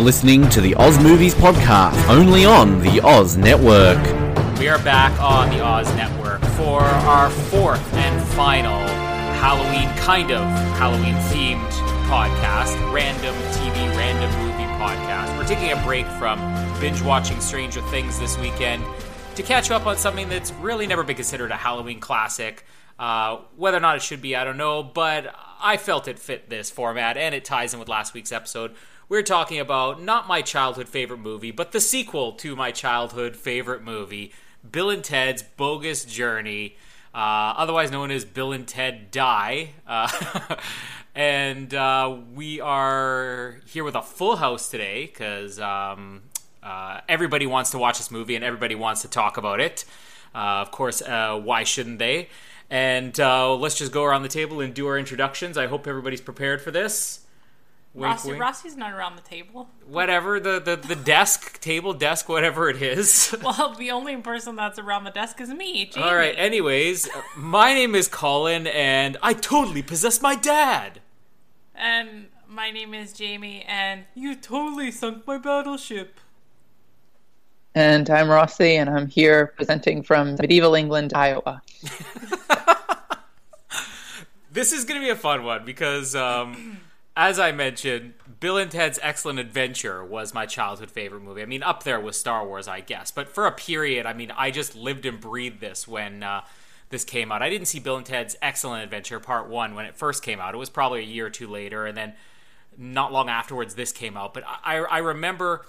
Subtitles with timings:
[0.00, 3.98] You're listening to the Oz Movies Podcast, only on the Oz Network.
[4.58, 8.80] We are back on the Oz Network for our fourth and final
[9.42, 10.42] Halloween, kind of
[10.78, 11.70] Halloween themed
[12.08, 15.36] podcast, Random TV, Random Movie Podcast.
[15.36, 16.38] We're taking a break from
[16.80, 18.82] binge watching Stranger Things this weekend
[19.34, 22.64] to catch up on something that's really never been considered a Halloween classic.
[22.98, 26.48] Uh, whether or not it should be, I don't know, but I felt it fit
[26.48, 28.74] this format, and it ties in with last week's episode.
[29.10, 33.82] We're talking about not my childhood favorite movie, but the sequel to my childhood favorite
[33.82, 34.32] movie,
[34.70, 36.76] Bill and Ted's Bogus Journey,
[37.12, 39.70] uh, otherwise known as Bill and Ted Die.
[39.84, 40.56] Uh,
[41.16, 46.22] and uh, we are here with a full house today because um,
[46.62, 49.84] uh, everybody wants to watch this movie and everybody wants to talk about it.
[50.32, 52.28] Uh, of course, uh, why shouldn't they?
[52.70, 55.58] And let's just go around the table and do our introductions.
[55.58, 57.26] I hope everybody's prepared for this.
[57.92, 58.40] Wink, Rossi, wink.
[58.40, 59.68] Rossi's not around the table.
[59.86, 63.34] Whatever the, the the desk, table, desk, whatever it is.
[63.42, 66.06] Well, the only person that's around the desk is me, Jamie.
[66.06, 66.34] All right.
[66.36, 71.00] Anyways, my name is Colin, and I totally possess my dad.
[71.74, 76.20] And my name is Jamie, and you totally sunk my battleship.
[77.74, 81.62] And I'm Rossi, and I'm here presenting from medieval England, Iowa.
[84.52, 86.80] This is going to be a fun one because, um,
[87.16, 91.42] as I mentioned, Bill and Ted's Excellent Adventure was my childhood favorite movie.
[91.42, 93.10] I mean, up there with Star Wars, I guess.
[93.10, 96.42] But for a period, I mean, I just lived and breathed this when uh,
[96.90, 97.42] this came out.
[97.42, 100.54] I didn't see Bill and Ted's Excellent Adventure Part 1 when it first came out.
[100.54, 102.14] It was probably a year or two later, and then
[102.78, 104.32] not long afterwards, this came out.
[104.32, 105.66] But I, I remember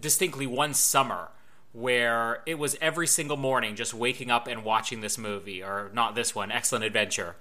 [0.00, 1.28] distinctly one summer
[1.72, 6.14] where it was every single morning just waking up and watching this movie, or not
[6.14, 7.36] this one, Excellent Adventure.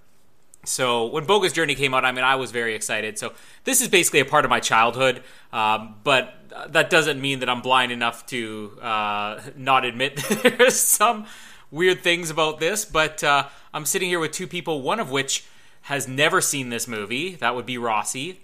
[0.65, 3.17] So when Bogus Journey came out, I mean, I was very excited.
[3.17, 6.33] So this is basically a part of my childhood, um, but
[6.69, 11.25] that doesn't mean that I'm blind enough to uh, not admit there's some
[11.71, 12.85] weird things about this.
[12.85, 15.45] But uh, I'm sitting here with two people, one of which
[15.83, 17.35] has never seen this movie.
[17.35, 18.41] That would be Rossi,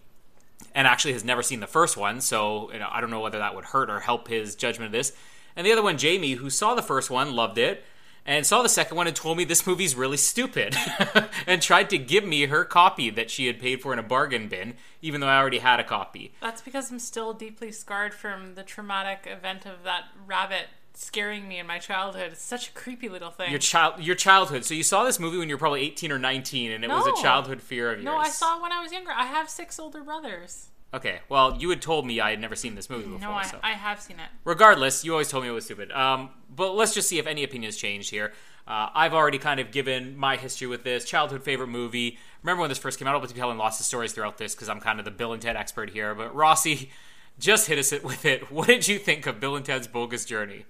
[0.74, 2.22] and actually has never seen the first one.
[2.22, 4.92] So you know, I don't know whether that would hurt or help his judgment of
[4.94, 5.12] this.
[5.56, 7.84] And the other one, Jamie, who saw the first one, loved it
[8.25, 10.75] and saw the second one and told me this movie's really stupid
[11.47, 14.47] and tried to give me her copy that she had paid for in a bargain
[14.47, 18.56] bin even though i already had a copy That's because I'm still deeply scarred from
[18.56, 22.31] the traumatic event of that rabbit scaring me in my childhood.
[22.31, 23.50] It's such a creepy little thing.
[23.52, 26.19] your child your childhood so you saw this movie when you were probably 18 or
[26.19, 28.81] 19 and it was a childhood fear of yours no, I saw it when I
[28.81, 29.12] was younger.
[29.12, 30.69] I have six older brothers.
[30.96, 33.44] Okay well you had told me i had never seen this movie before No, I,
[33.44, 33.60] so.
[33.62, 34.28] I have seen it.
[34.44, 35.92] regardless, you always told me it was stupid.
[35.92, 38.34] Um, but let's just see if any opinions changed here.
[38.68, 42.18] Uh, I've already kind of given my history with this childhood favorite movie.
[42.42, 43.14] Remember when this first came out?
[43.14, 45.42] I'll be telling lots of stories throughout this because I'm kind of the Bill and
[45.42, 46.16] Ted expert here.
[46.16, 46.90] But Rossi,
[47.40, 48.52] just hit us with it.
[48.52, 50.66] What did you think of Bill and Ted's Bogus Journey?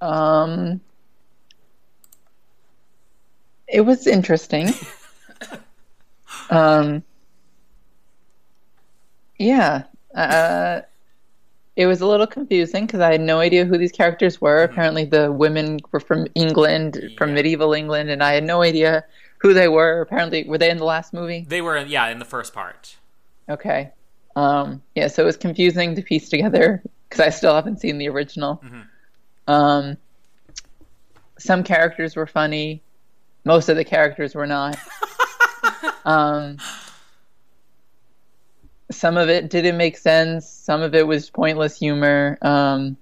[0.00, 0.80] Um,
[3.66, 4.68] it was interesting.
[6.50, 7.02] um,
[9.38, 9.84] yeah.
[10.14, 10.82] Uh,
[11.76, 14.64] it was a little confusing because I had no idea who these characters were.
[14.64, 19.04] Apparently, the women were from England, from medieval England, and I had no idea
[19.38, 20.00] who they were.
[20.00, 21.46] Apparently, were they in the last movie?
[21.48, 22.96] They were, yeah, in the first part.
[23.48, 23.92] Okay.
[24.34, 28.08] Um, yeah, so it was confusing to piece together because I still haven't seen the
[28.08, 28.62] original.
[29.46, 29.96] Um,
[31.38, 32.82] some characters were funny,
[33.44, 34.76] most of the characters were not.
[36.04, 36.58] um,
[38.90, 42.38] some of it didn't make sense, some of it was pointless humor.
[42.42, 42.96] Um,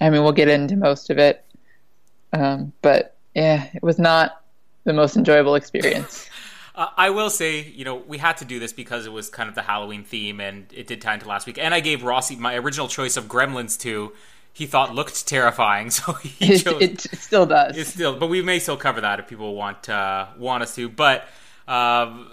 [0.00, 1.44] I mean, we'll get into most of it.
[2.32, 4.42] Um, but yeah, it was not
[4.84, 6.28] the most enjoyable experience.
[6.78, 9.48] Uh, I will say, you know, we had to do this because it was kind
[9.48, 11.58] of the Halloween theme, and it did tie into last week.
[11.58, 14.12] And I gave Rossi my original choice of Gremlins 2.
[14.52, 16.80] He thought looked terrifying, so he it, chose.
[16.80, 17.76] it still does.
[17.76, 20.88] It still, but we may still cover that if people want uh, want us to.
[20.88, 21.26] But
[21.66, 22.30] um,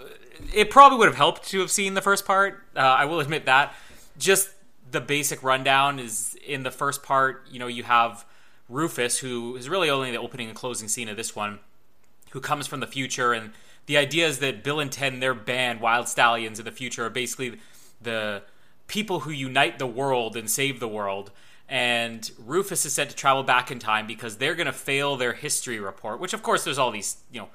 [0.54, 2.62] it probably would have helped to have seen the first part.
[2.74, 3.74] Uh, I will admit that.
[4.18, 4.50] Just
[4.90, 7.46] the basic rundown is in the first part.
[7.50, 8.24] You know, you have
[8.68, 11.58] Rufus, who is really only the opening and closing scene of this one,
[12.30, 13.52] who comes from the future, and
[13.86, 17.06] the idea is that Bill and Ted and their band, Wyld Stallyns, in the future
[17.06, 17.58] are basically
[18.02, 18.42] the
[18.88, 21.30] people who unite the world and save the world.
[21.68, 25.32] And Rufus is sent to travel back in time because they're going to fail their
[25.32, 27.48] history report, which, of course, there's all these, you know,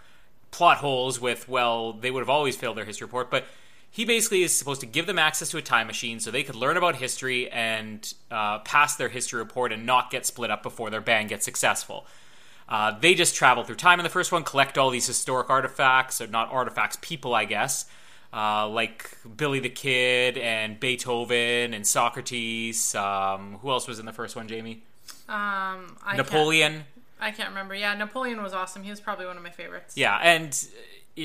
[0.52, 3.46] plot holes with, well, they would have always failed their history report, but
[3.90, 6.56] he basically is supposed to give them access to a time machine so they could
[6.56, 10.90] learn about history and uh, pass their history report and not get split up before
[10.90, 12.06] their band gets successful.
[12.70, 16.22] Uh, they just travel through time in the first one, collect all these historic artifacts,
[16.22, 17.86] or not artifacts, people, I guess.
[18.34, 22.96] uh, like Billy the Kid and Beethoven and Socrates.
[22.96, 24.84] Um, who else was in the first one, Jamie?
[25.28, 26.86] Um, I Napoleon.
[27.22, 27.76] I can't remember.
[27.76, 28.84] Yeah, Napoleon was awesome.
[28.84, 29.96] He was probably one of my favorites.
[29.96, 30.68] Yeah, and
[31.18, 31.22] uh,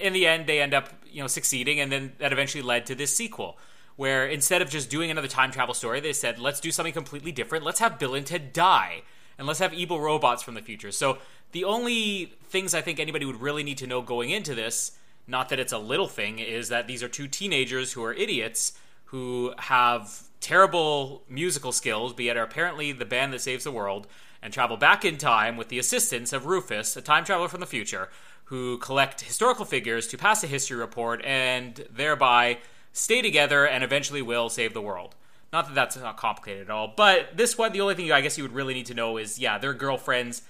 [0.00, 2.94] in the end, they end up you know succeeding, and then that eventually led to
[2.94, 3.58] this sequel.
[3.96, 7.32] Where instead of just doing another time travel story, they said, let's do something completely
[7.32, 7.64] different.
[7.64, 9.02] Let's have Bill and Ted die,
[9.36, 10.90] and let's have evil robots from the future.
[10.90, 11.18] So,
[11.52, 14.92] the only things I think anybody would really need to know going into this,
[15.26, 18.72] not that it's a little thing, is that these are two teenagers who are idiots
[19.10, 24.06] who have terrible musical skills, be it apparently the band that saves the world,
[24.42, 27.66] and travel back in time with the assistance of Rufus, a time traveler from the
[27.66, 28.08] future,
[28.44, 32.58] who collect historical figures to pass a history report and thereby
[32.92, 35.14] stay together and eventually will save the world.
[35.52, 38.38] Not that that's not complicated at all, but this one, the only thing I guess
[38.38, 40.42] you would really need to know is yeah, their girlfriends.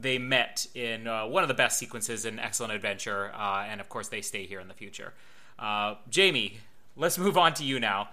[0.00, 3.88] They met in uh, one of the best sequences in Excellent Adventure, uh, and of
[3.88, 5.12] course, they stay here in the future.
[5.58, 6.58] Uh, Jamie,
[6.96, 8.10] let's move on to you now.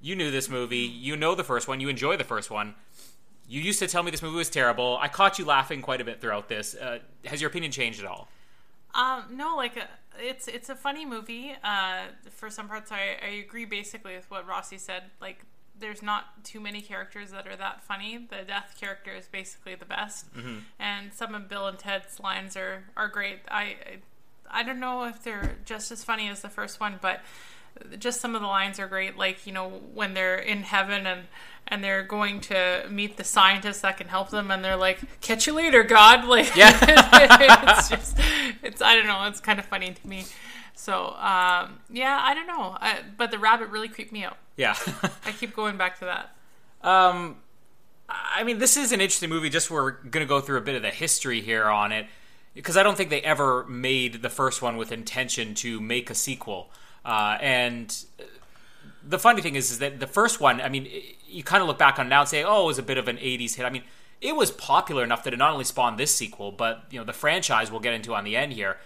[0.00, 2.74] You knew this movie, you know the first one, you enjoy the first one.
[3.50, 4.96] You used to tell me this movie was terrible.
[5.00, 6.74] I caught you laughing quite a bit throughout this.
[6.76, 8.28] Uh, has your opinion changed at all?
[8.94, 9.82] Um, no, like uh,
[10.20, 11.54] it's it's a funny movie.
[11.62, 15.02] Uh, for some parts, I, I agree basically with what Rossi said.
[15.20, 15.44] Like,
[15.78, 18.18] there's not too many characters that are that funny.
[18.30, 20.58] The death character is basically the best, Mm-hmm.
[20.78, 23.40] and some of Bill and Ted's lines are are great.
[23.50, 27.20] I I, I don't know if they're just as funny as the first one, but
[27.98, 29.16] just some of the lines are great.
[29.16, 31.22] Like you know when they're in heaven and
[31.68, 35.46] and they're going to meet the scientists that can help them, and they're like, "Catch
[35.46, 36.76] you later, God!" Like, Yeah.
[37.76, 38.18] it's just,
[38.62, 40.24] it's I don't know, it's kind of funny to me.
[40.74, 44.36] So, um, yeah, I don't know, I, but the rabbit really creeped me out.
[44.56, 44.74] Yeah.
[45.24, 46.34] I keep going back to that.
[46.82, 47.36] Um,
[48.08, 49.50] I mean, this is an interesting movie.
[49.50, 52.06] Just we're going to go through a bit of the history here on it,
[52.54, 56.14] because I don't think they ever made the first one with intention to make a
[56.14, 56.70] sequel.
[57.04, 58.04] Uh, and
[59.06, 60.88] the funny thing is, is that the first one, I mean,
[61.26, 63.08] you kind of look back on now and say, oh, it was a bit of
[63.08, 63.64] an '80s hit.
[63.64, 63.82] I mean,
[64.20, 67.12] it was popular enough that it not only spawned this sequel, but you know, the
[67.12, 68.76] franchise we'll get into on the end here.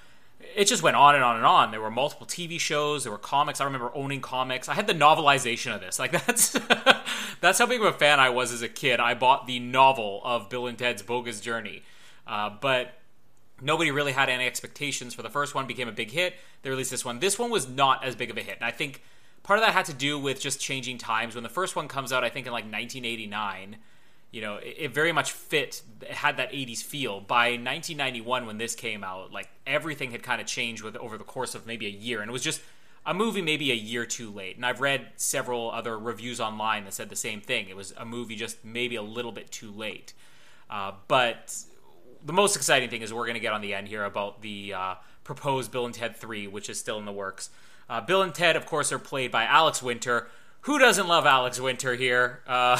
[0.55, 1.71] It just went on and on and on.
[1.71, 3.05] There were multiple TV shows.
[3.05, 3.61] There were comics.
[3.61, 4.69] I remember owning comics.
[4.69, 5.99] I had the novelization of this.
[6.05, 6.57] Like that's
[7.41, 9.01] that's how big of a fan I was as a kid.
[9.01, 11.83] I bought the novel of Bill and Ted's Bogus Journey,
[12.27, 13.01] uh, but
[13.61, 15.67] nobody really had any expectations for the first one.
[15.67, 16.35] Became a big hit.
[16.63, 17.19] They released this one.
[17.19, 19.03] This one was not as big of a hit, and I think
[19.43, 21.35] part of that had to do with just changing times.
[21.35, 23.77] When the first one comes out, I think in like 1989
[24.35, 27.21] you know, it, it, very much fit, it had that 80s feel.
[27.21, 31.23] By 1991, when this came out, like everything had kind of changed with over the
[31.23, 32.61] course of maybe a year, and it was just
[33.07, 34.57] a movie maybe a year too late.
[34.57, 37.69] And I've read several other reviews online that said the same thing.
[37.69, 40.15] It was a movie just maybe a little bit too late.
[40.69, 41.55] Uh, but
[42.25, 44.75] the most exciting thing is we're going to get on the end here about the
[44.75, 44.95] uh,
[45.25, 47.51] proposed Bill and Ted 3, which is still in the works.
[47.89, 50.29] Uh, Bill and Ted, of course, are played by Alex Winter.
[50.63, 52.41] Who doesn't love Alex Winter here?
[52.47, 52.79] Uh,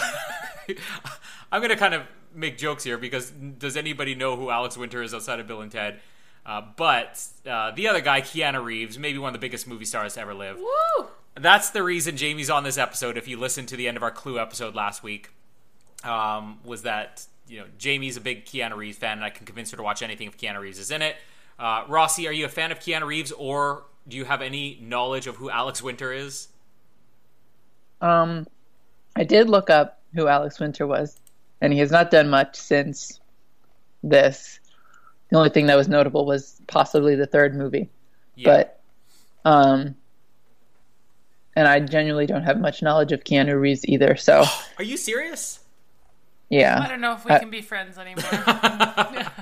[1.53, 2.03] I'm going to kind of
[2.35, 5.71] make jokes here because does anybody know who Alex Winter is outside of Bill and
[5.71, 6.01] Ted?
[6.47, 10.15] Uh, but uh, the other guy, Keanu Reeves, maybe one of the biggest movie stars
[10.15, 10.59] to ever live.
[10.59, 11.09] Woo!
[11.35, 13.17] That's the reason Jamie's on this episode.
[13.19, 15.31] If you listened to the end of our Clue episode last week,
[16.05, 19.71] um, was that you know Jamie's a big Keanu Reeves fan, and I can convince
[19.71, 21.17] her to watch anything if Keanu Reeves is in it.
[21.59, 25.27] Uh, Rossi, are you a fan of Keanu Reeves, or do you have any knowledge
[25.27, 26.49] of who Alex Winter is?
[28.01, 28.47] Um,
[29.17, 31.19] I did look up who Alex Winter was,
[31.61, 33.21] and he has not done much since
[34.03, 34.59] this.
[35.31, 37.89] The only thing that was notable was possibly the third movie,
[38.37, 38.45] Yeah.
[38.51, 38.81] but
[39.51, 39.95] um,
[41.57, 44.17] and I genuinely don't have much knowledge of Keanu Reeves either.
[44.17, 44.45] So
[44.79, 45.61] Are you serious?
[46.85, 48.25] I don't know if we Uh, can be friends anymore.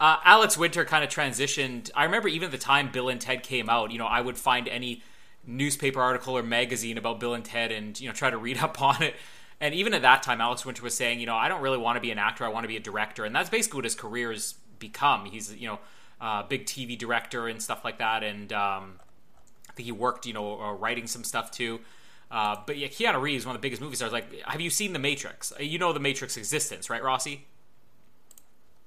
[0.00, 1.90] Uh, Alex Winter kind of transitioned.
[1.94, 4.36] I remember even at the time Bill and Ted came out, you know, I would
[4.36, 5.02] find any
[5.46, 8.82] newspaper article or magazine about Bill and Ted and, you know, try to read up
[8.82, 9.14] on it.
[9.60, 11.96] And even at that time, Alex Winter was saying, you know, I don't really want
[11.96, 12.44] to be an actor.
[12.44, 13.24] I want to be a director.
[13.24, 15.26] And that's basically what his career has become.
[15.26, 15.78] He's, you know,
[16.20, 18.22] a big TV director and stuff like that.
[18.24, 18.98] And um,
[19.70, 21.80] I think he worked, you know, uh, writing some stuff too.
[22.34, 24.12] Uh, but yeah, Keanu Reeves, one of the biggest movie stars.
[24.12, 25.52] Like, have you seen The Matrix?
[25.52, 27.46] Uh, You know The Matrix existence, right, Rossi?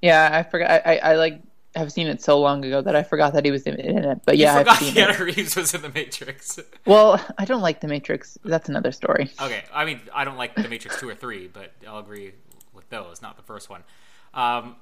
[0.01, 0.29] yeah.
[0.33, 0.69] I forgot.
[0.69, 1.41] I, I, I like
[1.75, 4.21] have seen it so long ago that I forgot that he was in, in it.
[4.25, 5.19] But yeah, I've forgot seen Keanu it.
[5.19, 6.59] Reeves was in The Matrix.
[6.85, 8.37] Well, I don't like The Matrix.
[8.43, 9.31] That's another story.
[9.41, 12.33] Okay, I mean, I don't like The Matrix two or three, but I'll agree
[12.73, 13.21] with those.
[13.21, 13.83] Not the first one.
[14.33, 14.77] Um,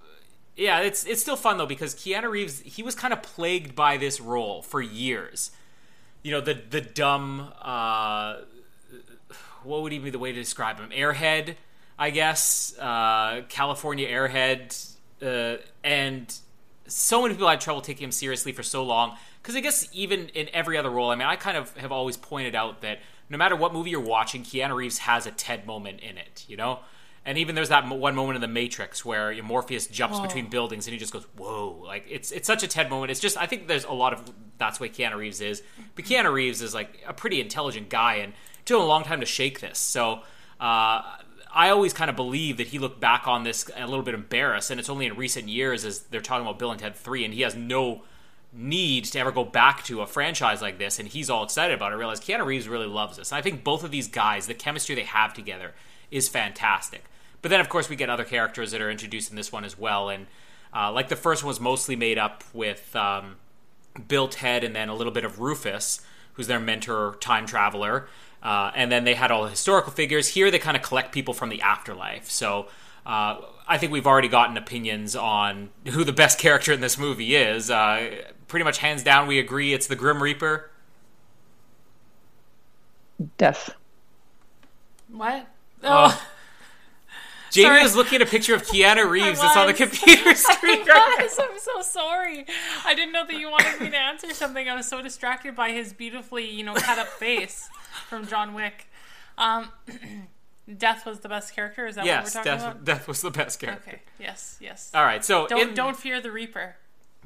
[0.56, 3.98] yeah, it's it's still fun though because Keanu Reeves he was kind of plagued by
[3.98, 5.52] this role for years.
[6.24, 7.54] You know, the the dumb.
[7.62, 8.38] Uh,
[9.66, 10.90] what would even be the way to describe him?
[10.90, 11.56] Airhead,
[11.98, 12.78] I guess.
[12.78, 16.34] Uh, California Airhead, uh, and
[16.88, 19.18] so many people had trouble taking him seriously for so long.
[19.42, 22.18] Because I guess even in every other role, I mean, I kind of have always
[22.18, 26.00] pointed out that no matter what movie you're watching, Keanu Reeves has a Ted moment
[26.00, 26.80] in it, you know?
[27.26, 30.94] And even there's that one moment in The Matrix where Morpheus jumps between buildings and
[30.94, 33.10] he just goes, "Whoa!" Like it's it's such a Ted moment.
[33.10, 35.64] It's just I think there's a lot of that's what Keanu Reeves is.
[35.96, 38.34] But Keanu Reeves is like a pretty intelligent guy and
[38.66, 39.80] took a long time to shake this.
[39.80, 40.22] So
[40.60, 41.02] uh,
[41.54, 44.72] I always kind of believe that he looked back on this a little bit embarrassed,
[44.72, 47.34] and it's only in recent years as they're talking about Bill and Ted Three, and
[47.34, 48.04] he has no
[48.52, 51.92] need to ever go back to a franchise like this, and he's all excited about
[51.92, 51.96] it.
[51.96, 54.54] I realize Keanu Reeves really loves this, and I think both of these guys, the
[54.54, 55.74] chemistry they have together,
[56.12, 57.04] is fantastic.
[57.42, 59.78] But then, of course, we get other characters that are introduced in this one as
[59.78, 60.28] well, and
[60.74, 63.36] uh, like the first one was mostly made up with um,
[64.08, 66.02] Bill, Ted, and then a little bit of Rufus,
[66.34, 68.08] who's their mentor, time traveler.
[68.46, 70.28] Uh, and then they had all the historical figures.
[70.28, 72.30] Here, they kind of collect people from the afterlife.
[72.30, 72.68] So
[73.04, 77.36] uh, I think we've already gotten opinions on who the best character in this movie
[77.36, 77.72] is.
[77.72, 80.70] Uh, pretty much hands down, we agree it's the Grim Reaper.
[83.40, 83.72] Death.
[85.12, 85.48] What?
[85.84, 86.16] Oh.
[86.16, 86.28] Oh,
[87.52, 87.82] Jamie Sorry.
[87.82, 90.86] was looking at a picture of Keanu Reeves that's on the computer screen.
[90.88, 91.40] I was.
[91.40, 92.46] I'm so sorry.
[92.86, 94.70] I didn't know that you wanted me to answer something.
[94.70, 97.70] I was so distracted by his beautifully, you know, cut up face
[98.08, 98.88] from John Wick.
[99.38, 99.70] Um,
[100.78, 101.86] Death was the best character.
[101.86, 102.86] Is that yes, what we're talking Death, about?
[102.86, 103.90] Death was the best character.
[103.92, 104.02] Okay.
[104.20, 104.58] Yes.
[104.60, 104.92] Yes.
[104.96, 106.75] All right, so Don't in, don't fear the Reaper.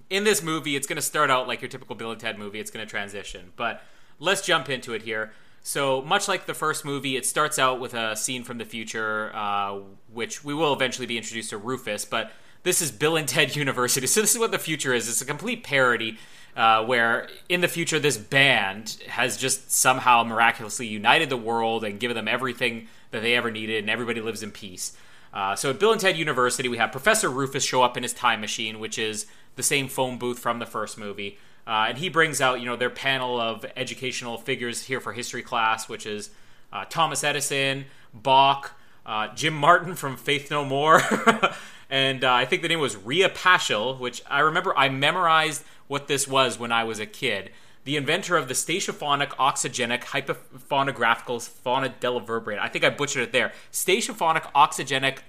[0.09, 2.59] in this movie, it's going to start out like your typical Bill and Ted movie.
[2.59, 3.81] It's going to transition, but
[4.19, 5.31] let's jump into it here.
[5.61, 9.31] So much like the first movie, it starts out with a scene from the future,
[9.33, 9.79] uh,
[10.11, 12.03] which we will eventually be introduced to Rufus.
[12.05, 12.31] But
[12.63, 15.07] this is Bill and Ted University, so this is what the future is.
[15.07, 16.17] It's a complete parody.
[16.59, 22.01] Uh, where in the future this band has just somehow miraculously united the world and
[22.01, 24.95] given them everything that they ever needed, and everybody lives in peace.
[25.33, 28.13] Uh, so at Bill and Ted University, we have Professor Rufus show up in his
[28.13, 29.25] time machine, which is
[29.55, 31.37] the same phone booth from the first movie.
[31.67, 35.43] Uh, and he brings out, you know, their panel of educational figures here for history
[35.43, 36.31] class, which is
[36.73, 41.01] uh, Thomas Edison, Bach, uh, Jim Martin from Faith No More,
[41.89, 46.07] and uh, I think the name was Rhea Paschal, which I remember I memorized what
[46.07, 47.49] this was when I was a kid.
[47.83, 52.59] The inventor of the stationphonic oxygenic hypophonographical phonodeliverbrator.
[52.59, 53.51] I think I butchered it there.
[53.73, 55.19] Stationphonic oxygenic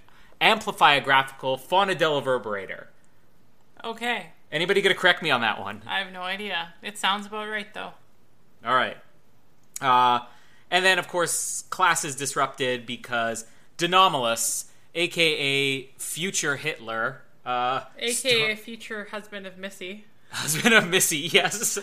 [0.41, 2.85] amplifiographical phonodeliverbrator.
[3.83, 4.27] Okay.
[4.53, 5.83] Anybody gonna correct me on that one?
[5.87, 6.75] I have no idea.
[6.83, 7.93] It sounds about right though.
[8.65, 8.99] All right.
[9.81, 10.21] Uh,
[10.71, 13.47] and then, of course, class is disrupted because
[13.79, 20.05] De Nomolos, aka Future Hitler, uh, AKA future husband of Missy.
[20.31, 21.79] Husband of Missy, yes,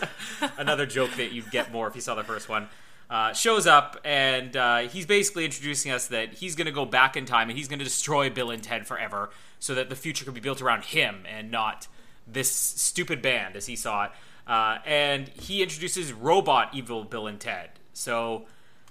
[0.56, 2.68] another joke that you'd get more if you saw the first one,
[3.10, 7.16] uh, shows up and uh, he's basically introducing us that he's going to go back
[7.16, 10.24] in time and he's going to destroy Bill and Ted forever so that the future
[10.24, 11.88] could be built around him and not
[12.26, 14.10] this stupid band as he saw it.
[14.46, 17.70] Uh, and he introduces robot evil Bill and Ted.
[17.92, 18.46] So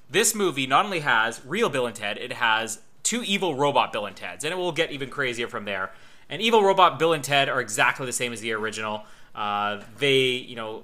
[0.09, 4.05] this movie not only has real Bill and Ted, it has two evil robot Bill
[4.05, 5.91] and Teds, and it will get even crazier from there.
[6.29, 9.05] And evil robot Bill and Ted are exactly the same as the original.
[9.38, 10.84] Uh, they, you know,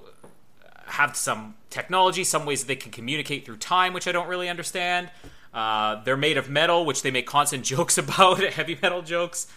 [0.85, 4.47] have some technology, some ways that they can communicate through time, which I don't really
[4.47, 5.09] understand.
[5.51, 9.47] Uh, they're made of metal, which they make constant jokes about, heavy metal jokes.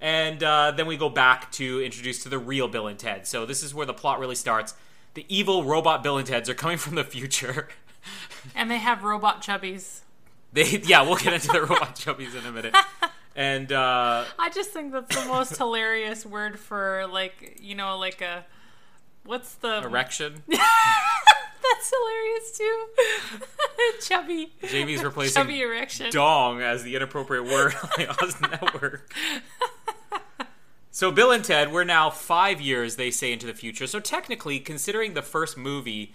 [0.00, 3.26] And uh, then we go back to introduce to the real Bill and Ted.
[3.26, 4.74] So this is where the plot really starts.
[5.14, 7.68] The evil robot Bill and Teds are coming from the future.
[8.54, 10.00] And they have robot chubbies.
[10.52, 12.74] They, yeah, we'll get into the robot chubbies in a minute.
[13.36, 18.20] And uh, I just think that's the most hilarious word for like you know like
[18.20, 18.44] a
[19.24, 20.42] what's the erection.
[21.62, 22.86] That's hilarious too.
[24.08, 24.52] Chubby.
[24.66, 26.10] Jamie's replacing Chubby erection.
[26.10, 29.12] dong as the inappropriate word on the Oz Network.
[30.90, 33.86] So Bill and Ted, we're now five years, they say, into the future.
[33.86, 36.14] So technically, considering the first movie,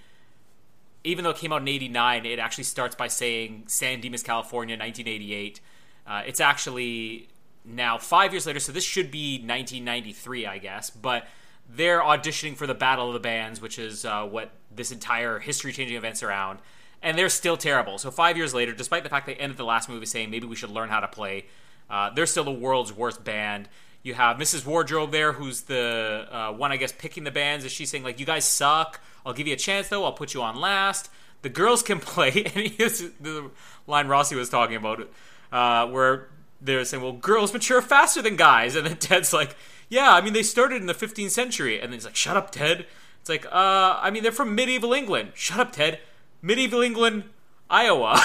[1.03, 4.73] even though it came out in '89, it actually starts by saying San Dimas, California,
[4.73, 5.61] 1988.
[6.07, 7.29] Uh, it's actually
[7.63, 10.89] now five years later, so this should be 1993, I guess.
[10.89, 11.27] But
[11.69, 15.97] they're auditioning for the Battle of the Bands, which is uh, what this entire history-changing
[15.97, 16.59] event's around,
[17.01, 17.97] and they're still terrible.
[17.97, 20.55] So five years later, despite the fact they ended the last movie saying maybe we
[20.55, 21.45] should learn how to play,
[21.89, 23.67] uh, they're still the world's worst band.
[24.03, 24.65] You have Mrs.
[24.65, 27.65] Wardrobe there, who's the uh, one, I guess, picking the bands.
[27.65, 29.01] Is she saying like, "You guys suck.
[29.25, 30.03] I'll give you a chance, though.
[30.03, 31.09] I'll put you on last."
[31.41, 32.71] The girls can play, and
[33.19, 33.49] the
[33.87, 35.09] line Rossi was talking about,
[35.55, 36.27] uh, where
[36.59, 39.55] they're saying, "Well, girls mature faster than guys," and then Ted's like,
[39.87, 42.51] "Yeah, I mean they started in the 15th century," and then he's like, "Shut up,
[42.51, 42.85] Ted."
[43.21, 45.31] It's like, uh, I mean they're from medieval England.
[45.33, 45.99] Shut up, Ted.
[46.41, 47.23] Medieval England,
[47.69, 48.19] Iowa.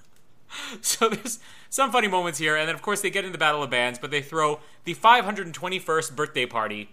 [0.80, 3.64] so there's some funny moments here, and then of course they get into the Battle
[3.64, 6.90] of Bands, but they throw the 521st birthday party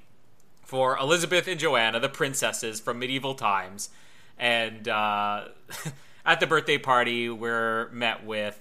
[0.65, 3.89] for Elizabeth and Joanna, the princesses from medieval times.
[4.37, 5.49] And uh,
[6.25, 8.59] at the birthday party, we're met with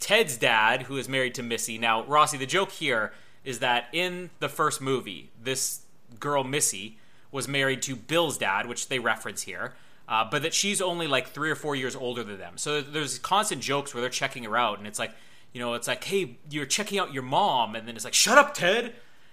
[0.00, 1.78] Ted's dad, who is married to Missy.
[1.78, 3.12] Now, Rossi, the joke here
[3.44, 5.82] is that in the first movie, this
[6.18, 6.98] girl, Missy,
[7.30, 9.74] was married to Bill's dad, which they reference here.
[10.06, 12.58] Uh, but that she's only like three or four years older than them.
[12.58, 15.12] So there's constant jokes where they're checking her out, and it's like,
[15.52, 18.36] you know, it's like, hey, you're checking out your mom, and then it's like, shut
[18.36, 18.92] up, Ted.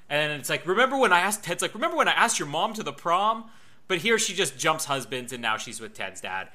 [0.10, 2.74] And it's like, remember when I asked Ted's like, remember when I asked your mom
[2.76, 3.46] to the prom?
[3.88, 6.48] But here she just jumps husbands, and now she's with Ted's dad.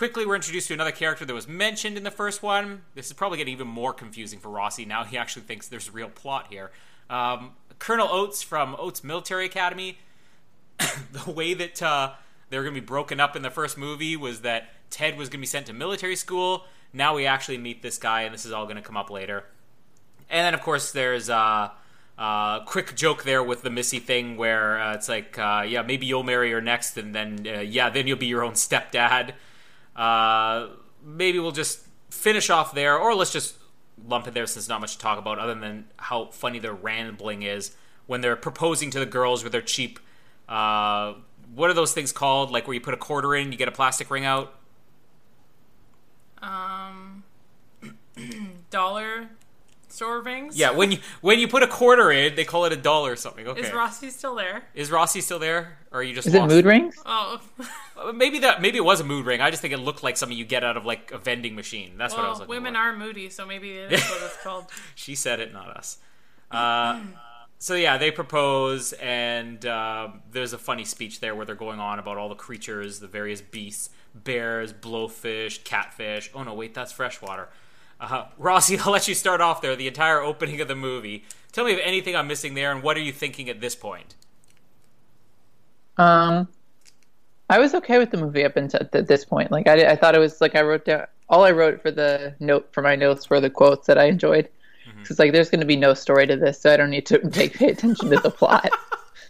[0.00, 2.80] Quickly, we're introduced to another character that was mentioned in the first one.
[2.94, 4.86] This is probably getting even more confusing for Rossi.
[4.86, 6.70] Now he actually thinks there's a real plot here.
[7.10, 9.98] Um, Colonel Oats from Oats Military Academy.
[10.78, 12.12] the way that uh,
[12.48, 15.28] they were going to be broken up in the first movie was that Ted was
[15.28, 16.64] going to be sent to military school.
[16.94, 19.44] Now we actually meet this guy, and this is all going to come up later.
[20.30, 21.70] And then, of course, there's a uh,
[22.18, 26.06] uh, quick joke there with the Missy thing where uh, it's like, uh, yeah, maybe
[26.06, 29.34] you'll marry her next, and then, uh, yeah, then you'll be your own stepdad.
[30.00, 30.68] Uh,
[31.04, 31.80] maybe we'll just
[32.10, 33.56] finish off there, or let's just
[34.08, 37.42] lump it there since not much to talk about other than how funny their rambling
[37.42, 37.76] is
[38.06, 40.00] when they're proposing to the girls with their cheap
[40.50, 41.14] uh,
[41.54, 42.50] what are those things called?
[42.50, 44.54] Like where you put a quarter in, you get a plastic ring out.
[46.42, 47.22] Um,
[48.70, 49.28] dollar
[50.00, 50.56] store rings.
[50.56, 53.16] Yeah, when you when you put a quarter in, they call it a dollar or
[53.16, 53.46] something.
[53.46, 53.60] Okay.
[53.60, 54.62] Is Rossi still there?
[54.74, 56.26] Is Rossi still there, or are you just?
[56.26, 56.54] Is it lost?
[56.54, 56.96] mood rings?
[57.04, 57.40] Oh,
[58.00, 59.42] Uh, Maybe that maybe it was a mood ring.
[59.42, 61.98] I just think it looked like something you get out of like a vending machine.
[61.98, 62.80] That's what I was well, looking women for.
[62.80, 64.64] are moody, so maybe it is what it's called.
[64.94, 65.98] She said it, not us.
[66.50, 67.00] Uh,
[67.58, 71.98] so yeah, they propose, and uh, there's a funny speech there where they're going on
[71.98, 76.30] about all the creatures, the various beasts, bears, blowfish, catfish.
[76.34, 77.50] Oh no, wait, that's freshwater.
[78.00, 79.76] Uh, Rossi, I'll let you start off there.
[79.76, 81.24] The entire opening of the movie.
[81.52, 84.14] Tell me if anything I'm missing there, and what are you thinking at this point?
[85.96, 86.48] Um,
[87.50, 89.50] I was okay with the movie up until th- this point.
[89.50, 92.34] Like I, I thought it was like I wrote down all I wrote for the
[92.40, 94.48] note for my notes were the quotes that I enjoyed.
[94.98, 97.18] Because like there's going to be no story to this, so I don't need to
[97.30, 98.70] take pay attention to the plot.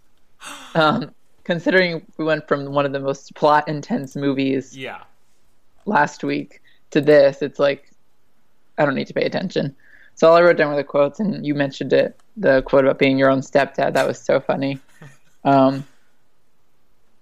[0.74, 1.14] um,
[1.44, 5.02] considering we went from one of the most plot intense movies Yeah,
[5.84, 7.89] last week to this, it's like
[8.80, 9.76] I don't need to pay attention.
[10.14, 12.18] So all I wrote down were the quotes, and you mentioned it.
[12.36, 14.80] The quote about being your own stepdad that was so funny.
[15.42, 15.86] Um,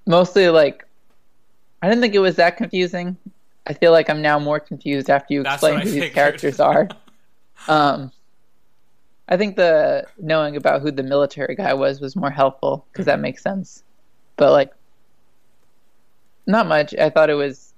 [0.04, 0.84] mostly like
[1.80, 3.16] I didn't think it was that confusing.
[3.64, 6.88] I feel like I'm now more confused after you explain who these characters are.
[7.68, 8.10] um,
[9.28, 13.20] I think the knowing about who the military guy was was more helpful because that
[13.20, 13.84] makes sense.
[14.36, 14.72] But like,
[16.46, 16.92] not much.
[16.96, 17.72] I thought it was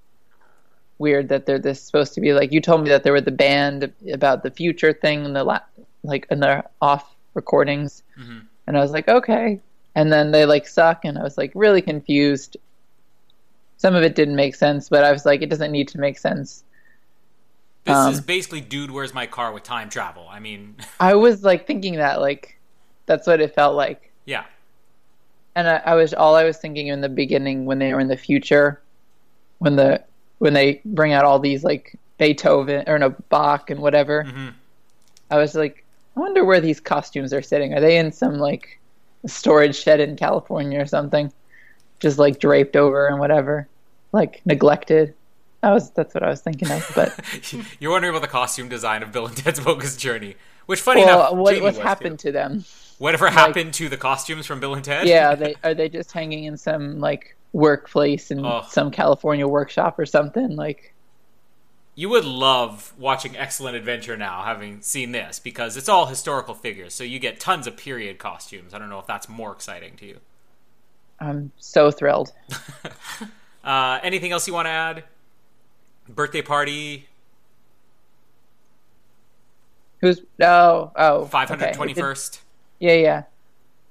[1.01, 3.31] weird that they're this supposed to be like you told me that there were the
[3.33, 5.61] band about the future thing in the la-
[6.05, 8.03] like in the off recordings,
[8.67, 9.59] and I was like okay,
[9.97, 12.57] and then they like suck, and I was like really confused.
[13.79, 16.19] Some of it didn't make sense, but I was like, it doesn't need to make
[16.19, 16.65] sense.
[17.85, 20.27] this Um, is basically "Dude, Where's My Car" with time travel.
[20.31, 22.59] I mean, I was like thinking that like
[23.07, 24.13] that's what it felt like.
[24.27, 24.45] yeah,
[25.55, 28.09] and I, I was all I was thinking in the beginning when they were in
[28.09, 28.83] the future,
[29.59, 30.05] when the
[30.41, 34.25] when they bring out all these like Beethoven or no Bach and whatever.
[34.25, 34.55] Mhm.
[35.31, 35.85] I was like,
[36.17, 37.75] I wonder where these costumes are sitting.
[37.75, 38.81] Are they in some like
[39.27, 41.33] storage shed in California or something,
[42.01, 43.69] just like draped over and whatever,
[44.13, 45.15] like neglected?
[45.63, 46.91] That was that's what I was thinking of.
[46.95, 47.21] But
[47.79, 50.37] you're wondering about the costume design of Bill and Ted's Bogus Journey.
[50.65, 52.29] Which, funny well, enough, what happened too.
[52.29, 52.65] to them?
[52.99, 55.07] Whatever happened to the costumes from Bill and Ted?
[55.07, 60.07] Yeah, they are they just hanging in some like workplace in some California workshop or
[60.07, 60.95] something like.
[61.95, 66.95] You would love watching Excellent Adventure now, having seen this, because it's all historical figures,
[66.95, 68.73] so you get tons of period costumes.
[68.73, 70.19] I don't know if that's more exciting to you.
[71.19, 72.33] I'm so thrilled.
[73.63, 75.05] Uh, anything else you want to add?
[76.09, 77.11] Birthday party,
[80.01, 82.41] Who's oh oh five hundred twenty first.
[82.79, 83.23] Yeah, yeah.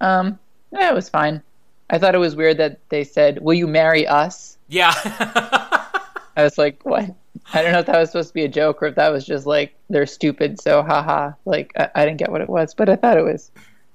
[0.02, 0.40] Um,
[0.72, 1.44] yeah, it was fine.
[1.90, 4.94] I thought it was weird that they said, "Will you marry us?" Yeah.
[6.36, 7.16] I was like, "What?"
[7.54, 9.26] I don't know if that was supposed to be a joke or if that was
[9.26, 11.32] just like they're stupid, so haha.
[11.46, 13.52] Like I, I didn't get what it was, but I thought it was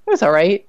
[0.07, 0.67] it was all right.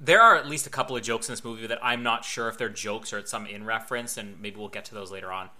[0.00, 2.48] there are at least a couple of jokes in this movie that I'm not sure
[2.48, 5.32] if they're jokes or it's some in reference, and maybe we'll get to those later
[5.32, 5.50] on.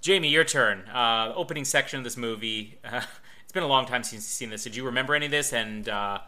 [0.00, 0.80] Jamie, your turn.
[0.88, 2.78] Uh, opening section of this movie.
[2.84, 3.02] Uh,
[3.42, 4.64] it's been a long time since you've seen this.
[4.64, 5.52] Did you remember any of this?
[5.52, 6.18] And uh,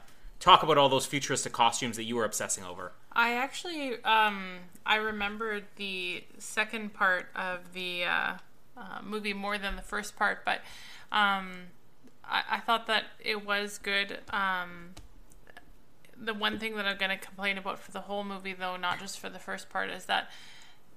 [0.40, 2.92] talk about all those futuristic costumes that you were obsessing over.
[3.12, 8.32] I actually, um, I remembered the second part of the uh,
[8.76, 10.60] uh, movie more than the first part, but
[11.10, 11.52] um,
[12.24, 14.18] I, I thought that it was good.
[14.30, 14.90] Um,
[16.18, 19.00] the one thing that I'm going to complain about for the whole movie, though, not
[19.00, 20.30] just for the first part, is that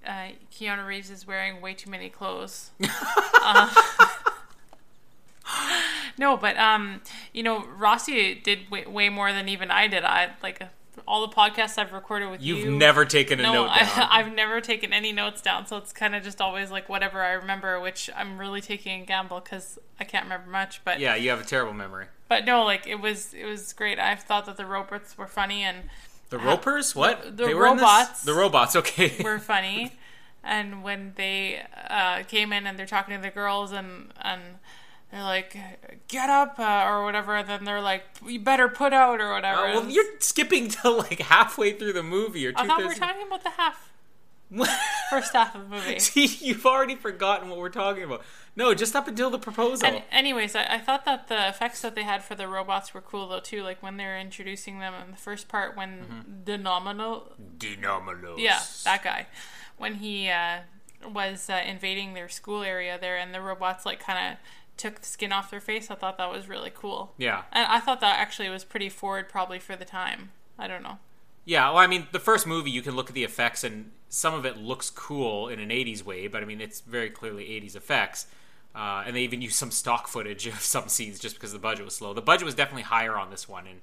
[0.05, 2.71] uh, Keanu Reeves is wearing way too many clothes.
[6.19, 7.01] no, but um,
[7.33, 10.03] you know, Rossi did way, way more than even I did.
[10.03, 10.61] I like
[11.07, 12.71] all the podcasts I've recorded with You've you.
[12.71, 13.77] never taken a no, note down.
[13.87, 17.21] I, I've never taken any notes down, so it's kind of just always like whatever
[17.23, 20.83] I remember, which I'm really taking a gamble because I can't remember much.
[20.83, 22.07] But yeah, you have a terrible memory.
[22.27, 23.97] but no, like it was it was great.
[23.97, 25.89] I thought that the robots were funny and
[26.29, 26.95] The Ropers?
[26.95, 27.37] What?
[27.37, 27.81] the They were in this?
[27.83, 28.23] robots.
[28.23, 29.13] The robots, okay.
[29.23, 29.93] were funny.
[30.43, 34.41] and when they uh, came in and they're talking to the girls and and
[35.11, 35.55] they're like,
[36.07, 39.61] "Get up" uh, or whatever, and then they're like, "You better put out" or whatever.
[39.67, 42.85] Uh, well, you're skipping to like halfway through the movie or two I thought we
[42.85, 43.89] were talking about the half
[45.09, 45.99] first half of the movie.
[45.99, 48.23] See, you've already forgotten what we're talking about.
[48.55, 49.87] No, just up until the proposal.
[49.87, 53.01] And anyways, I, I thought that the effects that they had for the robots were
[53.01, 53.61] cool though too.
[53.63, 56.43] Like when they were introducing them in the first part, when Mm-hmm.
[56.45, 58.39] Denominal, Denominals.
[58.39, 59.27] yeah, that guy,
[59.77, 60.59] when he uh,
[61.13, 64.37] was uh, invading their school area there, and the robots like kind of
[64.79, 65.91] took the skin off their face.
[65.91, 67.13] I thought that was really cool.
[67.17, 67.43] Yeah.
[67.51, 70.31] And I thought that actually was pretty forward, probably for the time.
[70.57, 70.97] I don't know.
[71.45, 74.33] Yeah, well, I mean, the first movie, you can look at the effects, and some
[74.33, 77.75] of it looks cool in an 80s way, but I mean, it's very clearly 80s
[77.75, 78.27] effects.
[78.75, 81.85] Uh, and they even use some stock footage of some scenes just because the budget
[81.85, 82.13] was slow.
[82.13, 83.81] The budget was definitely higher on this one, and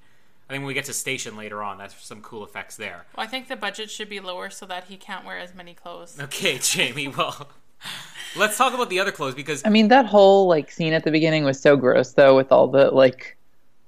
[0.49, 3.05] I think when we get to Station later on, that's some cool effects there.
[3.15, 5.73] Well, I think the budget should be lower so that he can't wear as many
[5.73, 6.17] clothes.
[6.19, 7.49] Okay, Jamie, well,
[8.35, 11.11] let's talk about the other clothes because I mean, that whole like scene at the
[11.11, 13.35] beginning was so gross, though, with all the like.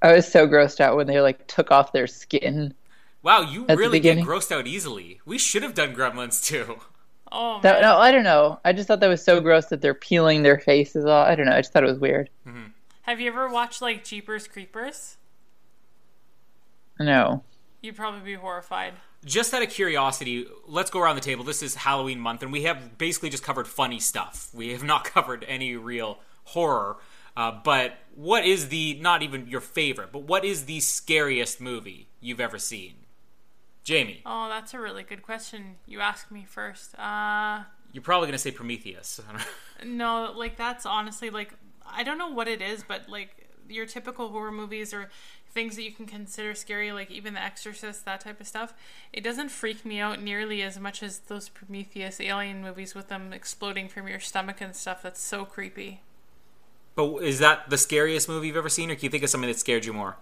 [0.01, 2.73] I was so grossed out when they like took off their skin.
[3.21, 5.19] wow, you really get grossed out easily.
[5.25, 6.79] We should have done Gremlins too.
[7.31, 8.59] Oh, That, no, I don't know.
[8.65, 11.27] I just thought that was so gross that they're peeling their faces off.
[11.27, 11.51] I don't know.
[11.51, 12.27] I just thought it was weird.
[12.47, 12.69] Mm-hmm.
[13.03, 15.17] have you ever watched like Jeepers Creepers?
[16.99, 17.43] No.
[17.81, 18.93] You'd probably be horrified.
[19.25, 21.43] Just out of curiosity, let's go around the table.
[21.43, 24.49] This is Halloween month, and we have basically just covered funny stuff.
[24.53, 26.97] We have not covered any real horror.
[27.37, 32.09] Uh, but what is the not even your favorite, but what is the scariest movie
[32.19, 32.95] you've ever seen?
[33.83, 35.75] Jamie, Oh, that's a really good question.
[35.85, 36.97] You asked me first.
[36.99, 39.21] Uh you're probably gonna say Prometheus.
[39.85, 41.53] no, like that's honestly like
[41.89, 45.09] I don't know what it is, but like your typical horror movies or
[45.51, 48.73] things that you can consider scary, like even The Exorcist, that type of stuff,
[49.11, 53.33] it doesn't freak me out nearly as much as those Prometheus alien movies with them
[53.33, 55.01] exploding from your stomach and stuff.
[55.01, 56.01] That's so creepy.
[56.95, 59.49] but is that the scariest movie you've ever seen, or can you think of something
[59.49, 60.17] that scared you more?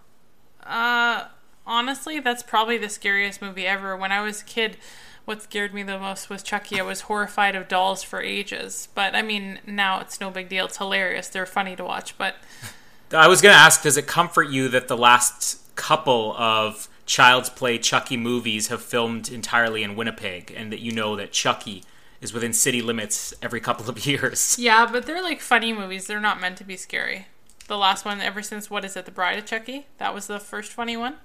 [0.64, 1.26] Uh,
[1.66, 3.96] honestly, that's probably the scariest movie ever.
[3.98, 4.78] When I was a kid,
[5.26, 6.80] what scared me the most was Chucky.
[6.80, 8.88] I was horrified of dolls for ages.
[8.96, 10.66] But I mean, now it's no big deal.
[10.66, 11.28] It's hilarious.
[11.28, 12.18] They're funny to watch.
[12.18, 12.36] But
[13.12, 17.78] I was gonna ask, does it comfort you that the last couple of Child's Play
[17.78, 21.84] Chucky movies have filmed entirely in Winnipeg, and that you know that Chucky
[22.20, 24.58] is within city limits every couple of years?
[24.60, 26.08] yeah, but they're like funny movies.
[26.08, 27.28] They're not meant to be scary.
[27.68, 29.88] The last one, ever since what is it, The Bride of Chucky?
[29.98, 31.16] That was the first funny one.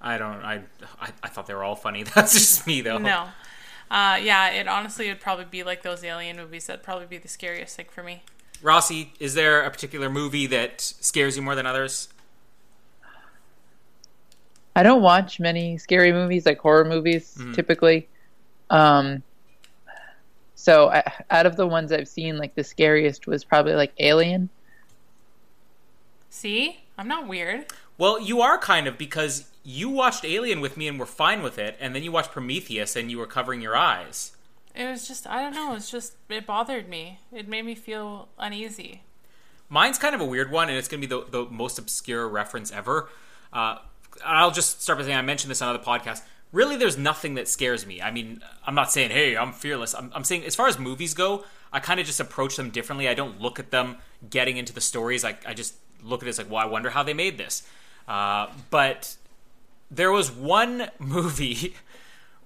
[0.00, 0.44] I don't.
[0.44, 0.62] I,
[1.00, 2.02] I I thought they were all funny.
[2.14, 2.98] That's just me though.
[2.98, 3.28] No.
[3.90, 6.66] Uh, yeah, it honestly would probably be like those alien movies.
[6.66, 8.22] That'd probably be the scariest thing for me.
[8.62, 12.08] Rossi, is there a particular movie that scares you more than others?
[14.74, 18.08] I don't watch many scary movies, like horror movies, typically.
[18.70, 19.22] Um,
[20.54, 24.48] so I, out of the ones I've seen, like the scariest was probably like Alien.
[26.30, 27.66] See, I'm not weird.
[27.96, 31.58] Well, you are kind of because you watched Alien with me and were fine with
[31.58, 34.32] it, and then you watched Prometheus and you were covering your eyes.
[34.78, 35.74] It was just, I don't know.
[35.74, 37.18] It's just, it bothered me.
[37.32, 39.02] It made me feel uneasy.
[39.68, 42.28] Mine's kind of a weird one, and it's going to be the, the most obscure
[42.28, 43.08] reference ever.
[43.52, 43.78] Uh,
[44.24, 46.22] I'll just start by saying I mentioned this on other podcasts.
[46.52, 48.00] Really, there's nothing that scares me.
[48.00, 49.96] I mean, I'm not saying, hey, I'm fearless.
[49.96, 53.08] I'm, I'm saying, as far as movies go, I kind of just approach them differently.
[53.08, 53.96] I don't look at them
[54.30, 55.24] getting into the stories.
[55.24, 57.66] I, I just look at it as like, well, I wonder how they made this.
[58.06, 59.16] Uh, but
[59.90, 61.74] there was one movie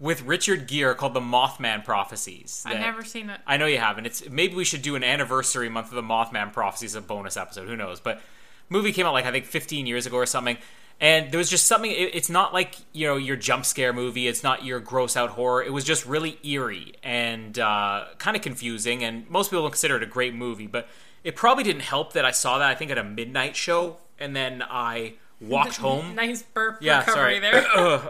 [0.02, 2.64] with Richard Gere called The Mothman Prophecies.
[2.66, 3.40] I've never seen it.
[3.46, 4.04] I know you haven't.
[4.04, 7.68] It's maybe we should do an anniversary month of the Mothman Prophecies, a bonus episode.
[7.68, 8.00] Who knows?
[8.00, 8.20] But
[8.68, 10.58] movie came out like I think 15 years ago or something,
[11.00, 11.90] and there was just something.
[11.90, 14.26] It, it's not like you know your jump scare movie.
[14.26, 15.62] It's not your gross out horror.
[15.62, 19.04] It was just really eerie and uh, kind of confusing.
[19.04, 20.88] And most people don't consider it a great movie, but
[21.22, 24.34] it probably didn't help that I saw that I think at a midnight show, and
[24.34, 26.14] then I walked home.
[26.16, 27.38] Nice burp Yeah, recovery sorry.
[27.40, 27.64] there.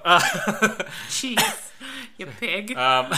[0.05, 0.21] Uh,
[1.09, 1.62] Jeez,
[2.19, 2.77] you pig.
[2.77, 3.13] Um,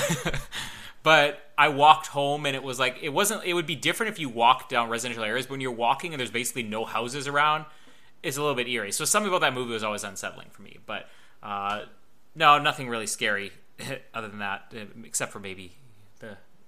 [1.02, 3.44] but I walked home and it was like it wasn't.
[3.44, 5.46] It would be different if you walked down residential areas.
[5.46, 7.64] But when you're walking and there's basically no houses around,
[8.22, 8.92] it's a little bit eerie.
[8.92, 10.78] So something about that movie was always unsettling for me.
[10.86, 11.08] But
[11.42, 11.84] Uh,
[12.34, 13.52] no, nothing really scary
[14.14, 15.72] other than that, uh, except for maybe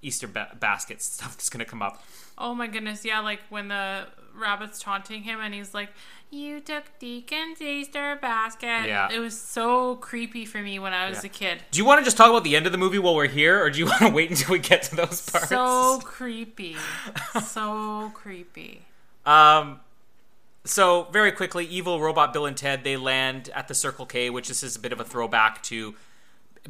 [0.02, 2.02] Easter ba- basket stuff that's going to come up.
[2.38, 5.88] Oh my goodness, yeah, like when the rabbit's taunting him and he's like,
[6.30, 8.86] You took Deacon's Easter basket.
[8.86, 9.08] Yeah.
[9.10, 11.30] It was so creepy for me when I was Yeah.
[11.30, 11.62] a kid.
[11.70, 13.62] Do you want to just talk about the end of the movie while we're here,
[13.62, 15.48] or do you want to wait until we get to those parts?
[15.48, 16.76] So creepy.
[17.42, 18.82] so creepy.
[19.24, 19.80] Um,
[20.64, 24.48] so very quickly, evil robot Bill and Ted they land at the Circle K, which
[24.48, 25.94] this is a bit of a throwback to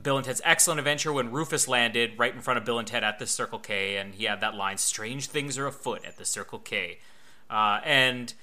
[0.02, 3.02] Bill and Ted's Excellent Adventure when Rufus landed right in front of Bill and Ted
[3.04, 6.24] at the Circle K, and he had that line, "Strange things are afoot at the
[6.24, 6.98] Circle K,"
[7.50, 8.34] uh, and.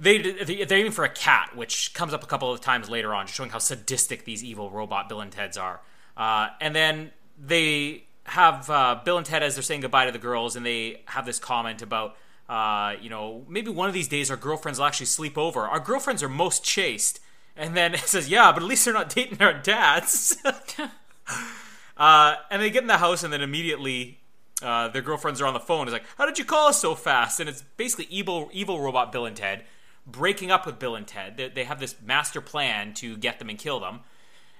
[0.00, 3.12] They, they- they're aiming for a cat, which comes up a couple of times later
[3.12, 5.80] on, showing how sadistic these evil robot Bill and Teds are.
[6.16, 10.18] Uh, and then they have uh, Bill and Ted as they're saying goodbye to the
[10.20, 12.16] girls, and they have this comment about,
[12.48, 15.62] uh, you know, maybe one of these days our girlfriends will actually sleep over.
[15.66, 17.18] Our girlfriends are most chaste.
[17.58, 20.36] And then it says, yeah, but at least they're not dating our dads.
[21.96, 24.20] uh, and they get in the house, and then immediately
[24.62, 25.86] uh, their girlfriends are on the phone.
[25.88, 27.40] It's like, how did you call us so fast?
[27.40, 29.64] And it's basically evil, evil robot Bill and Ted
[30.06, 31.36] breaking up with Bill and Ted.
[31.36, 34.00] They, they have this master plan to get them and kill them.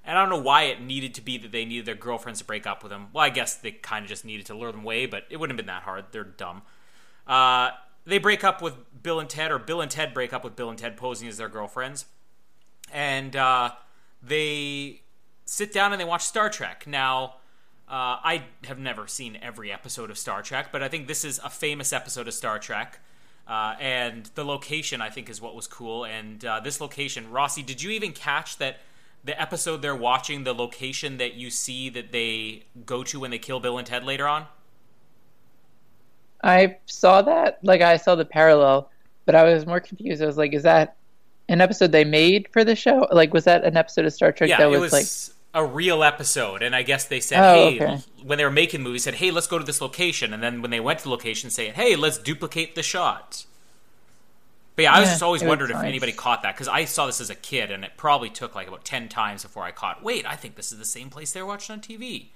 [0.04, 2.44] And I don't know why it needed to be that they needed their girlfriends to
[2.44, 3.08] break up with them.
[3.12, 5.58] Well, I guess they kind of just needed to lure them away, but it wouldn't
[5.58, 6.06] have been that hard.
[6.12, 6.62] They're dumb.
[7.26, 7.70] Uh,
[8.04, 10.70] they break up with Bill and Ted, or Bill and Ted break up with Bill
[10.70, 12.06] and Ted posing as their girlfriends.
[12.92, 13.72] And uh,
[14.22, 15.02] they
[15.44, 16.86] sit down and they watch Star Trek.
[16.86, 17.36] Now,
[17.88, 21.40] uh, I have never seen every episode of Star Trek, but I think this is
[21.42, 23.00] a famous episode of Star Trek.
[23.46, 26.04] Uh, and the location, I think, is what was cool.
[26.04, 28.80] And uh, this location, Rossi, did you even catch that
[29.24, 33.38] the episode they're watching, the location that you see that they go to when they
[33.38, 34.44] kill Bill and Ted later on?
[36.44, 38.90] I saw that, like I saw the parallel,
[39.24, 40.22] but I was more confused.
[40.22, 40.96] I was like, is that
[41.48, 43.06] an episode they made for the show?
[43.12, 45.12] Like, was that an episode of Star Trek yeah, that it was, was like,
[45.54, 48.02] a real episode, and I guess they said, Oh, "Hey," okay.
[48.22, 50.70] when they were making movies, said, "Hey, let's go to this location," and then when
[50.70, 53.44] they went to the location, saying, "Hey, let's duplicate the shot."
[54.76, 55.84] But yeah, I was Yeah, just always wondered if nice.
[55.84, 58.68] anybody caught that because I saw this as a kid, and it probably took like
[58.68, 60.02] about ten times before I caught.
[60.02, 62.30] Wait, I think this is the same place they were watching on TV.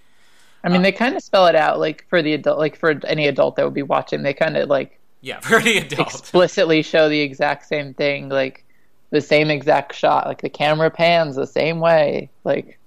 [0.64, 2.90] I mean, uh, they kind of spell it out, like for the adult, like for
[3.06, 6.30] any adult that would be watching, they kind of like Yeah, very adult.
[6.30, 8.64] explicitly show the exact same thing, like
[9.12, 12.78] the same exact shot, like the camera pans the same way, like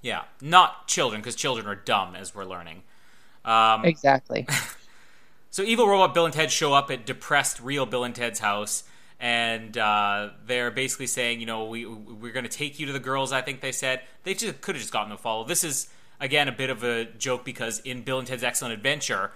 [0.00, 2.82] Yeah, not children because children are dumb, as we're learning.
[3.44, 4.46] Um, exactly.
[5.52, 8.84] So evil robot Bill and Ted show up at depressed real Bill and Ted's house,
[9.20, 12.98] and uh, they're basically saying, you know, we we're going to take you to the
[12.98, 13.32] girls.
[13.32, 15.44] I think they said they just could have just gotten them to follow.
[15.44, 19.32] This is again a bit of a joke because in Bill and Ted's Excellent Adventure,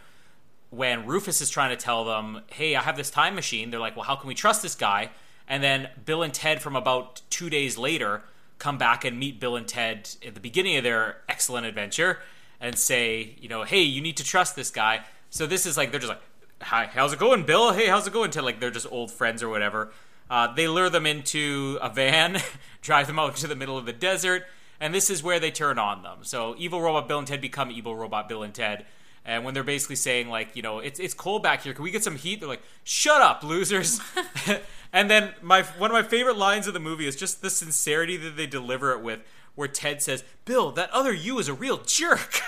[0.71, 3.95] when Rufus is trying to tell them, hey, I have this time machine, they're like,
[3.95, 5.11] well, how can we trust this guy?
[5.49, 8.23] And then Bill and Ted, from about two days later,
[8.59, 12.19] come back and meet Bill and Ted at the beginning of their excellent adventure
[12.61, 15.05] and say, you know, hey, you need to trust this guy.
[15.31, 16.23] So this is like, they're just like,
[16.63, 17.73] hi, how's it going, Bill?
[17.73, 18.45] Hey, how's it going, Ted?
[18.45, 19.93] Like, they're just old friends or whatever.
[20.29, 22.41] Uh, they lure them into a van,
[22.83, 24.45] drive them out to the middle of the desert,
[24.81, 26.19] and this is where they turn on them.
[26.23, 28.87] So evil robot Bill and Ted become evil robot Bill and Ted.
[29.27, 31.91] And when they're basically saying like, you know, it's it's cold back here, can we
[31.91, 32.39] get some heat?
[32.39, 34.01] They're like, shut up, losers.
[34.93, 38.17] and then my one of my favorite lines of the movie is just the sincerity
[38.19, 39.21] that they deliver it with,
[39.57, 42.41] where Ted says, "Bill, that other you is a real jerk."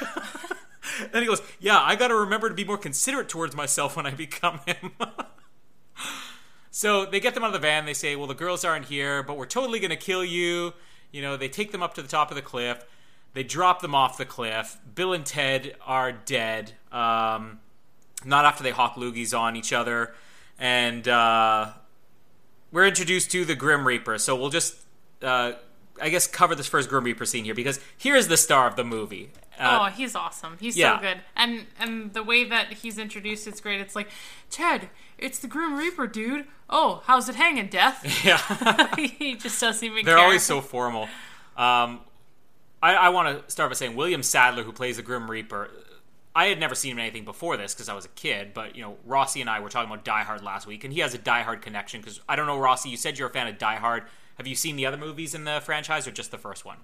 [1.12, 4.06] and he goes, "Yeah, I got to remember to be more considerate towards myself when
[4.06, 4.92] I become him."
[6.70, 7.86] So they get them out of the van.
[7.86, 10.74] They say, "Well, the girls aren't here, but we're totally going to kill you."
[11.10, 12.84] You know, they take them up to the top of the cliff.
[13.38, 14.78] They drop them off the cliff.
[14.96, 16.72] Bill and Ted are dead.
[16.90, 17.60] Um,
[18.24, 20.12] not after they hawk loogies on each other,
[20.58, 21.70] and uh,
[22.72, 24.18] we're introduced to the Grim Reaper.
[24.18, 24.74] So we'll just,
[25.22, 25.52] uh,
[26.02, 28.74] I guess, cover this first Grim Reaper scene here because here is the star of
[28.74, 29.30] the movie.
[29.60, 30.56] oh, Uh, he's awesome.
[30.58, 30.96] He's yeah.
[30.96, 31.20] so good.
[31.36, 33.80] And and the way that he's introduced, it's great.
[33.80, 34.08] It's like,
[34.50, 36.46] Ted, it's the Grim Reaper, dude.
[36.68, 38.04] Oh, how's it hanging, Death?
[38.24, 38.96] yeah.
[38.96, 40.24] he just doesn't even They're care.
[40.24, 41.08] always so formal.
[41.56, 42.00] Um,
[42.82, 45.70] I, I want to start by saying William Sadler, who plays the Grim Reaper,
[46.34, 48.54] I had never seen him in anything before this because I was a kid.
[48.54, 51.00] But you know, Rossi and I were talking about Die Hard last week, and he
[51.00, 52.00] has a Die Hard connection.
[52.00, 54.04] Because I don't know, Rossi, you said you're a fan of Die Hard.
[54.36, 56.78] Have you seen the other movies in the franchise, or just the first one?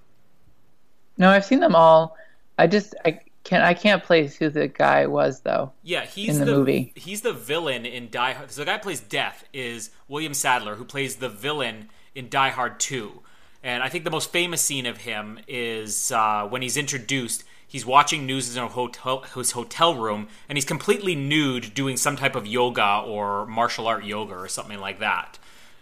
[1.19, 2.17] No, I've seen them all.
[2.59, 5.73] I just I can't I can't place who the guy was though.
[5.83, 6.93] Yeah, he's In the movie.
[6.97, 8.51] He's the villain in Die Hard.
[8.51, 12.51] So the guy who plays Death is William Sadler, who plays the villain in Die
[12.51, 13.23] Hard Two.
[13.65, 17.45] And I think the most famous scene of him is uh, when he's introduced.
[17.67, 22.15] He's watching news in a hotel, his hotel room, and he's completely nude, doing some
[22.15, 25.39] type of yoga or martial art yoga or something like that.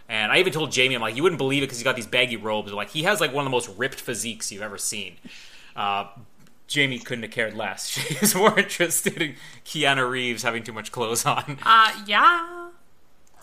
[0.09, 2.07] And I even told Jamie, I'm like, you wouldn't believe it because he's got these
[2.07, 2.73] baggy robes.
[2.73, 5.17] Like he has like one of the most ripped physiques you've ever seen.
[5.75, 6.07] Uh,
[6.69, 7.89] Jamie couldn't have cared less.
[7.99, 11.59] She was more interested in Keanu Reeves having too much clothes on.
[11.65, 12.69] Uh, yeah.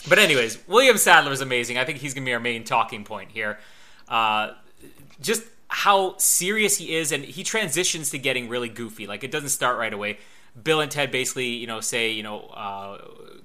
[0.08, 1.78] But anyways, William Sadler is amazing.
[1.78, 3.60] I think he's gonna be our main talking point here.
[4.10, 4.54] Uh,
[5.22, 9.08] just how serious he is, and he transitions to getting really goofy.
[9.08, 10.18] Like it doesn't start right away.
[10.62, 12.98] Bill and Ted basically, you know, say, you know, uh,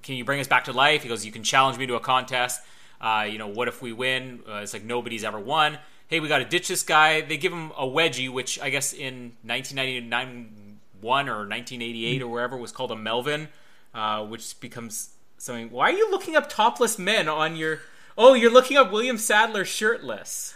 [0.02, 1.02] can you bring us back to life?
[1.02, 2.62] He goes, you can challenge me to a contest.
[3.00, 4.40] Uh, you know, what if we win?
[4.48, 5.78] Uh, it's like nobody's ever won.
[6.08, 7.20] Hey, we got to ditch this guy.
[7.20, 12.56] They give him a wedgie, which I guess in 1999 one or 1988 or wherever
[12.56, 13.48] was called a Melvin,
[13.94, 15.70] uh, which becomes something.
[15.70, 17.80] Why are you looking up topless men on your?
[18.16, 20.53] Oh, you're looking up William Sadler shirtless.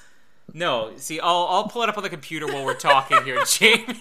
[0.54, 4.00] No, see, I'll I'll pull it up on the computer while we're talking here, Jamie.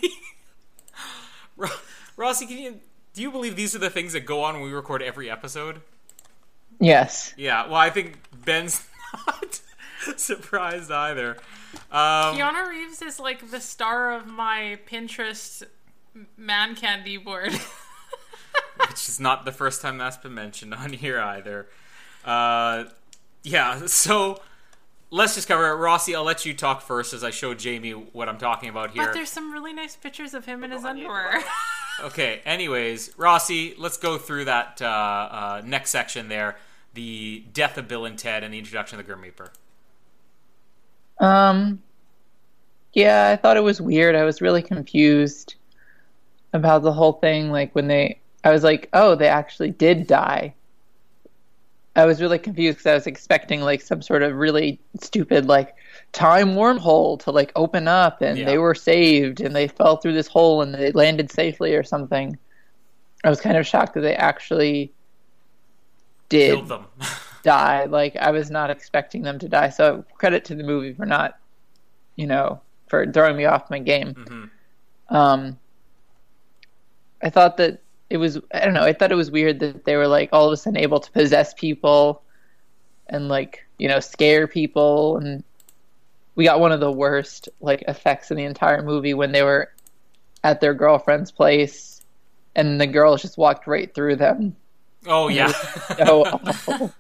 [1.55, 1.69] Ro-
[2.15, 2.79] Rossi, can you
[3.13, 5.81] do you believe these are the things that go on when we record every episode?
[6.79, 7.33] Yes.
[7.37, 8.87] Yeah, well, I think Ben's
[9.25, 9.61] not
[10.17, 11.37] surprised either.
[11.91, 15.63] Um, Keanu Reeves is like the star of my Pinterest
[16.37, 17.53] man candy board.
[18.87, 21.67] which is not the first time that's been mentioned on here either.
[22.23, 22.85] Uh,
[23.43, 24.39] yeah, so
[25.09, 25.75] let's just cover it.
[25.75, 29.05] Rossi, I'll let you talk first as I show Jamie what I'm talking about here.
[29.05, 31.43] but there's some really nice pictures of him in his underwear.
[31.99, 36.57] Okay, anyways, Rossi, let's go through that uh, uh, next section there
[36.97, 39.51] the death of Bill and Ted and the introduction of the Grim Reaper.
[41.19, 41.81] Um,
[42.93, 44.15] yeah, I thought it was weird.
[44.15, 45.53] I was really confused
[46.53, 47.51] about the whole thing.
[47.51, 50.55] Like when they, I was like, oh, they actually did die.
[51.97, 55.73] I was really confused because I was expecting like some sort of really stupid like
[56.13, 58.45] time wormhole to like open up and Yeah.
[58.45, 62.37] they were saved and they fell through this hole and they landed safely or something.
[63.23, 64.93] I was kind of shocked that they actually
[66.29, 66.85] did Killed them.
[67.43, 67.85] die.
[67.85, 69.69] Like I was not expecting them to die.
[69.69, 71.39] So credit to the movie for not,
[72.15, 74.13] you know, for throwing me off my game.
[74.13, 75.15] Mm-hmm.
[75.15, 75.57] Um,
[77.23, 78.39] I thought that it was.
[78.53, 78.83] I don't know.
[78.83, 81.11] I thought it was weird that they were like all of a sudden able to
[81.11, 82.21] possess people,
[83.07, 85.17] and like you know scare people.
[85.17, 85.43] And
[86.35, 89.71] we got one of the worst like effects in the entire movie when they were
[90.43, 92.01] at their girlfriend's place,
[92.55, 94.55] and the girls just walked right through them
[95.07, 95.47] oh, yeah.
[95.97, 96.93] so awful.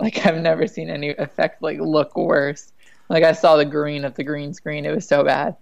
[0.00, 2.72] Like I've never seen any effect like look worse.
[3.08, 5.56] Like I saw the green of the green screen; it was so bad.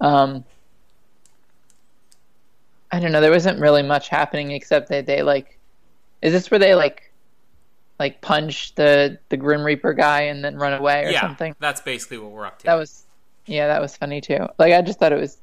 [0.00, 0.44] Um,
[2.92, 3.22] I don't know.
[3.22, 5.58] There wasn't really much happening except that they like.
[6.20, 7.10] Is this where they like,
[7.98, 11.56] like punch the the Grim Reaper guy and then run away or yeah, something?
[11.58, 12.66] that's basically what we're up to.
[12.66, 13.04] That was,
[13.46, 14.46] yeah, that was funny too.
[14.58, 15.38] Like I just thought it was.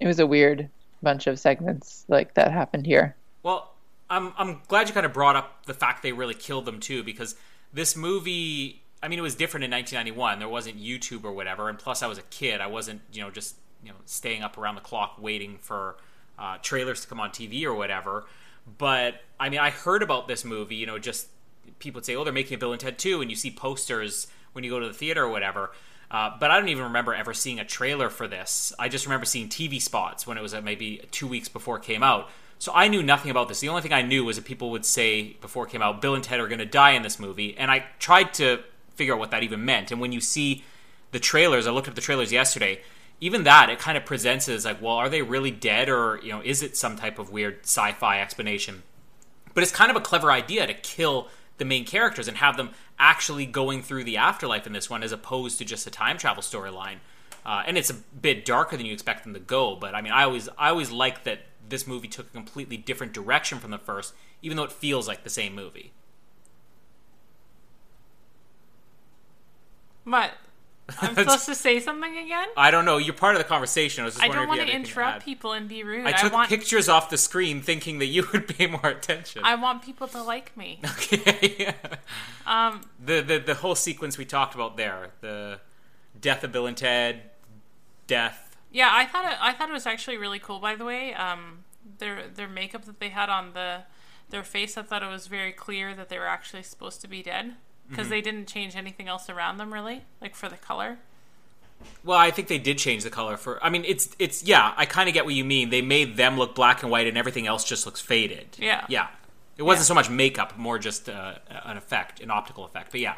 [0.00, 0.68] It was a weird
[1.02, 3.14] bunch of segments like that happened here.
[3.42, 3.72] Well,
[4.08, 7.04] I'm I'm glad you kind of brought up the fact they really killed them too,
[7.04, 7.36] because
[7.72, 8.78] this movie.
[9.04, 10.38] I mean, it was different in 1991.
[10.38, 12.60] There wasn't YouTube or whatever, and plus, I was a kid.
[12.60, 15.96] I wasn't, you know, just you know staying up around the clock waiting for
[16.38, 18.24] uh, trailers to come on TV or whatever.
[18.78, 20.76] But I mean, I heard about this movie.
[20.76, 21.28] You know, just
[21.78, 24.28] people would say, "Oh, they're making a Bill and Ted 2," and you see posters
[24.52, 25.72] when you go to the theater or whatever.
[26.10, 28.72] Uh, but I don't even remember ever seeing a trailer for this.
[28.78, 31.82] I just remember seeing TV spots when it was uh, maybe two weeks before it
[31.82, 32.28] came out.
[32.58, 33.60] So I knew nothing about this.
[33.60, 36.14] The only thing I knew was that people would say before it came out, Bill
[36.14, 37.56] and Ted are going to die in this movie.
[37.56, 38.60] And I tried to
[38.94, 39.90] figure out what that even meant.
[39.90, 40.64] And when you see
[41.12, 42.80] the trailers, I looked up the trailers yesterday.
[43.22, 46.30] Even that, it kind of presents as like, well, are they really dead, or you
[46.30, 48.82] know, is it some type of weird sci-fi explanation?
[49.54, 52.70] But it's kind of a clever idea to kill the main characters and have them
[52.98, 56.42] actually going through the afterlife in this one, as opposed to just a time travel
[56.42, 56.96] storyline.
[57.46, 59.76] Uh, and it's a bit darker than you expect them to go.
[59.76, 63.12] But I mean, I always, I always like that this movie took a completely different
[63.12, 65.92] direction from the first, even though it feels like the same movie.
[70.02, 70.32] What?
[71.00, 72.48] I'm supposed to say something again?
[72.56, 72.98] I don't know.
[72.98, 74.02] You're part of the conversation.
[74.02, 76.06] I was just I don't want to interrupt people and be rude.
[76.06, 79.42] I I, took want pictures off the screen thinking that you would pay more attention.
[79.44, 80.80] I want people to like me.
[81.02, 81.74] Okay.
[82.46, 85.60] Um, the, the the whole sequence we talked about there, the
[86.20, 87.22] death of Bill and Ted,
[88.06, 88.56] death.
[88.70, 90.58] yeah, I thought it, I thought it was actually really cool.
[90.58, 91.64] By the way, um,
[91.98, 93.82] their their makeup that they had on the
[94.30, 97.22] their face, I thought it was very clear that they were actually supposed to be
[97.22, 97.54] dead
[97.88, 100.98] because they didn't change anything else around them really, like for the color.
[102.04, 103.62] Well, I think they did change the color for.
[103.64, 104.72] I mean, it's it's yeah.
[104.76, 105.70] I kind of get what you mean.
[105.70, 108.56] They made them look black and white, and everything else just looks faded.
[108.58, 108.86] Yeah.
[108.88, 109.08] yeah.
[109.56, 109.88] It wasn't Yeah.
[109.88, 112.92] so much makeup, more just uh, an effect, an optical effect.
[112.92, 113.14] But yeah.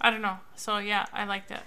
[0.00, 0.36] I don't know.
[0.54, 1.60] So yeah, I liked it.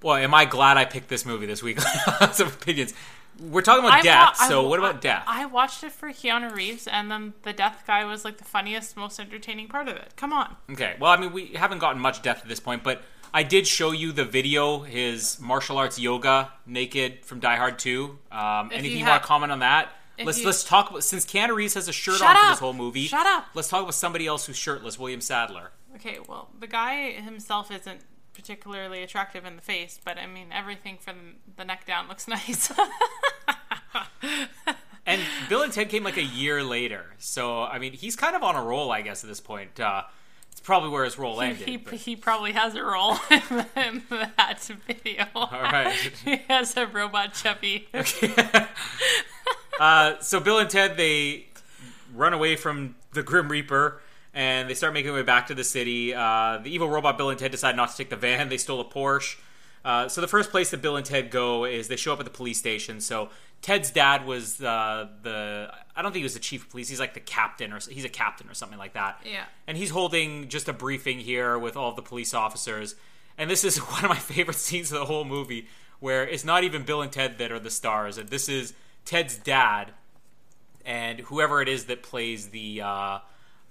[0.00, 1.78] Boy, am I glad I picked this movie this week.
[2.20, 2.94] Lots of opinions.
[3.38, 4.36] We're talking about I death.
[4.40, 5.24] wa- so wa- what about death?
[5.26, 8.96] I watched it for Keanu Reeves, and then the death guy was like the funniest,
[8.96, 10.12] most entertaining part of it.
[10.16, 10.56] Come on.
[10.70, 10.96] Okay.
[11.00, 13.02] Well, I mean, we haven't gotten much death at this point, but
[13.32, 18.18] I did show you the video, his martial arts yoga naked from Die Hard 2.
[18.32, 19.88] Um, anything you you, want to comment on that?
[20.22, 22.74] Let's you- let's talk about since Keanu Reeves has a shirt on for this whole
[22.74, 23.06] movie.
[23.06, 23.46] Shut up!
[23.54, 25.70] Let's talk about somebody else who's shirtless, William Sadler.
[25.96, 28.00] Okay, well, the guy himself isn't
[28.40, 32.72] particularly attractive in the face, but I mean, everything from the neck down looks nice.
[35.06, 38.42] And Bill and Ted came like a year later, so I mean, he's kind of
[38.42, 39.78] on a roll, I guess, at this point.
[39.78, 40.02] Uh,
[40.52, 41.68] it's probably where his role ended.
[41.68, 43.42] he, but- he probably has a role in,
[43.76, 45.26] in that video.
[45.34, 45.92] All right.
[46.24, 47.88] he has a robot chubby.
[49.78, 51.46] Uh, so Bill and Ted they
[52.14, 54.00] run away from the Grim Reaper
[54.34, 56.14] and they start making their way back to the city.
[56.14, 58.80] Uh, the evil robot Bill and Ted decide not to take the van; they stole
[58.80, 59.36] a Porsche.
[59.84, 62.26] Uh, so the first place that Bill and Ted go is they show up at
[62.26, 63.00] the police station.
[63.00, 63.30] So
[63.62, 66.88] Ted's dad was uh, the I don't think he was the chief of police.
[66.88, 69.20] He's like the captain or he's a captain or something like that.
[69.24, 69.44] Yeah.
[69.66, 72.94] And he's holding just a briefing here with all the police officers.
[73.38, 75.68] And this is one of my favorite scenes of the whole movie,
[75.98, 78.74] where it's not even Bill and Ted that are the stars, this is
[79.04, 79.92] Ted's dad
[80.84, 82.80] and whoever it is that plays the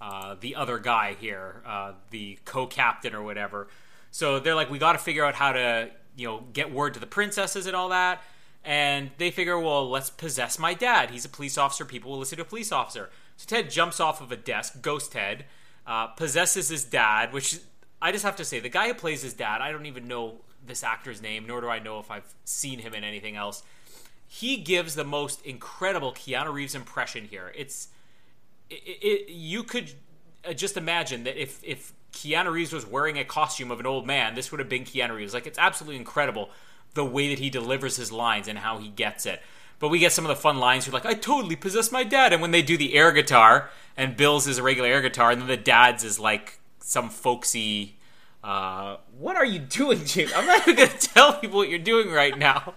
[0.02, 3.68] uh, the other guy here, uh, the co-captain or whatever.
[4.12, 7.00] So they're like, we got to figure out how to, you know, get word to
[7.00, 8.22] the princesses and all that.
[8.64, 11.12] And they figure, well, let's possess my dad.
[11.12, 11.86] He's a police officer.
[11.86, 13.10] People will listen to a police officer.
[13.38, 15.46] So Ted jumps off of a desk, Ghost Ted,
[15.88, 17.60] uh, possesses his dad, which
[18.02, 20.42] I just have to say, the guy who plays his dad, I don't even know
[20.66, 23.64] this actor's name, nor do I know if I've seen him in anything else.
[24.28, 27.52] He gives the most incredible Keanu Reeves impression here.
[27.56, 27.88] It's
[28.70, 29.92] it, it, you could
[30.48, 34.06] uh, just imagine that if if Keanu Reeves was wearing a costume of an old
[34.06, 35.34] man, this would have been Keanu Reeves.
[35.34, 36.50] Like it's absolutely incredible
[36.94, 39.42] the way that he delivers his lines and how he gets it.
[39.80, 40.86] But we get some of the fun lines.
[40.86, 42.34] You're like, I totally possess my dad.
[42.34, 45.42] And when they do the air guitar, and Bill's is a regular air guitar, and
[45.42, 47.98] then the dad's is like some folksy.
[48.44, 50.30] Uh, what are you doing, Jim?
[50.36, 52.74] I'm not even to tell people what you're doing right now.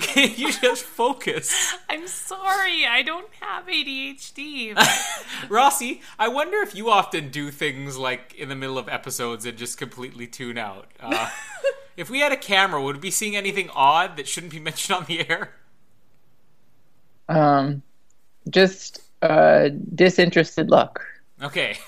[0.00, 1.74] Can you just focus?
[1.88, 4.76] I'm sorry, I don't have ADHD.
[5.48, 9.56] Rossi, I wonder if you often do things like in the middle of episodes and
[9.56, 10.86] just completely tune out.
[10.98, 11.30] Uh,
[11.96, 14.96] if we had a camera, would we be seeing anything odd that shouldn't be mentioned
[14.96, 15.54] on the air?
[17.28, 17.82] Um,
[18.48, 21.04] just a disinterested look.
[21.42, 21.78] Okay.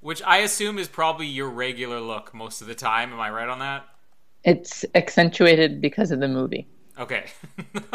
[0.00, 3.12] Which I assume is probably your regular look most of the time.
[3.12, 3.84] Am I right on that?
[4.44, 6.68] It's accentuated because of the movie.
[6.98, 7.26] Okay.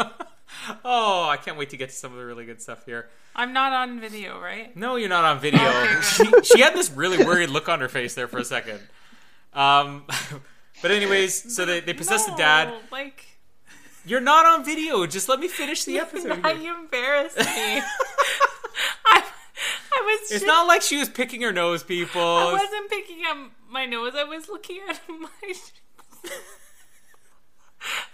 [0.84, 3.08] oh, I can't wait to get to some of the really good stuff here.
[3.34, 4.76] I'm not on video, right?
[4.76, 6.00] No, you're not on video.
[6.02, 8.80] she, she had this really worried look on her face there for a second.
[9.54, 10.04] Um,
[10.82, 12.72] but anyways, so they, they possess the dad.
[12.90, 13.26] Like,
[14.04, 15.04] You're not on video.
[15.06, 16.42] Just let me finish the episode.
[16.42, 17.44] now you embarrass me.
[17.46, 17.82] I,
[19.06, 19.22] I
[20.00, 20.20] was.
[20.22, 22.20] It's just- not like she was picking her nose, people.
[22.20, 23.38] I wasn't picking up
[23.68, 24.12] my nose.
[24.14, 25.30] I was looking at my.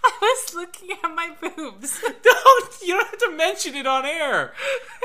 [0.03, 2.01] I was looking at my boobs.
[2.23, 2.73] Don't.
[2.81, 4.53] You don't have to mention it on air.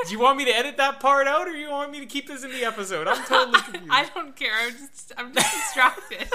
[0.05, 2.27] Do you want me to edit that part out, or you want me to keep
[2.27, 3.07] this in the episode?
[3.07, 3.87] I'm totally confused.
[3.91, 4.51] I don't care.
[4.57, 5.11] I'm just.
[5.17, 6.27] I'm just distracted.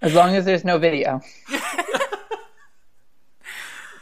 [0.00, 1.20] As long as there's no video.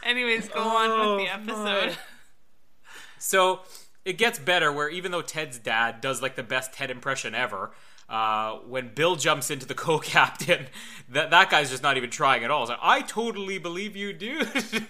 [0.03, 1.89] Anyways, go on with oh, the Oh, episode.
[1.91, 1.97] my.
[3.17, 3.61] So
[4.03, 7.71] it gets better where even though Ted's dad does like the best Ted impression ever,
[8.09, 10.67] uh, when Bill jumps into the co-captain,
[11.09, 12.67] that that guy's just not even trying at all.
[12.67, 14.47] Like, I totally believe you, dude.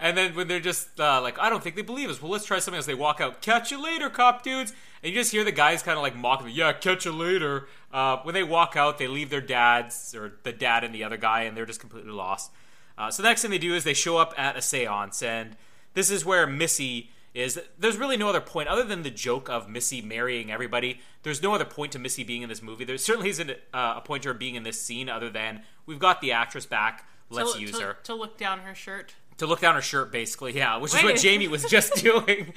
[0.00, 2.20] and then when they're just uh, like, I don't think they believe us.
[2.20, 2.86] Well, let's try something else.
[2.86, 4.72] They walk out, catch you later, cop dudes.
[5.02, 6.48] And you just hear the guys kind of like mocking.
[6.50, 7.68] Yeah, catch you later.
[7.92, 11.16] Uh, when they walk out, they leave their dads or the dad and the other
[11.16, 12.50] guy, and they're just completely lost.
[12.98, 15.56] Uh, so the next thing they do is they show up at a seance, and
[15.94, 17.60] this is where Missy is.
[17.78, 21.00] There's really no other point other than the joke of Missy marrying everybody.
[21.22, 22.84] There's no other point to Missy being in this movie.
[22.84, 25.98] There certainly isn't uh, a point to her being in this scene other than we've
[25.98, 27.06] got the actress back.
[27.28, 29.14] Let's to, use to, her to look down her shirt.
[29.38, 30.56] to look down her shirt, basically.
[30.56, 32.54] Yeah, which is what Jamie was just doing.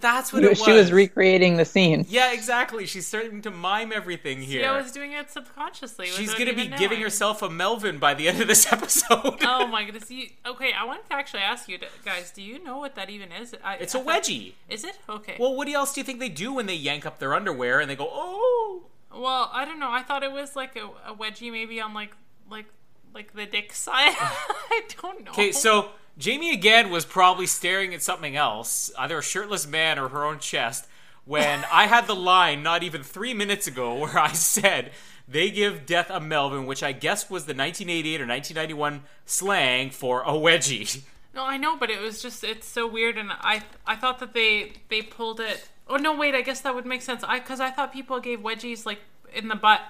[0.00, 0.62] That's what it was.
[0.62, 2.06] She was recreating the scene.
[2.08, 2.86] yeah, exactly.
[2.86, 4.62] She's starting to mime everything here.
[4.62, 6.06] See, I was doing it subconsciously.
[6.06, 9.38] She's gonna be even giving herself a Melvin by the end of this episode.
[9.42, 10.10] Oh my goodness!
[10.10, 12.30] You, okay, I wanted to actually ask you guys.
[12.30, 13.54] Do you know what that even is?
[13.64, 14.52] I, it's a a wedgie.
[14.68, 15.36] Is it okay?
[15.38, 17.90] Well, what else do you think they do when they yank up their underwear and
[17.90, 18.82] they go, oh?
[19.14, 19.90] Well, I don't know.
[19.90, 22.12] I thought it was like a, a wedgie, maybe on like
[22.50, 22.66] like
[23.14, 24.14] like the dick side.
[24.18, 25.30] I don't know.
[25.32, 30.08] Okay, so Jamie again was probably staring at something else, either a shirtless man or
[30.08, 30.88] her own chest,
[31.24, 34.90] when I had the line not even three minutes ago where I said
[35.28, 40.22] they give death a Melvin, which I guess was the 1988 or 1991 slang for
[40.22, 41.02] a wedgie.
[41.34, 44.32] No, I know, but it was just it's so weird, and I I thought that
[44.32, 45.68] they they pulled it.
[45.86, 47.22] Oh no, wait, I guess that would make sense.
[47.22, 49.00] I because I thought people gave wedgies like
[49.32, 49.82] in the butt,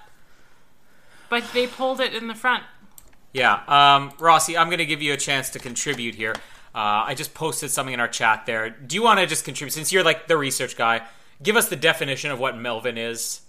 [1.31, 2.65] but they pulled it in the front.
[3.33, 6.35] Yeah, um, Rossi, I'm going to give you a chance to contribute here.
[6.75, 8.71] Uh, I just posted something in our chat there.
[8.71, 11.03] Do you want to just contribute since you're like the research guy?
[11.43, 13.41] Give us the definition of what Melvin is.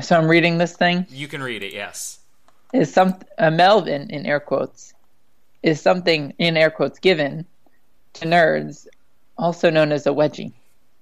[0.00, 1.06] So I'm reading this thing.
[1.10, 1.72] You can read it.
[1.72, 2.18] Yes.
[2.72, 4.94] Is some a Melvin in air quotes
[5.62, 7.44] is something in air quotes given
[8.14, 8.86] to nerds,
[9.36, 10.52] also known as a wedgie,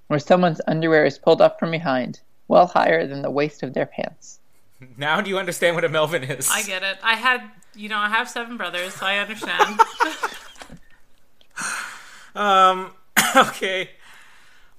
[0.09, 3.87] where someone's underwear is pulled up from behind, well higher than the waist of their
[3.87, 4.38] pants.
[4.97, 6.49] Now do you understand what a Melvin is?
[6.53, 6.99] I get it.
[7.03, 7.43] I had
[7.75, 9.81] you know I have seven brothers, so I understand.
[12.35, 12.93] Um.
[13.37, 13.91] Okay.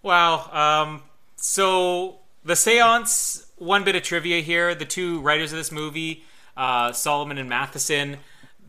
[0.01, 0.49] Wow.
[0.51, 1.03] Um.
[1.35, 3.45] So the seance.
[3.57, 6.23] One bit of trivia here: the two writers of this movie,
[6.55, 8.17] uh, Solomon and Matheson,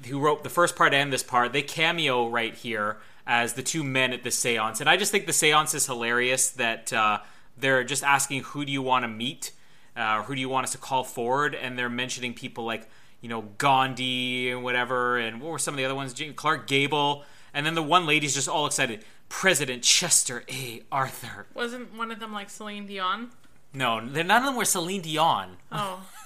[0.07, 3.85] who wrote the first part and this part, they cameo right here as the two
[3.85, 4.81] men at the seance.
[4.81, 7.21] And I just think the seance is hilarious that uh,
[7.57, 9.53] they're just asking who do you want to meet,
[10.01, 12.89] uh, who do you want us to call forward, and they're mentioning people like
[13.21, 16.15] you know Gandhi and whatever, and what were some of the other ones?
[16.37, 17.25] Clark Gable,
[17.55, 19.05] and then the one lady's just all excited.
[19.29, 20.83] President Chester A.
[20.91, 21.47] Arthur.
[21.55, 23.31] Wasn't one of them like Celine Dion?
[23.73, 25.57] No, they're, none of them were Celine Dion.
[25.71, 26.05] Oh.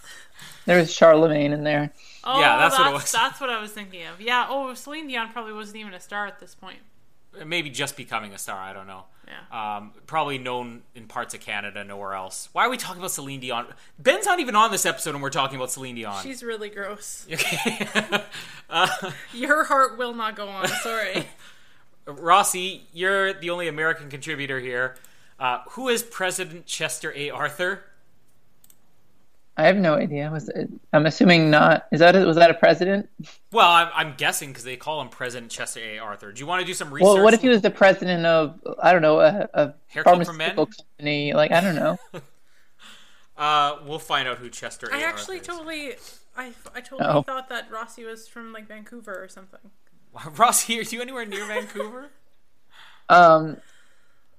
[0.66, 1.92] There was Charlemagne in there.
[2.24, 3.12] Oh, Yeah, that's that's what it was.
[3.12, 4.20] That's what I was thinking of.
[4.20, 4.46] Yeah.
[4.48, 6.78] Oh, Celine Dion probably wasn't even a star at this point.
[7.44, 8.58] Maybe just becoming a star.
[8.58, 9.04] I don't know.
[9.26, 9.76] Yeah.
[9.76, 12.48] Um, probably known in parts of Canada, nowhere else.
[12.52, 13.66] Why are we talking about Celine Dion?
[13.98, 16.22] Ben's not even on this episode, and we're talking about Celine Dion.
[16.22, 17.26] She's really gross.
[17.30, 17.88] Okay.
[19.32, 20.68] Your heart will not go on.
[20.68, 21.26] Sorry.
[22.06, 24.96] Rossi, you're the only American contributor here.
[25.38, 27.30] Uh, who is President Chester A.
[27.30, 27.82] Arthur?
[29.56, 30.30] I have no idea.
[30.32, 31.86] Was it, I'm assuming not.
[31.92, 33.08] Is that a, was that a president?
[33.52, 35.98] Well, I'm, I'm guessing because they call him President Chester A.
[35.98, 36.32] Arthur.
[36.32, 37.04] Do you want to do some research?
[37.04, 40.32] Well, what if he was the president of I don't know a, a Haircut for
[40.32, 40.56] Men?
[40.56, 41.32] pharmaceutical company?
[41.34, 41.98] Like I don't know.
[43.36, 44.94] Uh, we'll find out who Chester A.
[44.94, 45.56] I actually Arthur is.
[45.58, 45.92] totally,
[46.36, 47.22] I, I totally Oh.
[47.22, 49.58] thought that Rossi was from like Vancouver or something.
[50.36, 52.10] Rossi, are you anywhere near Vancouver?
[53.10, 53.58] Um,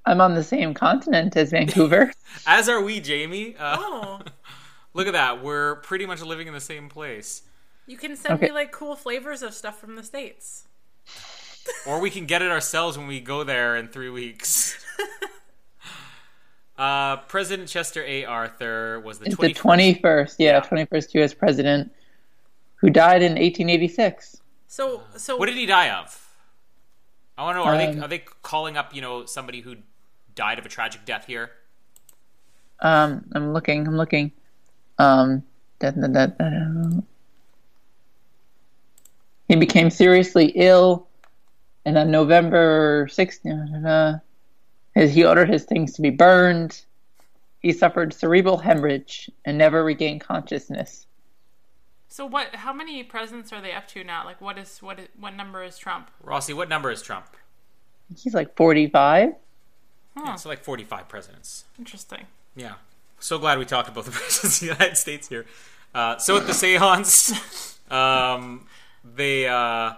[0.07, 2.11] I'm on the same continent as Vancouver.
[2.47, 3.55] As are we, Jamie.
[3.59, 4.19] Uh, Oh,
[4.95, 5.43] Look at that.
[5.43, 7.43] We're pretty much living in the same place.
[7.85, 8.47] you can send Okay.
[8.47, 10.63] me like cool flavors of stuff from the states.
[11.85, 14.83] Or we can get it ourselves when we go there in three weeks.
[16.77, 18.25] uh, President Chester A.
[18.25, 20.61] Arthur was the the 21st, yeah, Yeah.
[20.61, 21.33] 21st U.S.
[21.33, 21.91] president,
[22.75, 24.41] who died in 1886.
[24.67, 26.21] So, so What did he die of?
[27.37, 27.65] I want to know.
[27.65, 29.75] Are they Um, are they calling up you know somebody who
[30.35, 31.51] died of a tragic death here?
[32.79, 33.85] Um, I'm looking.
[33.87, 34.31] I'm looking.
[34.97, 35.43] Um,
[35.79, 37.01] da, da, da, da.
[39.47, 41.07] he became seriously ill,
[41.85, 44.19] and on November 6th, da, da, da,
[44.95, 46.81] his, he ordered his things to be burned.
[47.59, 51.05] He suffered cerebral hemorrhage and never regained consciousness.
[52.07, 52.55] so what?
[52.55, 54.23] How many presidents are they up to now?
[54.23, 54.99] Like, what is what?
[54.99, 56.11] Is, what number is Trump?
[56.23, 57.25] Rossi, what number is Trump?
[58.15, 59.33] He's like 45.
[60.15, 61.65] Yeah, so like forty five presidents.
[61.77, 62.27] Interesting.
[62.55, 62.75] Yeah.
[63.19, 65.45] So glad we talked about the presidents of the United States here.
[65.93, 68.67] Uh, so at the seance, um,
[69.03, 69.93] they uh,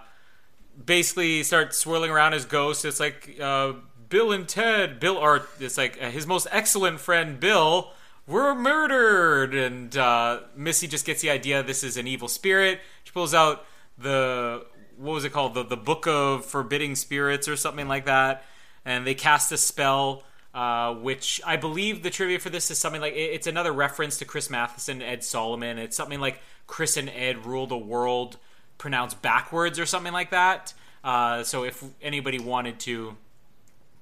[0.84, 2.84] basically start swirling around as ghosts.
[2.84, 3.72] It's like uh,
[4.08, 7.90] Bill and Ted, Bill, or it's like uh, his most excellent friend Bill
[8.26, 12.80] were murdered, and uh, Missy just gets the idea this is an evil spirit.
[13.04, 13.64] She pulls out
[13.96, 14.64] the
[14.96, 18.44] what was it called the the Book of Forbidding Spirits or something like that,
[18.84, 20.22] and they cast a spell.
[20.54, 24.16] Uh, which I believe the trivia for this is something like it- it's another reference
[24.18, 25.78] to Chris Matheson, Ed Solomon.
[25.78, 28.38] It's something like Chris and Ed rule the world,
[28.78, 30.72] pronounced backwards or something like that.
[31.04, 33.16] Uh, so if anybody wanted to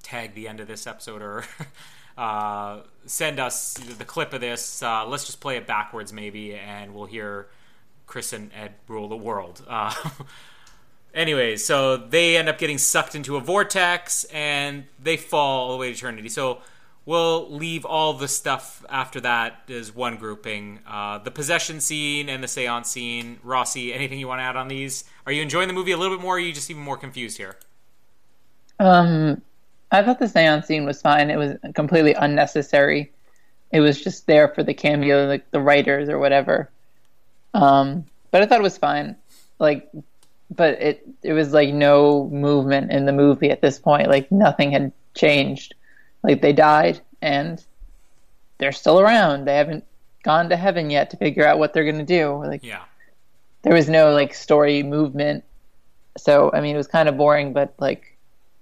[0.03, 1.45] tag the end of this episode or
[2.17, 6.95] uh, send us the clip of this, uh, let's just play it backwards maybe, and
[6.95, 7.49] we'll hear
[8.07, 9.63] Chris and Ed rule the world.
[11.17, 15.79] Anyways, so they end up getting sucked into a vortex and they fall all the
[15.79, 16.29] way to eternity.
[16.29, 16.59] So
[17.07, 20.81] we'll leave all the stuff after that as one grouping.
[20.87, 23.39] Uh, the possession scene and the seance scene.
[23.43, 25.05] Rossi, anything you want to add on these?
[25.25, 26.99] Are you enjoying the movie a little bit more or are you just even more
[26.99, 27.57] confused here?
[28.79, 29.41] Um,
[29.91, 31.31] I thought the seance scene was fine.
[31.31, 33.11] It was completely unnecessary.
[33.73, 36.69] It was just there for the cameo, like the writers or whatever.
[37.55, 39.17] Um, but I thought it was fine.
[39.59, 39.91] Like,
[40.51, 44.09] but it it was like no movement in the movie at this point.
[44.09, 45.75] Like nothing had changed.
[46.23, 47.65] Like they died and
[48.59, 49.45] they're still around.
[49.47, 49.85] They haven't
[50.23, 52.43] gone to heaven yet to figure out what they're gonna do.
[52.45, 52.83] Like Yeah.
[53.63, 55.45] there was no like story movement
[56.19, 58.17] So I mean, it was kind of boring, but like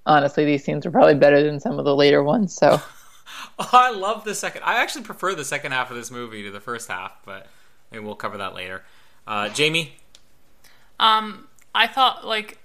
[0.07, 2.55] honestly, these scenes were probably better than some of the later ones.
[2.55, 2.81] So
[3.59, 4.63] Oh, I love the second.
[4.65, 7.47] I actually prefer the second half of this movie to the first half, but
[7.91, 8.83] maybe we'll cover that later.
[9.27, 9.95] Uh, Jamie,
[11.01, 12.59] Um, I thought like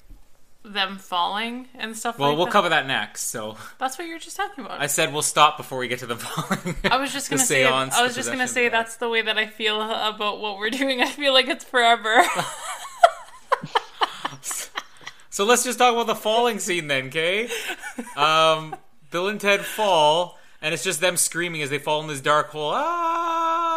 [0.64, 2.51] them falling and stuff well, like we'll that.
[2.51, 3.24] cover that next.
[3.28, 4.80] So That's what you were just talking about.
[4.82, 6.76] I said we'll stop before we get to the falling.
[6.84, 7.64] I was just gonna say.
[7.64, 10.70] seance, I was just gonna say that's the way that I feel about what we're
[10.82, 11.01] doing.
[11.01, 12.24] I feel like it's forever.
[15.32, 17.47] So let's just talk about the falling scene then, okay?
[18.18, 18.76] Um,
[19.10, 22.49] Bill and Ted fall, and it's just them screaming as they fall in this dark
[22.49, 22.72] hole.
[22.74, 23.70] Ah!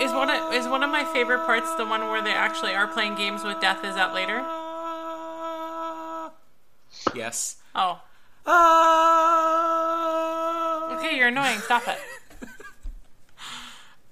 [0.00, 2.86] is one of, is one of my favorite parts the one where they actually are
[2.86, 3.84] playing games with death?
[3.84, 4.42] Is that later?
[7.14, 7.56] Yes.
[7.74, 8.00] Oh,
[8.46, 9.36] Ah!
[10.96, 11.16] okay.
[11.16, 11.58] You're annoying.
[11.60, 11.98] Stop it.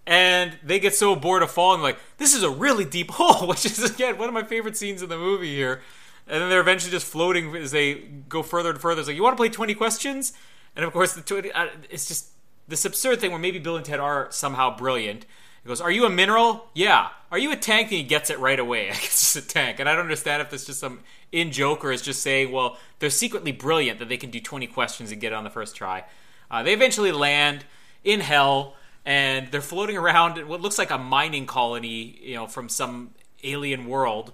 [0.07, 3.65] and they get so bored of falling, like this is a really deep hole, which
[3.67, 5.81] is again one of my favorite scenes in the movie here.
[6.29, 7.95] And then they're eventually just floating as they
[8.29, 9.01] go further and further.
[9.01, 10.33] It's like, you want to play twenty questions?
[10.75, 12.29] And of course, the 20, uh, it's just
[12.67, 15.27] this absurd thing where maybe Bill and Ted are somehow brilliant.
[15.63, 16.69] He goes, "Are you a mineral?
[16.75, 17.09] Yeah.
[17.31, 18.89] Are you a tank?" And he gets it right away.
[18.93, 19.81] It's a tank.
[19.81, 21.01] And I don't understand if that's just some
[21.31, 24.67] in joke or is just saying, well, they're secretly brilliant that they can do twenty
[24.67, 26.05] questions and get it on the first try.
[26.51, 27.65] Uh, they eventually land
[28.05, 32.47] in hell, and they're floating around in what looks like a mining colony, you know,
[32.47, 34.33] from some alien world.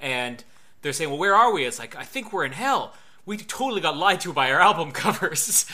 [0.00, 0.42] And
[0.82, 2.94] they're saying, "Well, where are we?" It's like, "I think we're in hell.
[3.26, 5.66] We totally got lied to by our album covers."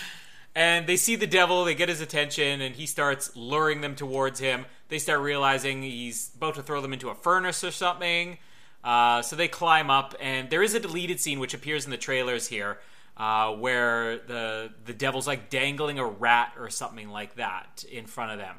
[0.55, 4.39] And they see the devil, they get his attention, and he starts luring them towards
[4.39, 4.67] him.
[4.89, 8.39] They start realizing he's about to throw them into a furnace or something.
[8.85, 11.97] Uh, so they climb up, and there is a deleted scene which appears in the
[11.97, 12.79] trailers here,
[13.17, 18.33] uh, where the the devil's like dangling a rat or something like that in front
[18.33, 18.57] of them.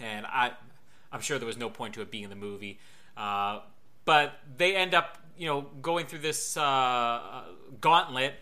[0.00, 0.52] And I,
[1.12, 2.80] I'm sure there was no point to it being in the movie,
[3.16, 3.60] uh,
[4.04, 7.42] but they end up, you know, going through this uh,
[7.80, 8.34] gauntlet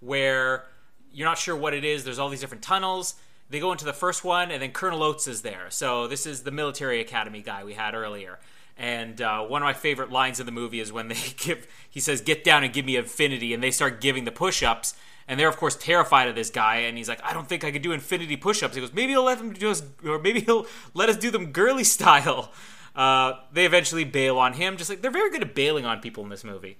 [0.00, 0.66] where
[1.12, 2.04] you're not sure what it is.
[2.04, 3.14] There's all these different tunnels.
[3.50, 5.66] They go into the first one, and then Colonel Oats is there.
[5.68, 8.38] So this is the military academy guy we had earlier.
[8.78, 12.00] And uh, one of my favorite lines in the movie is when they give, he
[12.00, 14.94] says, "Get down and give me infinity," and they start giving the push-ups.
[15.28, 17.70] And they're of course terrified of this guy, and he's like, "I don't think I
[17.70, 20.66] could do infinity push-ups." He goes, "Maybe he'll let them do us, or maybe he'll
[20.94, 22.52] let us do them girly style."
[22.94, 26.24] Uh, they eventually bail on him, just like they're very good at bailing on people
[26.24, 26.78] in this movie.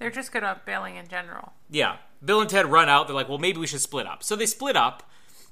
[0.00, 1.52] They're just good at bailing in general.
[1.70, 1.98] Yeah.
[2.24, 3.06] Bill and Ted run out.
[3.06, 4.22] They're like, well, maybe we should split up.
[4.22, 5.08] So they split up,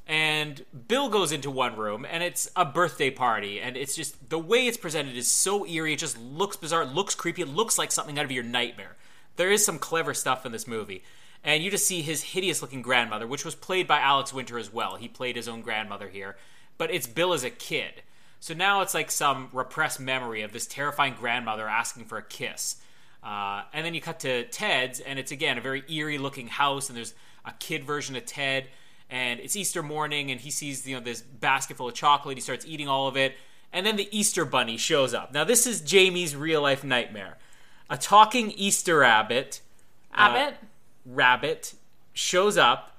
[0.07, 3.61] and Bill goes into one room, and it's a birthday party.
[3.61, 5.92] And it's just the way it's presented is so eerie.
[5.92, 6.82] It just looks bizarre.
[6.82, 7.42] It looks creepy.
[7.42, 8.96] It looks like something out of your nightmare.
[9.36, 11.05] There is some clever stuff in this movie.
[11.44, 14.72] And you just see his hideous looking grandmother, which was played by Alex Winter as
[14.72, 14.96] well.
[14.96, 16.36] He played his own grandmother here.
[16.78, 18.03] But it's Bill as a kid.
[18.40, 22.76] So now it's like some repressed memory of this terrifying grandmother asking for a kiss.
[23.22, 26.88] Uh, and then you cut to Ted's, and it's again a very eerie looking house,
[26.88, 27.14] and there's
[27.44, 28.68] a kid version of Ted,
[29.10, 32.36] and it's Easter morning, and he sees you know this basket full of chocolate.
[32.36, 33.34] He starts eating all of it,
[33.72, 35.32] and then the Easter bunny shows up.
[35.32, 37.38] Now this is Jamie's real life nightmare.
[37.90, 39.62] A talking Easter rabbit,
[40.12, 40.56] Abbott.
[41.04, 41.74] rabbit
[42.12, 42.96] shows up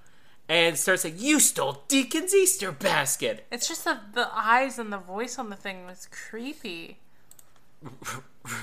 [0.49, 4.97] and starts saying, "You stole Deacon's Easter basket." It's just the the eyes and the
[4.97, 6.97] voice on the thing was creepy.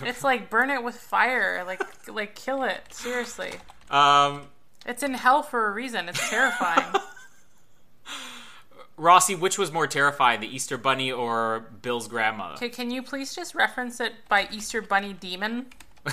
[0.02, 2.80] It's like burn it with fire, like like kill it.
[2.90, 3.52] Seriously,
[3.90, 4.42] Um,
[4.84, 6.08] it's in hell for a reason.
[6.08, 6.84] It's terrifying.
[8.98, 12.54] Rossi, which was more terrifying, the Easter bunny or Bill's grandmother?
[12.54, 15.66] okay, can you please just reference it by Easter Bunny Demon?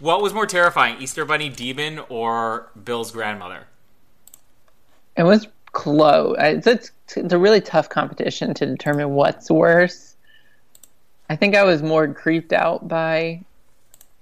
[0.00, 3.66] What was more terrifying, Easter Bunny Demon or Bill's grandmother?
[5.16, 6.36] It was close.
[6.38, 10.13] It's, it's, it's a really tough competition to determine what's worse.
[11.30, 13.42] I think I was more creeped out by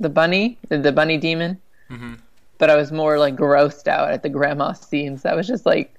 [0.00, 1.60] the bunny, the, the bunny demon,
[2.58, 5.22] but I was more like grossed out at the grandma scenes.
[5.22, 5.94] That was just like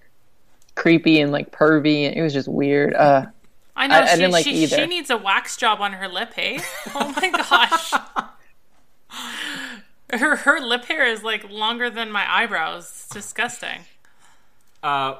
[0.75, 2.93] creepy and like pervy, and it was just weird.
[2.95, 3.25] Uh,
[3.75, 4.77] I know I- I she, didn't like she, either.
[4.77, 6.59] she needs a wax job on her lip, hey?
[6.95, 7.93] Oh my gosh.
[10.11, 12.83] Her her lip hair is like longer than my eyebrows.
[12.85, 13.79] It's disgusting.
[14.83, 15.15] Uh,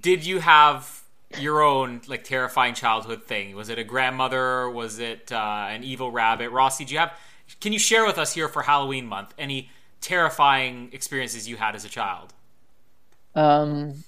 [0.00, 1.02] did you have
[1.40, 3.54] your own like terrifying childhood thing?
[3.54, 4.68] Was it a grandmother?
[4.70, 6.50] Was it uh, an evil rabbit?
[6.50, 7.12] Rossi, do you have?
[7.60, 9.70] Can you share with us here for Halloween month any
[10.00, 12.32] terrifying experiences you had as a child?
[13.34, 14.02] um,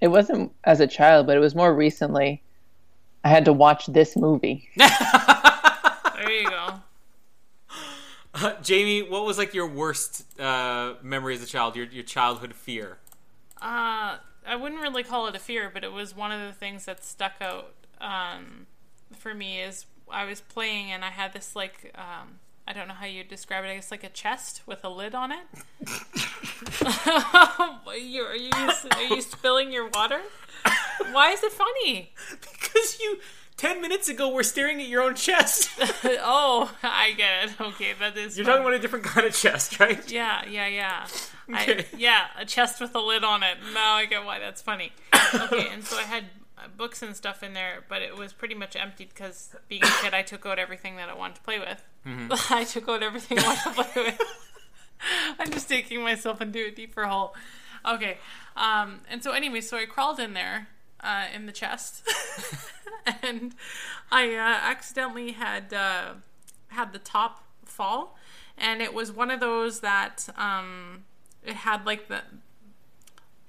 [0.00, 2.42] it wasn't as a child, but it was more recently.
[3.24, 4.68] I had to watch this movie.
[6.20, 6.74] There you go.
[8.62, 11.76] Jamie, what was like your worst uh, memory as a child?
[11.76, 12.98] Your your childhood fear?
[13.60, 16.86] Uh, I wouldn't really call it a fear, but it was one of the things
[16.86, 18.66] that stuck out um,
[19.16, 19.60] for me.
[19.60, 23.24] Is I was playing and I had this like um, I don't know how you
[23.24, 23.68] describe it.
[23.68, 25.44] I guess like a chest with a lid on it.
[28.00, 30.20] you, are you are you spilling your water?
[31.10, 32.12] Why is it funny?
[32.30, 33.18] Because you
[33.56, 35.70] ten minutes ago were staring at your own chest.
[36.04, 37.60] oh, I get it.
[37.60, 38.38] Okay, that is.
[38.38, 38.54] You're fun.
[38.54, 40.10] talking about a different kind of chest, right?
[40.10, 41.06] Yeah, yeah, yeah.
[41.54, 41.80] Okay.
[41.80, 43.58] I, yeah, a chest with a lid on it.
[43.74, 44.92] Now I get why that's funny.
[45.34, 46.24] Okay, and so I had
[46.58, 49.90] uh, books and stuff in there, but it was pretty much empty because being a
[50.02, 51.82] kid, I took out everything that I wanted to play with.
[52.50, 54.20] I took out everything I wanted to play with.
[55.38, 57.34] I'm just taking myself into a deeper hole.
[57.86, 58.18] Okay,
[58.56, 60.68] um, and so anyway, so I crawled in there
[61.02, 62.06] uh, in the chest,
[63.22, 63.54] and
[64.12, 66.14] I uh, accidentally had uh,
[66.68, 68.18] had the top fall,
[68.58, 71.04] and it was one of those that um,
[71.44, 72.22] it had like the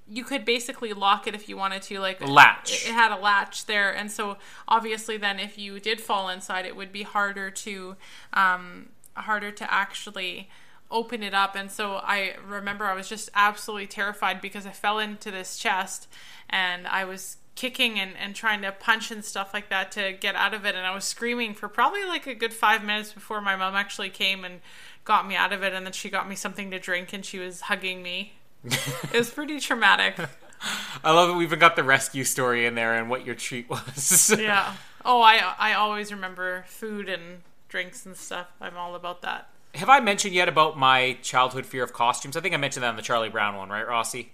[0.08, 2.74] you could basically lock it if you wanted to like Latch.
[2.74, 4.38] it, it had a latch there and so
[4.68, 7.96] obviously then if you did fall inside it would be harder to
[8.34, 10.50] um, harder to actually
[10.90, 15.00] open it up and so i remember i was just absolutely terrified because i fell
[15.00, 16.10] into this chest
[16.50, 20.34] and i was kicking and, and trying to punch and stuff like that to get
[20.34, 23.40] out of it and i was screaming for probably like a good five minutes before
[23.40, 24.62] my mom actually came and
[25.06, 27.38] got me out of it and then she got me something to drink and she
[27.38, 28.34] was hugging me
[28.64, 30.16] it was pretty traumatic
[31.04, 33.70] I love that we even got the rescue story in there and what your treat
[33.70, 34.34] was.
[34.40, 34.74] yeah
[35.06, 39.90] oh i i always remember food and drinks and stuff i'm all about that Have
[39.90, 42.36] I mentioned yet about my childhood fear of costumes?
[42.36, 44.34] I think I mentioned that on the Charlie Brown one, right, Rossi?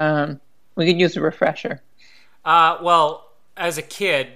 [0.00, 0.40] Um,
[0.74, 1.80] we could use a refresher.
[2.46, 4.28] Uh, well, as a kid,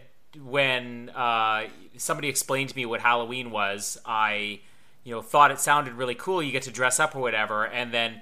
[0.42, 4.58] when uh, somebody explained to me what Halloween was, I,
[5.04, 6.42] you know, thought it sounded really cool.
[6.42, 8.20] You get to dress up or whatever, and then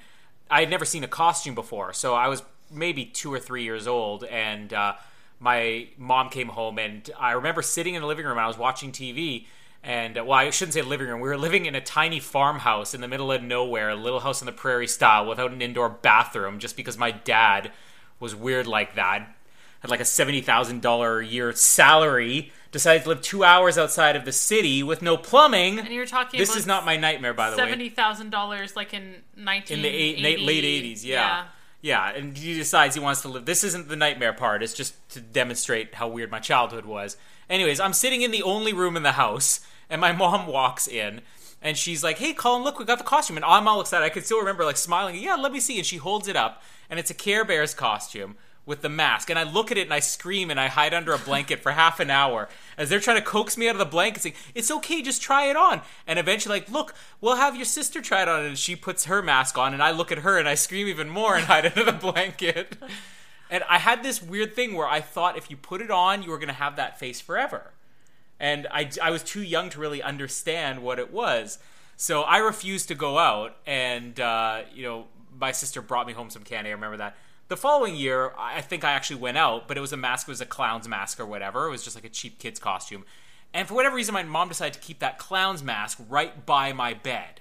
[0.51, 3.87] I had never seen a costume before, so I was maybe two or three years
[3.87, 4.93] old, and uh,
[5.41, 8.39] my mom came home, and I remember sitting in the living room.
[8.39, 9.47] I was watching TV.
[9.83, 11.21] And uh, well, I shouldn't say living room.
[11.21, 14.43] We were living in a tiny farmhouse in the middle of nowhere, a little house
[14.43, 17.71] on the prairie style, without an indoor bathroom, just because my dad
[18.19, 19.38] was weird like that
[19.81, 24.17] had like a seventy thousand dollar a year salary, decided to live two hours outside
[24.17, 25.79] of the city with no plumbing.
[25.79, 27.91] and you're talking This is not my nightmare, by the seventy way.
[27.91, 31.45] thousand dollars like in nineteen In the eight, late late eighties, yeah.
[31.81, 33.45] yeah, and he decides he wants to live.
[33.45, 34.63] This isn't the nightmare part.
[34.63, 37.17] It's just to demonstrate how weird my childhood was.
[37.49, 41.23] Anyways, I'm sitting in the only room in the house, and my mom walks in.
[41.61, 44.05] And she's like, "Hey, Colin, look, we got the costume." And I'm all excited.
[44.05, 45.17] I can still remember, like, smiling.
[45.17, 45.77] Yeah, let me see.
[45.79, 48.37] And she holds it up, and it's a Care Bears costume
[48.69, 49.31] with the mask.
[49.31, 51.73] And I look at it and I scream and I hide under a blanket for
[51.73, 54.71] half an hour as they're trying to coax me out of the blanket, saying, "It's
[54.71, 58.29] okay, just try it on." And eventually, like, look, we'll have your sister try it
[58.29, 58.45] on.
[58.45, 61.09] And she puts her mask on, and I look at her and I scream even
[61.09, 62.77] more and hide under the blanket.
[63.51, 66.31] And I had this weird thing where I thought if you put it on, you
[66.31, 67.73] were going to have that face forever
[68.41, 71.59] and I, I was too young to really understand what it was.
[71.97, 75.07] So I refused to go out, and uh, you know,
[75.39, 76.71] my sister brought me home some candy.
[76.71, 77.17] I remember that.
[77.49, 80.29] The following year, I think I actually went out, but it was a mask.
[80.29, 81.67] It was a clown's mask or whatever.
[81.67, 83.05] It was just like a cheap kid's costume.
[83.55, 86.93] And for whatever reason, my mom decided to keep that clown's mask right by my
[86.93, 87.41] bed.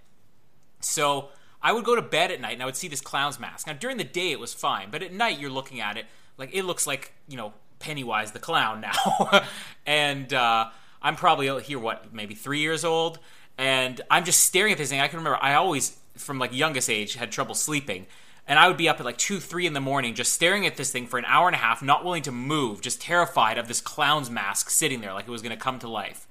[0.80, 1.30] So
[1.62, 3.68] I would go to bed at night and I would see this clown's mask.
[3.68, 6.06] Now during the day it was fine, but at night you're looking at it
[6.38, 9.46] like it looks like you know Pennywise the clown now,
[9.86, 10.70] and uh,
[11.02, 13.20] I'm probably here what maybe three years old,
[13.58, 15.00] and I'm just staring at this thing.
[15.00, 18.08] I can remember I always from like youngest age had trouble sleeping.
[18.48, 20.78] And I would be up at like two, three in the morning, just staring at
[20.78, 23.68] this thing for an hour and a half, not willing to move, just terrified of
[23.68, 26.28] this clown's mask sitting there, like it was going to come to life.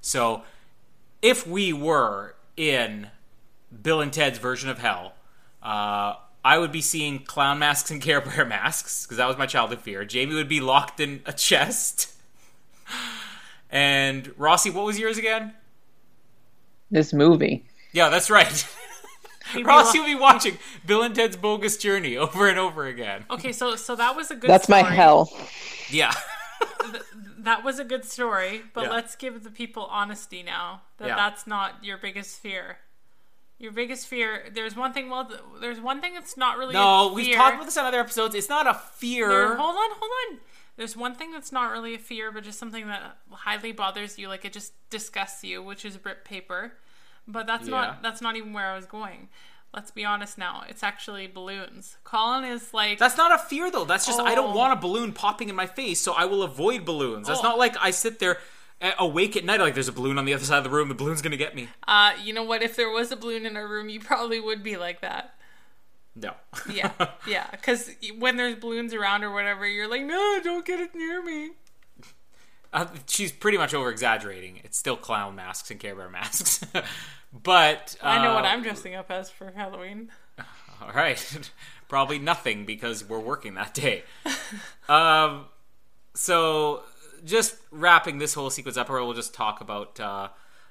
[0.00, 0.42] So,
[1.22, 3.08] if we were in
[3.82, 5.14] Bill and Ted's version of hell,
[5.62, 6.14] uh,
[6.44, 9.80] I would be seeing clown masks and Care Bear masks because that was my childhood
[9.80, 10.04] fear.
[10.04, 12.12] Jamie would be locked in a chest,
[13.70, 15.54] and Rossi, what was yours again?
[16.90, 17.64] This movie.
[17.92, 18.66] Yeah, that's right.
[19.52, 22.86] He'd be Rossi lo- would be watching Bill and Ted's Bogus Journey over and over
[22.86, 23.24] again.
[23.30, 24.50] Okay, so so that was a good.
[24.50, 25.30] That's my hell.
[25.90, 26.12] Yeah.
[27.38, 28.90] That was a good story, but Yeah.
[28.90, 30.82] let's give the people honesty now.
[30.98, 31.16] That Yeah.
[31.16, 32.78] that's not your biggest fear.
[33.58, 34.50] Your biggest fear.
[34.52, 35.08] There's one thing.
[35.08, 35.30] Well,
[35.60, 36.74] there's one thing that's not really.
[36.74, 38.34] No, a we've talked about this on other episodes.
[38.34, 39.28] It's not a fear.
[39.28, 40.40] There- hold on, hold on.
[40.76, 44.28] There's one thing that's not really a fear, but just something that highly bothers you.
[44.28, 46.76] Like it just disgusts you, which is rip paper.
[47.28, 47.70] But that's Yeah.
[47.70, 48.02] not.
[48.02, 49.28] That's not even where I was going.
[49.74, 50.64] Let's be honest now.
[50.68, 51.96] It's actually balloons.
[52.04, 52.98] Colin is like.
[52.98, 53.84] That's not a fear though.
[53.84, 54.56] That's just I don't Oh.
[54.56, 57.26] want a balloon popping in my face, so I will avoid balloons.
[57.28, 57.42] That's Oh.
[57.42, 58.38] not like I sit there
[58.98, 60.88] awake at night like there's a balloon on the other side of the room.
[60.88, 61.68] The balloon's gonna get me.
[61.88, 62.62] uh, you know what?
[62.62, 65.34] If there was a balloon in our room, you probably would be like that.
[66.14, 66.32] No.
[66.70, 66.92] Yeah,
[67.26, 67.46] yeah.
[67.50, 71.50] Because when there's balloons around or whatever, you're like, no, don't get it near me.
[72.72, 74.60] Uh, she's pretty much over exaggerating.
[74.64, 76.64] It's still clown masks and Care Bear masks.
[77.32, 80.10] but uh, I know what I'm dressing up as for Halloween.
[80.82, 81.50] All right,
[81.88, 84.04] probably nothing because we're working that day.
[84.88, 85.46] um,
[86.14, 86.82] so
[87.24, 90.28] just wrapping this whole sequence up, or we'll just talk about uh,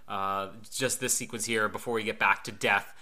[0.07, 2.93] uh, just this sequence here before we get back to death.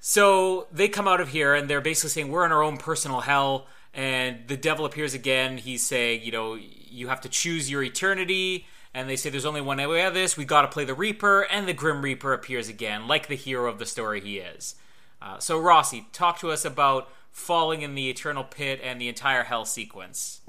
[0.00, 3.20] So they come out of here and they're basically saying we're in our own personal
[3.20, 3.66] hell.
[3.94, 5.58] And the devil appears again.
[5.58, 8.66] He's saying, you know, you have to choose your eternity.
[8.94, 10.36] And they say there's only one way out of this.
[10.36, 11.42] We got to play the Reaper.
[11.42, 14.74] And the Grim Reaper appears again, like the hero of the story he is.
[15.20, 19.44] Uh, so Rossi, talk to us about falling in the eternal pit and the entire
[19.44, 20.40] hell sequence.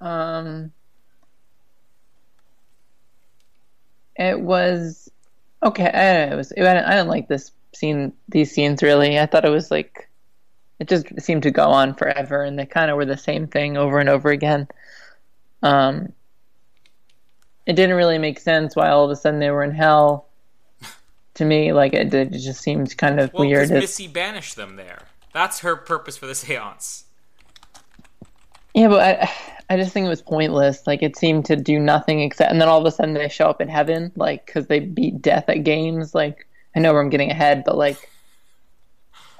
[0.00, 0.72] Um,
[4.14, 5.10] it was
[5.62, 5.90] okay.
[5.90, 6.52] I, it was.
[6.52, 8.12] It, I didn't like this scene.
[8.28, 9.18] These scenes really.
[9.18, 10.05] I thought it was like
[10.78, 13.76] it just seemed to go on forever, and they kind of were the same thing
[13.76, 14.68] over and over again.
[15.62, 16.12] Um,
[17.66, 20.26] it didn't really make sense why all of a sudden they were in hell.
[21.34, 23.68] To me, like it, it just seemed kind of well, weird.
[23.68, 25.02] Well, Missy banished them there.
[25.34, 27.02] That's her purpose for the séance.
[28.72, 29.30] Yeah, but I,
[29.68, 30.86] I just think it was pointless.
[30.86, 33.50] Like it seemed to do nothing except, and then all of a sudden they show
[33.50, 36.14] up in heaven, like because they beat death at games.
[36.14, 38.08] Like I know where I'm getting ahead, but like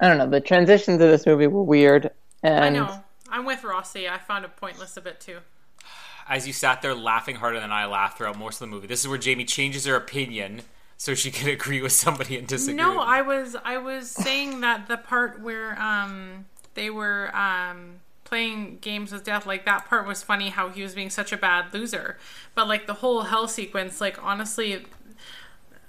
[0.01, 0.29] I don't know.
[0.29, 2.11] The transitions of this movie were weird.
[2.43, 3.05] And I know.
[3.31, 4.09] I'm with Rossi.
[4.09, 5.39] I found it pointless a bit too.
[6.29, 9.01] As you sat there laughing harder than I laughed throughout most of the movie, this
[9.01, 10.63] is where Jamie changes her opinion
[10.97, 12.77] so she can agree with somebody and disagree.
[12.77, 18.79] No, I was I was saying that the part where um they were um playing
[18.81, 21.73] games with death like that part was funny how he was being such a bad
[21.73, 22.19] loser
[22.57, 24.85] but like the whole hell sequence like honestly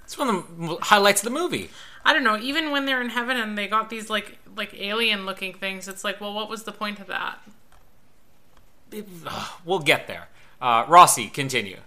[0.04, 1.68] it's one of the highlights of the movie
[2.04, 5.26] i don't know even when they're in heaven and they got these like like alien
[5.26, 7.38] looking things it's like well what was the point of that
[9.64, 10.28] we'll get there
[10.60, 11.78] uh, rossi continue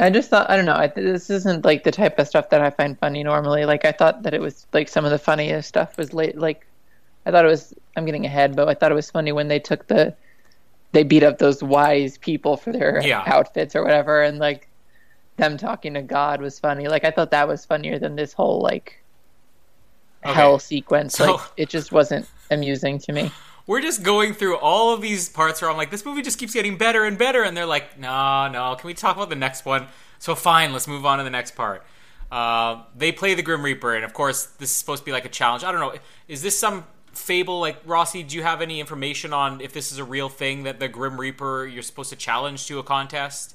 [0.00, 0.76] I just thought I don't know.
[0.76, 3.64] I, this isn't like the type of stuff that I find funny normally.
[3.64, 6.38] Like I thought that it was like some of the funniest stuff was late.
[6.38, 6.68] Like
[7.26, 7.74] I thought it was.
[7.96, 10.14] I'm getting ahead, but I thought it was funny when they took the,
[10.92, 13.24] they beat up those wise people for their yeah.
[13.26, 14.68] outfits or whatever, and like,
[15.38, 16.88] them talking to God was funny.
[16.88, 19.02] Like I thought that was funnier than this whole like,
[20.24, 20.34] okay.
[20.34, 21.16] hell sequence.
[21.16, 23.30] So, like it just wasn't amusing to me.
[23.66, 26.54] We're just going through all of these parts where I'm like, this movie just keeps
[26.54, 29.66] getting better and better, and they're like, no, no, can we talk about the next
[29.66, 29.88] one?
[30.18, 31.84] So fine, let's move on to the next part.
[32.32, 35.26] Uh, they play the Grim Reaper, and of course, this is supposed to be like
[35.26, 35.64] a challenge.
[35.64, 35.98] I don't know.
[36.28, 38.22] Is this some fable like Rossi?
[38.22, 41.20] Do you have any information on if this is a real thing that the Grim
[41.20, 43.54] Reaper you're supposed to challenge to a contest?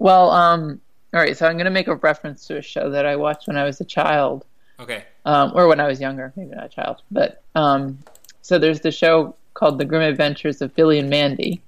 [0.00, 0.80] Well, um,
[1.14, 1.36] all right.
[1.36, 3.64] So I'm going to make a reference to a show that I watched when I
[3.64, 4.44] was a child.
[4.80, 5.04] Okay.
[5.26, 7.98] Um, or when I was younger, maybe not a child, but um,
[8.40, 11.60] so there's the show called The Grim Adventures of Billy and Mandy,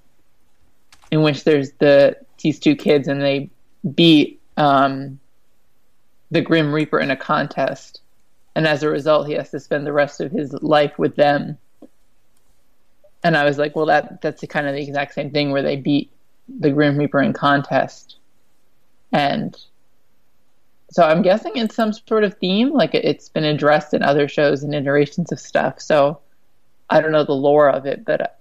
[1.10, 3.50] in which there's the these two kids and they
[3.94, 5.20] beat um,
[6.30, 8.00] the Grim Reaper in a contest,
[8.56, 11.58] and as a result, he has to spend the rest of his life with them.
[13.22, 15.76] And I was like, well, that that's kind of the exact same thing where they
[15.76, 16.10] beat
[16.48, 18.16] the Grim Reaper in contest,
[19.12, 19.56] and
[20.90, 24.62] so I'm guessing it's some sort of theme, like it's been addressed in other shows
[24.62, 25.80] and iterations of stuff.
[25.80, 26.20] So
[26.90, 28.40] I don't know the lore of it, but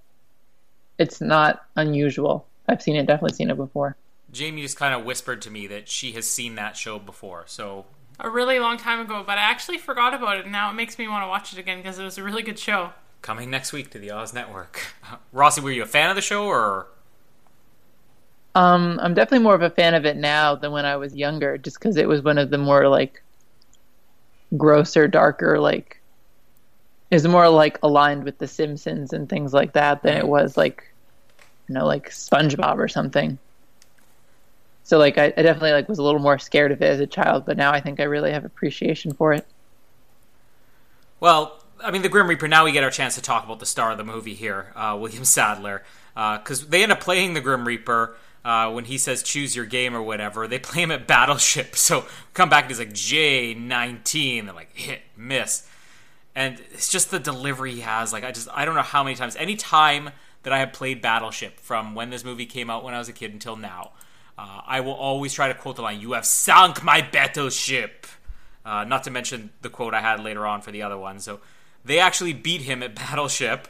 [0.98, 2.46] it's not unusual.
[2.68, 3.96] I've seen it, definitely seen it before.
[4.30, 7.86] Jamie just kind of whispered to me that she has seen that show before, so
[8.18, 10.44] a really long time ago, but I actually forgot about it.
[10.44, 12.42] And now it makes me want to watch it again because it was a really
[12.42, 12.92] good show.
[13.20, 14.94] Coming next week to the Oz Network.
[15.32, 16.86] Rossi, were you a fan of the show or?
[18.54, 21.56] Um, I'm definitely more of a fan of it now than when I was younger,
[21.56, 23.22] just because it was one of the more like
[24.56, 26.00] grosser, darker, like
[27.10, 30.92] is more like aligned with The Simpsons and things like that than it was like,
[31.68, 33.38] you know, like SpongeBob or something.
[34.84, 37.06] So like I, I definitely like was a little more scared of it as a
[37.06, 39.46] child, but now I think I really have appreciation for it.
[41.20, 42.48] Well, I mean, the Grim Reaper.
[42.48, 44.96] Now we get our chance to talk about the star of the movie here, uh,
[44.98, 45.84] William Sadler,
[46.14, 49.66] because uh, they end up playing the Grim Reaper uh, when he says choose your
[49.66, 51.76] game or whatever, they play him at Battleship.
[51.76, 54.44] So come back and he's like J19.
[54.44, 55.68] They're like hit, miss.
[56.34, 58.12] And it's just the delivery he has.
[58.12, 59.36] Like I just I don't know how many times.
[59.36, 60.10] Any time
[60.44, 63.12] that I have played Battleship from when this movie came out when I was a
[63.12, 63.92] kid until now,
[64.38, 68.06] uh, I will always try to quote the line, "You have sunk my battleship."
[68.64, 71.18] Uh, not to mention the quote I had later on for the other one.
[71.18, 71.40] So
[71.84, 73.68] they actually beat him at Battleship.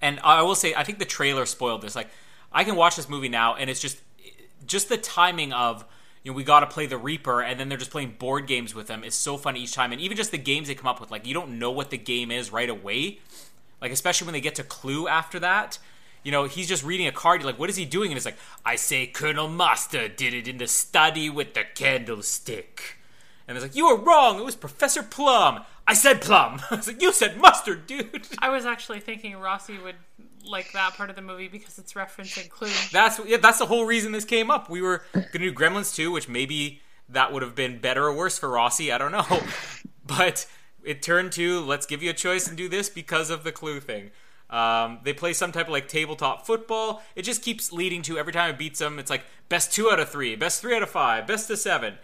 [0.00, 1.96] And I will say, I think the trailer spoiled this.
[1.96, 2.08] Like
[2.52, 4.00] I can watch this movie now, and it's just
[4.66, 5.84] just the timing of
[6.22, 8.74] you know we got to play the Reaper, and then they're just playing board games
[8.74, 11.00] with them is so funny each time, and even just the games they come up
[11.00, 13.20] with, like you don't know what the game is right away,
[13.80, 15.78] Like especially when they get to Clue after that.
[16.24, 17.40] You know, he's just reading a card.
[17.40, 18.10] You're like, what is he doing?
[18.10, 22.98] And it's like, I say Colonel Mustard did it in the study with the candlestick.
[23.46, 24.38] And it's like, you were wrong.
[24.38, 25.60] It was Professor Plum.
[25.86, 26.60] I said Plum.
[26.70, 28.28] I was like, you said mustard, dude.
[28.40, 29.94] I was actually thinking Rossi would
[30.48, 32.70] like that part of the movie because it's referencing Clue.
[32.92, 34.68] That's yeah, that's the whole reason this came up.
[34.68, 38.38] We were gonna do Gremlins 2, which maybe that would have been better or worse
[38.38, 38.92] for Rossi.
[38.92, 39.42] I don't know,
[40.06, 40.46] but
[40.84, 43.80] it turned to let's give you a choice and do this because of the Clue
[43.80, 44.10] thing.
[44.50, 47.02] Um, they play some type of like tabletop football.
[47.14, 48.98] It just keeps leading to every time it beats them.
[48.98, 51.94] It's like best two out of three, best three out of five, best of seven,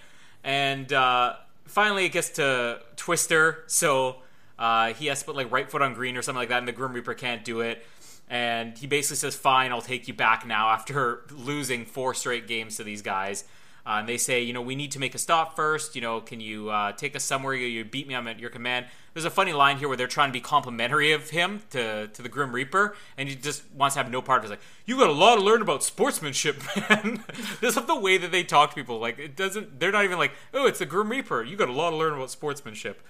[0.42, 3.64] and uh, finally it gets to Twister.
[3.66, 4.16] So
[4.58, 6.68] uh, he has to put like right foot on green or something like that, and
[6.68, 7.84] the Grim Reaper can't do it.
[8.28, 12.76] And he basically says, "Fine, I'll take you back now." After losing four straight games
[12.76, 13.44] to these guys,
[13.86, 15.94] uh, and they say, "You know, we need to make a stop first.
[15.94, 17.54] You know, can you uh, take us somewhere?
[17.54, 18.16] You, you beat me.
[18.16, 21.12] I'm at your command." There's a funny line here where they're trying to be complimentary
[21.12, 24.42] of him to to the Grim Reaper, and he just wants to have no part.
[24.42, 27.24] He's like, "You got a lot to learn about sportsmanship, man."
[27.60, 29.78] Just of the way that they talk to people, like it doesn't.
[29.78, 32.14] They're not even like, "Oh, it's the Grim Reaper." You got a lot to learn
[32.14, 33.02] about sportsmanship.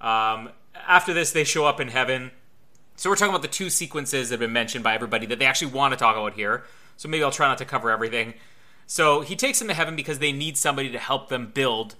[0.00, 0.50] Um,
[0.86, 2.32] after this, they show up in heaven.
[2.98, 5.44] So we're talking about the two sequences that have been mentioned by everybody that they
[5.44, 6.64] actually want to talk about here.
[6.96, 8.34] So maybe I'll try not to cover everything.
[8.88, 11.94] So he takes them to heaven because they need somebody to help them build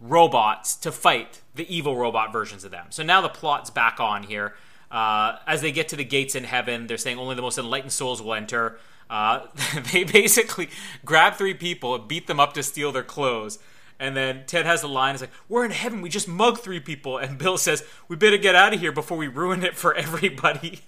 [0.00, 2.86] robots to fight the evil robot versions of them.
[2.90, 4.56] So now the plot's back on here.
[4.90, 7.92] Uh, as they get to the gates in heaven, they're saying only the most enlightened
[7.92, 8.80] souls will enter.
[9.08, 9.46] Uh,
[9.92, 10.68] they basically
[11.04, 13.60] grab three people beat them up to steal their clothes.
[14.02, 16.80] And then Ted has a line, it's like, We're in heaven, we just mug three
[16.80, 17.18] people.
[17.18, 20.80] And Bill says, We better get out of here before we ruin it for everybody.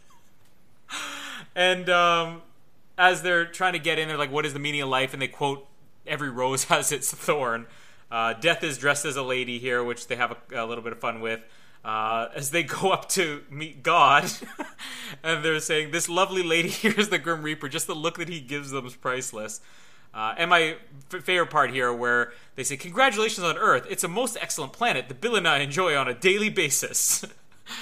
[1.55, 2.43] and um,
[2.99, 5.23] as they're trying to get in, they're like, "What is the meaning of life?" And
[5.23, 5.65] they quote,
[6.09, 7.67] "Every rose has its thorn."
[8.11, 10.93] Uh, Death is dressed as a lady here, which they have a, a little bit
[10.93, 11.41] of fun with.
[11.85, 14.29] Uh, as they go up to meet God,
[15.23, 18.29] and they're saying, "This lovely lady here is the Grim Reaper." Just the look that
[18.29, 19.61] he gives them is priceless.
[20.15, 20.77] Uh, and my
[21.13, 23.87] f- favorite part here, where they say, "Congratulations on Earth!
[23.91, 27.25] It's a most excellent planet that Bill and I enjoy on a daily basis."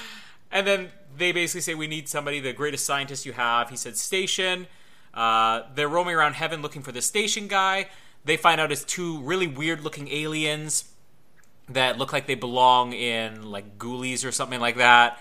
[0.51, 3.97] and then they basically say, "We need somebody, the greatest scientist you have." He said,
[3.97, 4.67] "Station."
[5.13, 7.87] Uh, they're roaming around heaven looking for the station guy.
[8.25, 10.85] They find out it's two really weird looking aliens
[11.69, 15.19] that look like they belong in like ghoulies or something like that.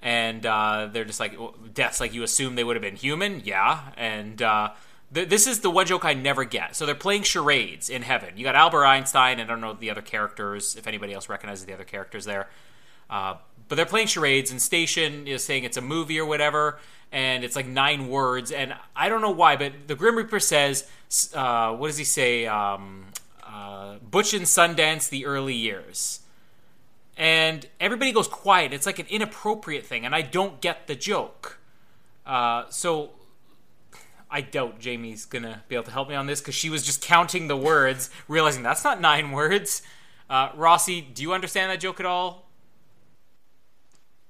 [0.00, 1.36] And uh, they're just like,
[1.74, 3.40] death's like you assume they would have been human.
[3.44, 3.80] Yeah.
[3.96, 4.70] And uh,
[5.14, 6.76] th- this is the one joke I never get.
[6.76, 8.36] So they're playing charades in heaven.
[8.36, 11.66] You got Albert Einstein, and I don't know the other characters, if anybody else recognizes
[11.66, 12.48] the other characters there.
[13.10, 13.34] Uh,
[13.68, 16.78] but they're playing charades, and Station is saying it's a movie or whatever
[17.12, 20.88] and it's like nine words, and I don't know why, but the Grim Reaper says,
[21.34, 22.46] uh, what does he say?
[22.46, 23.04] Um,
[23.46, 26.20] uh, Butch and Sundance, the early years.
[27.18, 28.72] And everybody goes quiet.
[28.72, 31.58] It's like an inappropriate thing, and I don't get the joke.
[32.24, 33.10] Uh, so
[34.32, 37.02] I doubt Jamie's gonna be able to help me on this because she was just
[37.02, 39.82] counting the words, realizing that's not nine words.
[40.30, 42.48] Uh, Rossi, do you understand that joke at all?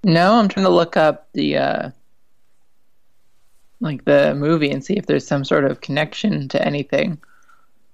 [0.03, 1.90] No, I'm trying to look up the uh,
[3.80, 7.18] like the movie and see if there's some sort of connection to anything.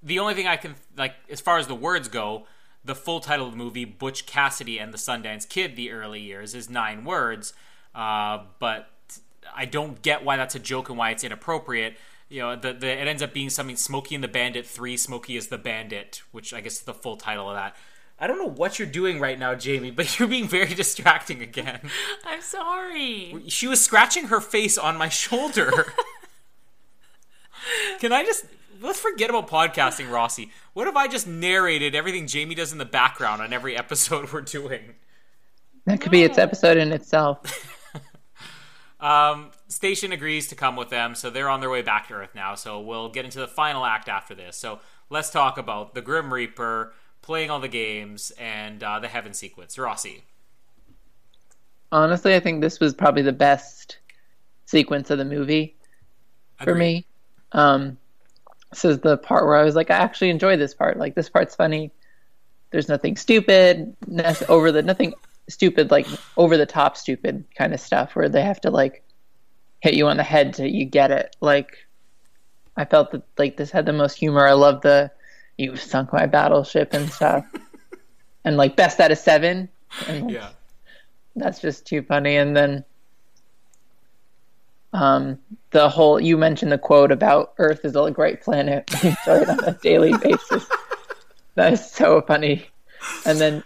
[0.03, 2.47] The only thing I can like as far as the words go,
[2.83, 6.55] the full title of the movie Butch Cassidy and the Sundance Kid: The Early Years
[6.55, 7.53] is nine words,
[7.95, 8.89] uh, but
[9.55, 11.97] I don't get why that's a joke and why it's inappropriate.
[12.29, 14.97] You know, the, the it ends up being something Smokey and the Bandit Three.
[14.97, 17.77] Smokey is the Bandit, which I guess is the full title of that.
[18.21, 21.81] I don't know what you're doing right now, Jamie, but you're being very distracting again.
[22.25, 23.43] I'm sorry.
[23.49, 25.87] She was scratching her face on my shoulder.
[28.01, 28.47] Can I just
[28.83, 30.51] let's forget about podcasting, Rossi.
[30.73, 34.43] What if I just narrated everything Jamie does in the background on every episode we're
[34.43, 34.95] doing?
[35.87, 37.77] That could be its episode in itself.
[39.01, 42.35] Um, Station agrees to come with them, so they're on their way back to Earth
[42.35, 42.55] now.
[42.55, 44.57] So we'll get into the final act after this.
[44.57, 44.81] So
[45.11, 46.93] let's talk about the Grim Reaper
[47.23, 49.79] playing all the games and uh, the Heaven sequence.
[49.79, 50.25] Rossi.
[51.93, 53.99] Honestly, I think this was probably the best
[54.67, 55.77] sequence of the movie
[56.63, 57.07] for me.
[57.53, 57.97] Um,
[58.71, 60.99] this is the part where I was like, I actually enjoy this part.
[60.99, 61.91] Like this part's funny.
[62.71, 63.97] There's nothing stupid,
[64.49, 65.15] over the nothing
[65.49, 69.03] stupid, like over the top stupid kind of stuff where they have to like
[69.81, 71.37] hit you on the head to you get it.
[71.41, 71.77] Like
[72.77, 74.47] I felt that like this had the most humor.
[74.47, 75.11] I love the
[75.57, 77.45] you sunk my battleship and stuff,
[78.45, 79.69] and like best out of seven.
[80.07, 80.51] And Yeah.
[81.37, 82.37] that's just too funny.
[82.37, 82.85] And then
[84.93, 85.39] um,
[85.71, 89.49] the whole you mentioned the quote about Earth is a great planet we enjoy it
[89.49, 90.67] on a daily basis.
[91.55, 92.69] That is so funny.
[93.27, 93.65] And then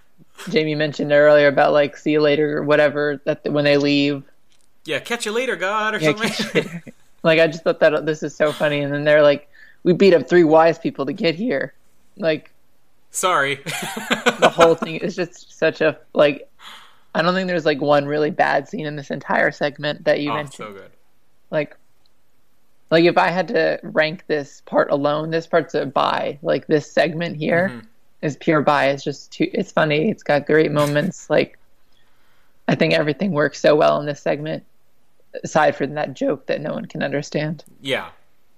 [0.48, 4.24] Jamie mentioned earlier about like see you later or whatever that when they leave,
[4.84, 6.82] Yeah, catch you later, God, or Yeah, something.
[7.22, 9.48] like I just thought that this is so funny, and then they're like,
[9.82, 11.74] "We beat up three wise people to get here."
[12.16, 12.52] Like
[13.12, 13.56] Sorry.
[14.40, 16.48] the whole thing is just such a like.
[17.14, 20.30] I don't think there's like one really bad scene in this entire segment that you
[20.30, 20.54] oh, mentioned.
[20.54, 20.90] so good.
[21.50, 21.76] Like,
[22.90, 26.38] like if I had to rank this part alone, this part's a buy.
[26.40, 27.86] Like this segment here mm-hmm.
[28.22, 28.86] Is pure buy.
[28.86, 29.50] It's just too.
[29.52, 30.10] It's funny.
[30.10, 31.28] It's got great moments.
[31.28, 31.58] Like,
[32.68, 34.64] I think everything works so well in this segment.
[35.44, 37.64] Aside from that joke that no one can understand.
[37.80, 38.10] Yeah.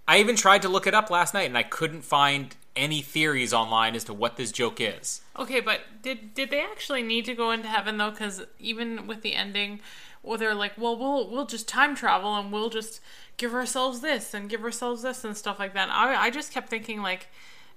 [0.06, 3.52] I even tried to look it up last night and I couldn't find any theories
[3.52, 5.22] online as to what this joke is.
[5.38, 8.10] Okay, but did did they actually need to go into heaven though?
[8.10, 9.80] Because even with the ending,
[10.22, 13.00] well, they're like, well, we'll we'll just time travel and we'll just
[13.36, 15.88] give ourselves this and give ourselves this and stuff like that.
[15.90, 17.28] I I just kept thinking like,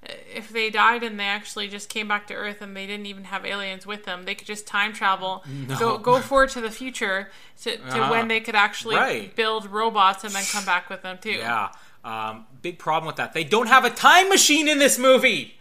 [0.03, 3.25] if they died and they actually just came back to Earth and they didn't even
[3.25, 5.43] have aliens with them, they could just time travel,
[5.79, 7.29] go go forward to the future
[7.63, 9.35] to, to Ah, when they could actually right.
[9.35, 11.31] build robots and then come back with them too.
[11.31, 11.69] Yeah.
[12.05, 13.33] Um, big problem with that.
[13.33, 15.57] They don't have a time machine in this movie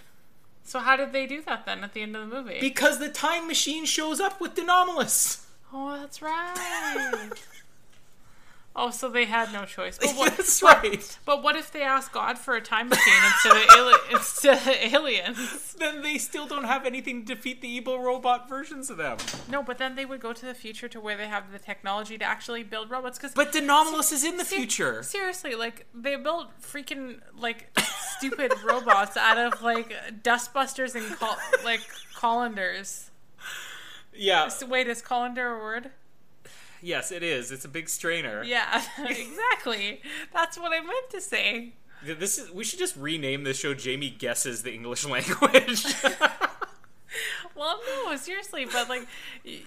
[0.64, 2.58] So how did they do that then at the end of the movie?
[2.60, 5.44] because the time machine shows up with De Nomolos.
[5.72, 7.30] oh, that's right.
[8.76, 9.98] oh, so they had no choice.
[9.98, 11.18] But what, That's right.
[11.24, 14.68] But what if they ask God for a time machine instead of, ali- instead of
[14.92, 15.72] aliens?
[15.78, 19.16] Then they still don't have anything to defeat the evil robot versions of them.
[19.50, 22.18] No, but then they would go to the future to where they have the technology
[22.18, 23.18] to actually build robots.
[23.18, 25.02] Because But De Nomolos is in the future.
[25.02, 27.76] seriously, like they build freaking like
[28.18, 31.80] stupid robots out of like dustbusters and col- like
[32.14, 33.10] colanders.
[34.14, 34.48] Yeah.
[34.48, 35.90] So wait, is colander a word?
[36.86, 37.50] Yes, it is.
[37.50, 38.44] It's a big strainer.
[38.44, 40.00] Yeah, exactly.
[40.32, 41.72] That's what I meant to say.
[42.04, 42.52] This is.
[42.52, 43.74] We should just rename this show.
[43.74, 45.84] Jamie guesses the English language.
[47.54, 49.08] Well, no, seriously, but like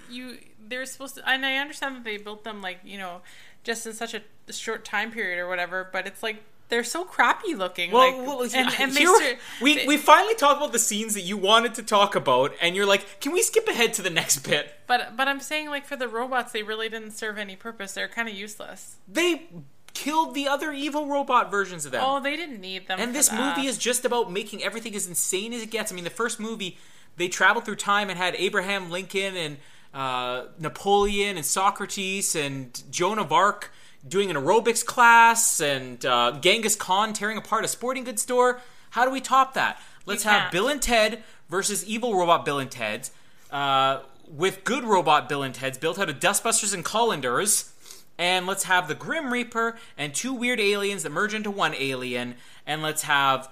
[0.07, 3.22] you, they're supposed to, and I understand that they built them like you know,
[3.63, 4.22] just in such a
[4.53, 5.89] short time period or whatever.
[5.91, 7.91] But it's like they're so crappy looking.
[7.91, 9.05] Well, like, well and, and they
[9.61, 12.76] we they- we finally talked about the scenes that you wanted to talk about, and
[12.76, 15.86] you're like, "Can we skip ahead to the next bit?" but but I'm saying like
[15.86, 17.93] for the robots, they really didn't serve any purpose.
[17.93, 18.95] They're kind of useless.
[19.07, 19.47] They
[19.93, 22.03] killed the other evil robot versions of them.
[22.05, 22.99] Oh, they didn't need them.
[22.99, 23.57] and this that.
[23.57, 25.91] movie is just about making everything as insane as it gets.
[25.91, 26.78] I mean, the first movie,
[27.17, 29.57] they traveled through time and had Abraham Lincoln and
[29.93, 33.72] uh, Napoleon and Socrates and Joan of Arc
[34.07, 38.61] doing an aerobics class and uh, Genghis Khan tearing apart a sporting goods store.
[38.91, 39.81] How do we top that?
[40.05, 40.51] Let's have.
[40.51, 43.11] Bill and Ted versus evil robot Bill and Ted's.
[43.51, 47.73] Uh, with good robot Bill and Ted's built out of dustbusters and colanders.
[48.17, 52.35] And let's have the Grim Reaper and two weird aliens that merge into one alien.
[52.65, 53.49] And let's have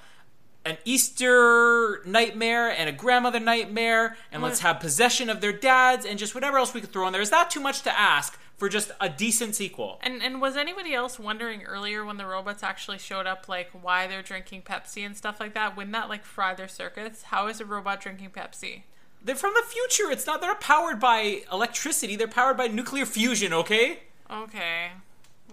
[0.66, 4.18] an Easter nightmare and a grandmother nightmare.
[4.32, 7.14] And let's have possession of their dads and just whatever else we could throw in
[7.14, 7.22] there.
[7.22, 10.00] Is that too much to ask for just a decent sequel?
[10.02, 14.08] And and was anybody else wondering earlier when the robots actually showed up, like why
[14.08, 15.78] they're drinking Pepsi and stuff like that?
[15.78, 17.24] Wouldn't that like fry their circuits?
[17.24, 18.82] How is a robot drinking Pepsi?
[19.24, 20.12] They're from the future.
[20.12, 22.16] It's not, they're not powered by electricity.
[22.16, 24.00] They're powered by nuclear fusion, okay?
[24.30, 24.92] Okay,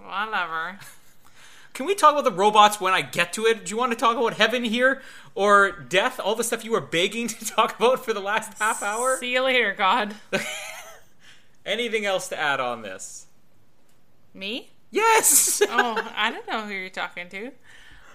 [0.00, 0.78] whatever.
[1.74, 3.66] Can we talk about the robots when I get to it?
[3.66, 5.02] Do you want to talk about heaven here
[5.34, 6.20] or death?
[6.20, 9.16] All the stuff you were begging to talk about for the last half hour?
[9.18, 10.14] See you later, God.
[11.66, 13.26] Anything else to add on this?
[14.32, 14.70] Me?
[14.90, 15.62] Yes.
[15.70, 17.50] Oh, I don't know who you're talking to.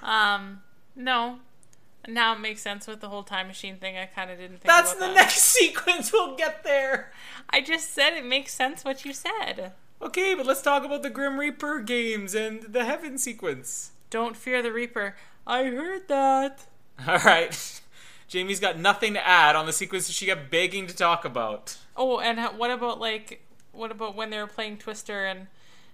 [0.03, 0.61] Um,
[0.95, 1.39] no.
[2.07, 3.97] Now it makes sense with the whole time machine thing.
[3.97, 5.15] I kind of didn't think That's the that.
[5.15, 6.13] next sequence.
[6.13, 7.11] We'll get there.
[7.49, 9.73] I just said it makes sense what you said.
[10.01, 13.91] Okay, but let's talk about the Grim Reaper games and the heaven sequence.
[14.09, 15.15] Don't fear the Reaper.
[15.45, 16.67] I heard that.
[17.07, 17.81] All right.
[18.29, 21.77] Jamie's got nothing to add on the sequence that she got begging to talk about.
[21.97, 23.41] Oh, and what about like
[23.71, 25.47] what about when they were playing Twister and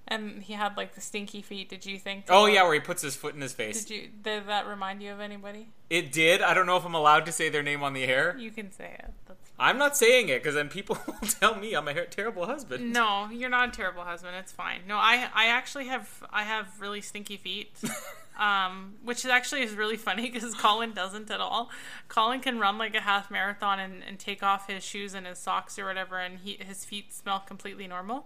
[0.07, 1.69] and he had like the stinky feet?
[1.69, 2.25] Did you think?
[2.29, 3.85] Oh yeah, where he puts his foot in his face.
[3.85, 5.69] Did you did that remind you of anybody?
[5.89, 6.41] It did.
[6.41, 8.35] I don't know if I'm allowed to say their name on the air.
[8.37, 9.11] You can say it.
[9.27, 9.49] That's...
[9.57, 12.93] I'm not saying it because then people will tell me I'm a terrible husband.
[12.93, 14.35] No, you're not a terrible husband.
[14.37, 14.81] It's fine.
[14.87, 17.71] No, I I actually have I have really stinky feet.
[18.37, 21.69] Um, which actually is really funny because Colin doesn't at all.
[22.09, 25.39] Colin can run like a half marathon and, and take off his shoes and his
[25.39, 28.25] socks or whatever, and he his feet smell completely normal.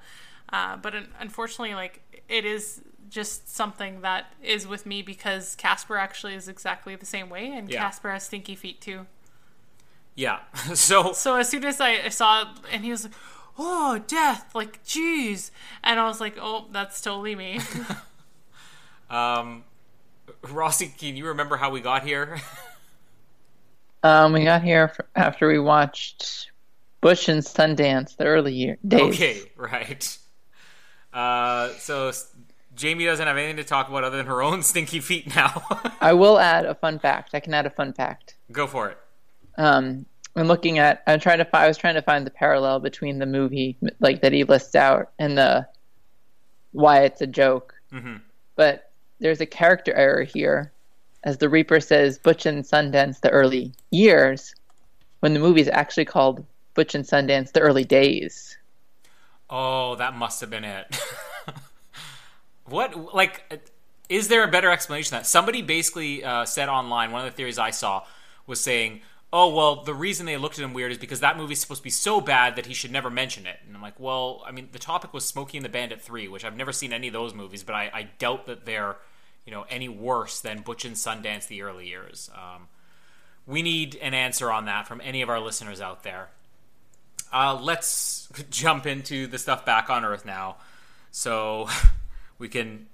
[0.51, 5.97] Uh, but un- unfortunately, like it is just something that is with me because Casper
[5.97, 7.79] actually is exactly the same way, and Yeah.
[7.83, 9.05] Casper has stinky feet too.
[10.15, 10.39] Yeah.
[10.73, 13.13] So So as soon as I, I saw it, and he was like,
[13.59, 15.51] "Oh, death!" Like, jeez,
[15.83, 17.59] and I was like, "Oh, that's totally me."
[19.09, 19.63] Um,
[20.43, 22.39] Rossi, can you remember how we got here?
[24.03, 26.51] Um, we got here after we watched
[27.01, 29.01] Bush and Sundance, the early year days.
[29.01, 30.17] okay, right.
[31.13, 32.11] Uh, so
[32.75, 35.63] Jamie doesn't have anything to talk about other than her own stinky feet now.
[36.01, 37.31] I will add a fun fact.
[37.33, 38.35] I can add a fun fact.
[38.53, 38.97] Go for it.
[39.57, 40.05] Um,
[40.37, 41.03] I'm looking at.
[41.05, 41.57] I'm trying to.
[41.57, 45.11] I was trying to find the parallel between the movie, like that he lists out,
[45.19, 45.67] and the
[46.71, 47.73] why it's a joke.
[47.91, 48.21] Mhm.
[48.55, 48.88] But
[49.19, 50.71] there's a character error here,
[51.23, 54.55] as the Reaper says, "Butch and Sundance: The Early Years,"
[55.19, 58.57] when the movie is actually called "Butch and Sundance: The Early Days."
[59.49, 61.01] Oh, that must have been it.
[62.65, 63.61] what, like,
[64.07, 65.25] is there a better explanation that?
[65.25, 68.03] Somebody basically uh, said online, one of the theories I saw
[68.45, 69.01] was saying,
[69.31, 71.83] oh, well, the reason they looked at him weird is because that movie's supposed to
[71.83, 73.57] be so bad that he should never mention it.
[73.65, 76.43] And I'm like, well, I mean, the topic was Smokey and the Bandit 3, which
[76.43, 78.97] I've never seen any of those movies, but I, I doubt that they're,
[79.49, 82.29] you know, any worse than Butch and Sundance the early years.
[82.35, 82.67] Um,
[83.47, 86.29] we need an answer on that from any of our listeners out there.
[87.33, 90.57] Uh, let's jump into the stuff back on Earth now,
[91.09, 91.67] so
[92.37, 92.85] we can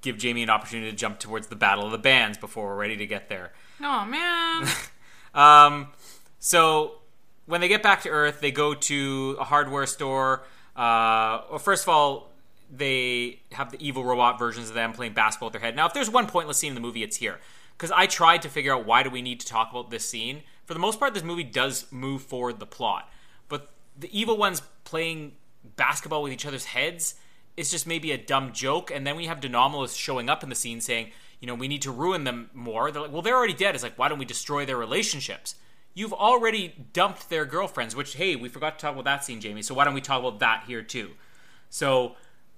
[0.00, 2.98] give Jamie an opportunity to jump towards the battle of the bands before we're ready
[2.98, 3.52] to get there.
[3.82, 4.68] Oh man.
[5.34, 5.88] Um,
[6.38, 6.98] so
[7.46, 10.44] when they get back to Earth, they go to a hardware store.
[10.76, 12.30] Uh, well, first of all,
[12.70, 15.76] they have the evil robot versions of them playing basketball with their head.
[15.76, 17.40] Now, if there's one pointless scene in the movie, it's here
[17.76, 20.42] because I tried to figure out why do we need to talk about this scene.
[20.64, 23.10] For the most part, this movie does move forward the plot,
[23.48, 25.32] but the evil ones playing
[25.76, 27.16] basketball with each other's heads
[27.56, 28.90] is just maybe a dumb joke.
[28.90, 31.10] And then we have De Nomolos showing up in the scene saying,
[31.40, 32.90] you know, we need to ruin them more.
[32.90, 33.74] They're like, well, they're already dead.
[33.74, 35.54] It's like, why don't we destroy their relationships?
[35.92, 39.62] You've already dumped their girlfriends, which, hey, we forgot to talk about that scene, Jamie.
[39.62, 41.10] So why don't we talk about that here too?
[41.70, 42.16] So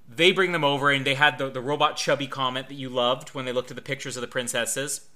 [0.08, 3.30] they bring them over, and they had the, the robot chubby comment that you loved
[3.30, 5.06] when they looked at the pictures of the princesses.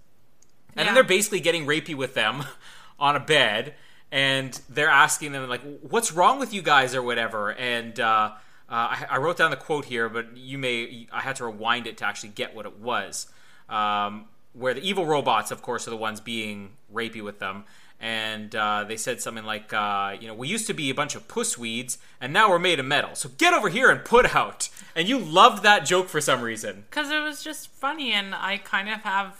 [0.70, 0.84] And Yeah.
[0.86, 2.44] then they're basically getting rapey with them
[2.98, 3.74] on a bed,
[4.12, 7.52] and they're asking them like, "What's wrong with you guys?" or whatever.
[7.52, 8.32] And uh,
[8.68, 11.86] uh, I, I wrote down the quote here, but you may I had to rewind
[11.86, 13.26] it to actually get what it was.
[13.68, 17.64] Um, where the evil robots, of course, are the ones being rapey with them.
[18.00, 21.14] And uh, they said something like, uh, you know, we used to be a bunch
[21.14, 23.14] of puss weeds, and now we're made of metal.
[23.14, 24.70] So get over here and put out.
[24.96, 26.84] And you loved that joke for some reason.
[26.88, 29.36] Because it was just funny, and I kind of have,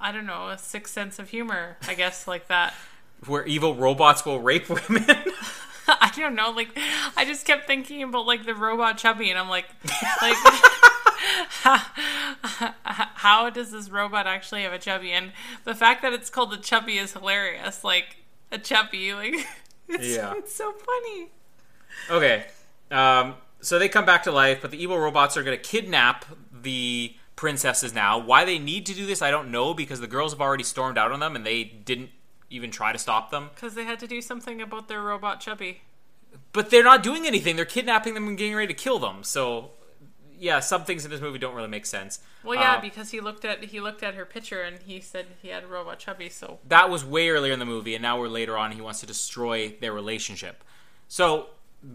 [0.00, 2.74] I don't know, a sixth sense of humor, I guess, like that.
[3.26, 5.06] Where evil robots will rape women.
[6.00, 6.70] I don't know, like,
[7.16, 9.66] I just kept thinking about, like, the robot chubby, and I'm like,
[10.22, 10.36] like,
[13.14, 15.12] how does this robot actually have a chubby?
[15.12, 15.32] And
[15.64, 17.84] the fact that it's called a chubby is hilarious.
[17.84, 18.16] Like,
[18.50, 19.34] a chubby, like,
[19.88, 20.34] it's, Yeah.
[20.36, 21.28] it's so funny.
[22.10, 22.46] Okay.
[22.90, 26.24] Um, so they come back to life, but the evil robots are going to kidnap
[26.52, 28.18] the princesses now.
[28.18, 30.98] Why they need to do this, I don't know, because the girls have already stormed
[30.98, 32.10] out on them and they didn't
[32.50, 33.50] even try to stop them.
[33.54, 35.82] Because they had to do something about their robot chubby.
[36.52, 37.56] But they're not doing anything.
[37.56, 39.22] They're kidnapping them and getting ready to kill them.
[39.22, 39.70] So,
[40.40, 42.18] yeah, some things in this movie don't really make sense.
[42.42, 45.26] Well, yeah, Uh, because he looked at he looked at her picture and he said
[45.42, 46.30] he had a robot chubby.
[46.30, 48.72] So that was way earlier in the movie, and now we're later on.
[48.72, 50.64] He wants to destroy their relationship.
[51.08, 51.48] So,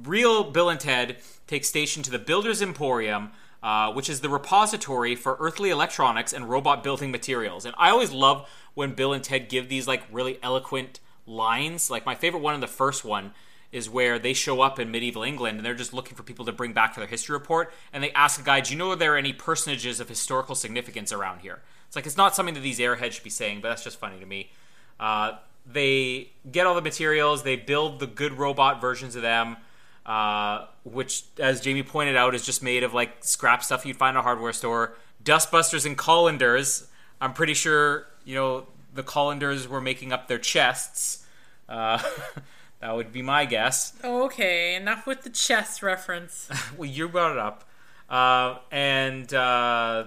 [0.03, 1.17] real Bill and Ted
[1.47, 3.31] take station to the Builders Emporium,
[3.63, 7.65] uh, which is the repository for earthly electronics and robot building materials.
[7.65, 11.89] And I always love when Bill and Ted give these like really eloquent lines.
[11.89, 13.33] Like my favorite one in the first one
[13.75, 16.53] is where they show up in medieval England and they're just looking for people to
[16.53, 17.73] bring back for their history report.
[17.91, 20.55] And they ask a guy, "Do you know if there are any personages of historical
[20.55, 23.67] significance around here?" It's like it's not something that these airheads should be saying, but
[23.67, 24.49] that's just funny to me.
[24.97, 25.33] Uh,
[25.65, 29.57] they get all the materials, they build the good robot versions of them,
[30.05, 34.15] uh, which, as Jamie pointed out, is just made of like scrap stuff you'd find
[34.15, 34.95] in a hardware store.
[35.21, 36.87] Dustbusters and colanders.
[37.19, 41.25] I'm pretty sure you know the colanders were making up their chests.
[41.67, 42.01] Uh,
[42.85, 43.93] that would be my guess.
[44.03, 46.47] okay, enough with the chess reference.
[46.77, 47.67] Well, you brought it up.
[48.07, 50.03] Uh, and uh,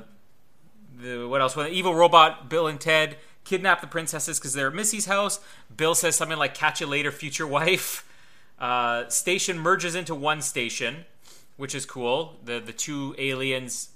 [0.97, 1.57] the, what else?
[1.57, 5.41] When the evil robot Bill and Ted kidnap the princesses because they're at Missy's house,
[5.77, 8.05] Bill says something like "Catch you later, future wife."
[8.61, 11.05] Uh, station merges into one station,
[11.57, 12.35] which is cool.
[12.45, 13.91] The the two aliens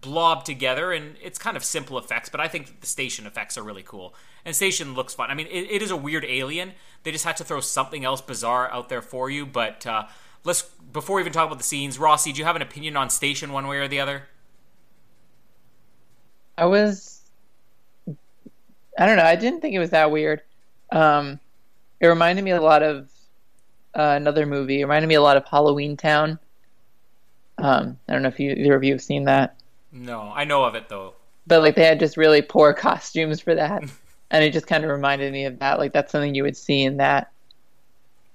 [0.00, 3.62] blob together, and it's kind of simple effects, but I think the station effects are
[3.62, 4.12] really cool.
[4.44, 5.30] And station looks fun.
[5.30, 6.72] I mean, it, it is a weird alien.
[7.02, 9.44] They just had to throw something else bizarre out there for you.
[9.46, 10.04] But uh,
[10.44, 13.10] let's before we even talk about the scenes, Rossi, do you have an opinion on
[13.10, 14.24] station one way or the other?
[16.56, 17.20] I was,
[18.98, 19.24] I don't know.
[19.24, 20.42] I didn't think it was that weird.
[20.92, 21.40] Um,
[22.00, 23.08] it reminded me a lot of
[23.94, 24.80] uh, another movie.
[24.80, 26.38] It reminded me a lot of Halloweentown.
[27.58, 29.56] Um, I don't know if you, either of you have seen that,
[29.92, 31.12] No, I know of it though.
[31.46, 33.82] but like they had just really poor costumes for that,
[34.30, 35.78] and it just kind of reminded me of that.
[35.78, 37.30] Like that's something you would see in that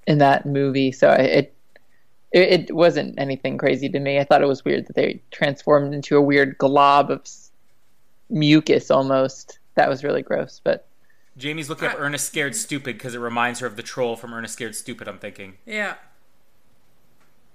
[0.07, 0.91] in that movie.
[0.91, 1.53] So it
[2.31, 4.19] it, it wasn't anything crazy to me.
[4.19, 7.25] I thought it was weird that they transformed into a weird glob of
[8.29, 9.59] mucus almost.
[9.75, 10.59] That was really gross.
[10.63, 10.87] But
[11.37, 14.53] Jamie's looking up Ernest Scared Stupid because it reminds her of the troll from Ernest
[14.53, 15.07] Scared Stupid.
[15.07, 15.55] I'm thinking.
[15.65, 15.95] Yeah.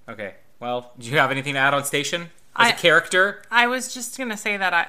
[0.08, 0.34] Okay.
[0.58, 3.42] Well, do you have anything to add on Station as a I- character?
[3.50, 4.86] I was just gonna say that I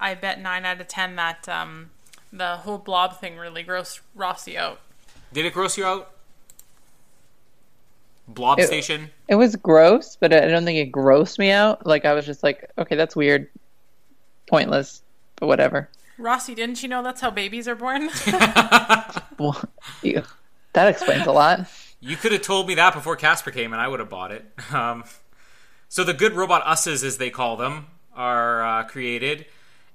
[0.00, 1.90] I, I bet nine out of ten that um
[2.32, 4.80] the whole blob thing really grossed Rossi out.
[5.32, 6.10] Did it gross you out?
[8.28, 9.10] Blob It- Station.
[9.28, 11.86] it was gross, but I don't think it grossed me out.
[11.86, 13.48] Like I was just like, okay, that's weird,
[14.46, 15.02] pointless,
[15.36, 15.88] but whatever.
[16.18, 18.10] Rossi, didn't you know that's how babies are born?
[19.38, 19.60] Well,
[20.02, 20.22] ew.
[20.74, 21.66] that explains a lot.
[22.00, 24.44] You could have told me that before Casper came, and I would have bought it.
[24.72, 25.04] Um,
[25.88, 29.46] so the good robot usses, as they call them, are uh, created,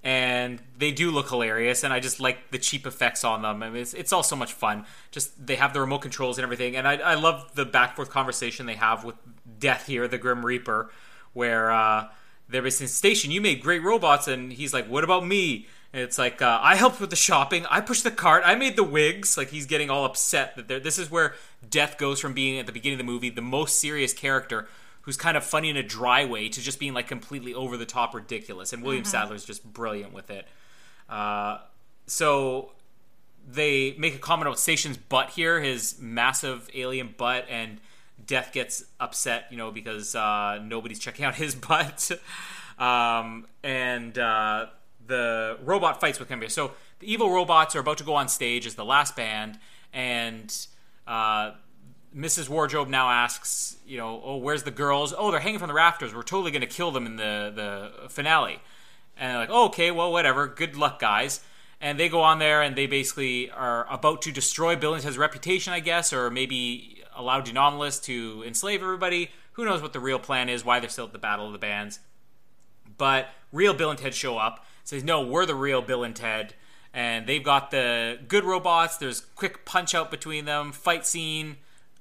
[0.03, 1.83] and they do look hilarious.
[1.83, 3.63] And I just like the cheap effects on them.
[3.63, 4.85] I mean, it's, it's all so much fun.
[5.11, 8.09] Just they have the remote controls and everything, and I, I love the back forth
[8.09, 9.15] conversation they have with
[9.59, 10.91] Death here, the Grim Reaper,
[11.33, 12.07] where uh,
[12.49, 13.31] they're basically station.
[13.31, 16.75] You made great robots, and he's like, "What about me?" And it's like uh, I
[16.75, 17.65] helped with the shopping.
[17.69, 18.43] I pushed the cart.
[18.45, 19.37] I made the wigs.
[19.37, 21.33] Like he's getting all upset that this is where
[21.67, 24.67] Death goes from being at the beginning of the movie the most serious character
[25.07, 27.85] who's kind of funny in a dry way to just being like completely over the
[27.85, 28.73] top ridiculous.
[28.73, 30.45] And William Sadler's just brilliant with it.
[31.07, 31.59] Uh,
[32.07, 32.73] so
[33.47, 37.79] they make a comment about Station's butt here, his massive alien butt, and
[38.25, 42.11] Death gets upset, you know, because uh, nobody's checking out his butt.
[42.77, 44.65] um, and uh,
[45.05, 46.43] the robot fights with him.
[46.49, 49.57] So the evil robots are about to go on stage as the last band,
[49.93, 50.53] and
[51.07, 51.51] uh,
[52.17, 52.49] Mrs.
[52.49, 55.13] Wardrobe now asks, you know, oh, where's the girls?
[55.15, 56.15] Oh, they're hanging from the rafters.
[56.15, 57.51] We're totally going to kill them in the,
[58.01, 58.59] the finale.
[59.17, 60.47] And they're like, oh, okay, well, whatever.
[60.47, 61.41] Good luck, guys.
[61.79, 65.17] And they go on there and they basically are about to destroy Bill and Ted's
[65.17, 69.29] reputation, I guess, or maybe allow De Nomolos to enslave everybody.
[69.53, 71.59] Who knows what the real plan is, why they're still at the Battle of the
[71.59, 71.99] Bands.
[72.97, 76.55] But real Bill and Ted show up, says, no, we're the real Bill and Ted.
[76.93, 78.97] And they've got the good robots.
[78.97, 81.57] There's quick punch out between them, fight scene.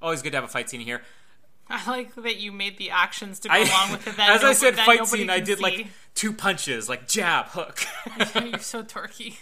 [0.07, 1.03] Always good to have a fight scene here.
[1.69, 4.17] I like that you made the actions to go I, along with it.
[4.17, 5.65] That as I said, fight scene, I did see.
[5.65, 7.81] like two punches, like jab, hook.
[8.37, 9.39] You're so dorky.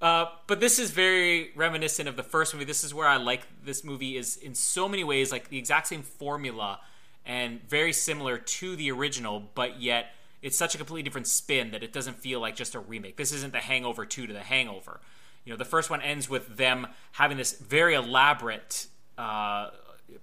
[0.00, 2.64] Uh, but this is very reminiscent of the first movie.
[2.64, 5.88] This is where I like this movie is in so many ways like the exact
[5.88, 6.78] same formula
[7.26, 11.82] and very similar to the original, but yet it's such a completely different spin that
[11.82, 13.16] it doesn't feel like just a remake.
[13.16, 15.00] This isn't the Hangover 2 to the Hangover.
[15.44, 18.86] You know, the first one ends with them having this very elaborate
[19.18, 19.70] uh,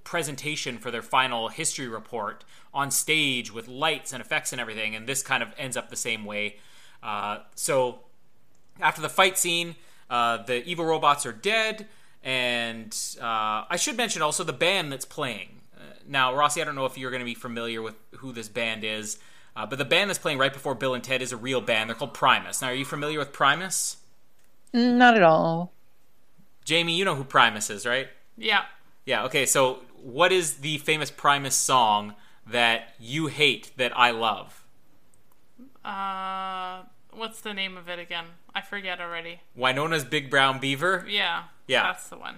[0.04, 2.44] presentation for their final history report
[2.74, 5.96] on stage with lights and effects and everything, and this kind of ends up the
[5.96, 6.58] same way.
[7.04, 8.00] Uh, so
[8.80, 9.76] after the fight scene,
[10.10, 11.88] uh, the evil robots are dead,
[12.24, 15.62] and uh, I should mention also the band that's playing.
[15.76, 18.50] Uh, now, Rossi, I don't know if you're going to be familiar with who this
[18.50, 19.20] band is,
[19.56, 21.90] uh, but the band that's playing right before Bill and Ted is a real band.
[21.90, 22.62] They're called Primus.
[22.62, 23.98] Now, are you familiar with Primus?
[24.74, 25.72] Mm, Not at all.
[26.64, 28.08] Jamie, you know who Primus is, right?
[28.38, 28.64] Yeah.
[29.06, 32.16] Yeah, okay, so what is the famous Primus song
[32.46, 34.64] that you hate that I love?
[35.84, 36.84] Uh,
[37.14, 38.26] what's the name of it again?
[38.54, 39.42] I forget already.
[39.56, 41.06] Winona's Big Brown Beaver?
[41.08, 41.44] Yeah.
[41.68, 41.84] Yeah.
[41.84, 42.38] That's the one.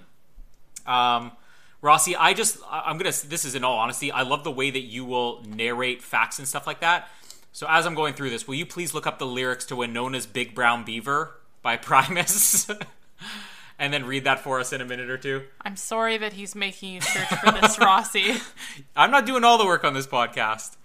[0.86, 1.32] Um,
[1.80, 4.80] Rossi, I just, I'm gonna, this is in all honesty, I love the way that
[4.80, 7.08] you will narrate facts and stuff like that.
[7.52, 10.26] So as I'm going through this, will you please look up the lyrics to Winona's
[10.26, 11.32] Big Brown Beaver
[11.62, 12.70] by Primus?
[13.78, 15.42] and then read that for us in a minute or two?
[15.60, 18.34] I'm sorry that he's making you search for this, Rossi.
[18.96, 20.76] I'm not doing all the work on this podcast.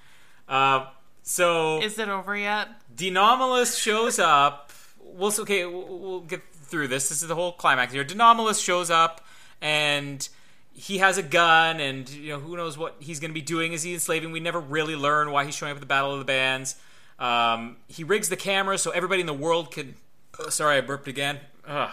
[0.48, 0.88] Uh,
[1.24, 2.70] so Is it over yet?
[2.96, 4.72] De Nomolos shows up.
[5.00, 5.66] We'll okay.
[5.66, 7.10] We'll, we'll get through this.
[7.10, 8.04] This is the whole climax here.
[8.04, 9.26] De Nomolos shows up,
[9.62, 10.28] and
[10.74, 13.74] he has a gun, and you know who knows what he's going to be doing.
[13.74, 14.32] Is he enslaving?
[14.32, 16.76] We never really learn why he's showing up at the Battle of the Bands.
[17.20, 19.96] Um, he rigs the camera so everybody in the world can.
[20.40, 21.40] Oh, sorry, I burped again.
[21.68, 21.92] Ugh.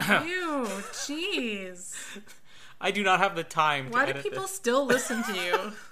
[0.00, 1.94] Ew, jeez.
[2.80, 3.90] I do not have the time.
[3.90, 4.54] Why to do people this.
[4.54, 5.72] still listen to you?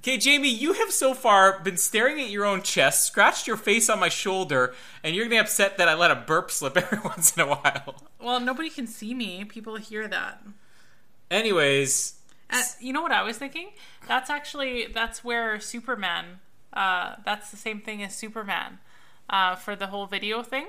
[0.00, 3.90] Okay, Jamie, you have so far been staring at your own chest, scratched your face
[3.90, 4.72] on my shoulder,
[5.02, 7.48] and you're gonna be upset that I let a burp slip every once in a
[7.48, 7.96] while.
[8.20, 9.44] Well, nobody can see me.
[9.44, 10.40] People hear that.
[11.32, 12.14] Anyways,
[12.48, 13.70] Uh, you know what I was thinking?
[14.06, 16.38] That's actually that's where Superman.
[16.72, 18.78] Uh, that's the same thing as Superman
[19.28, 20.68] uh, for the whole video thing.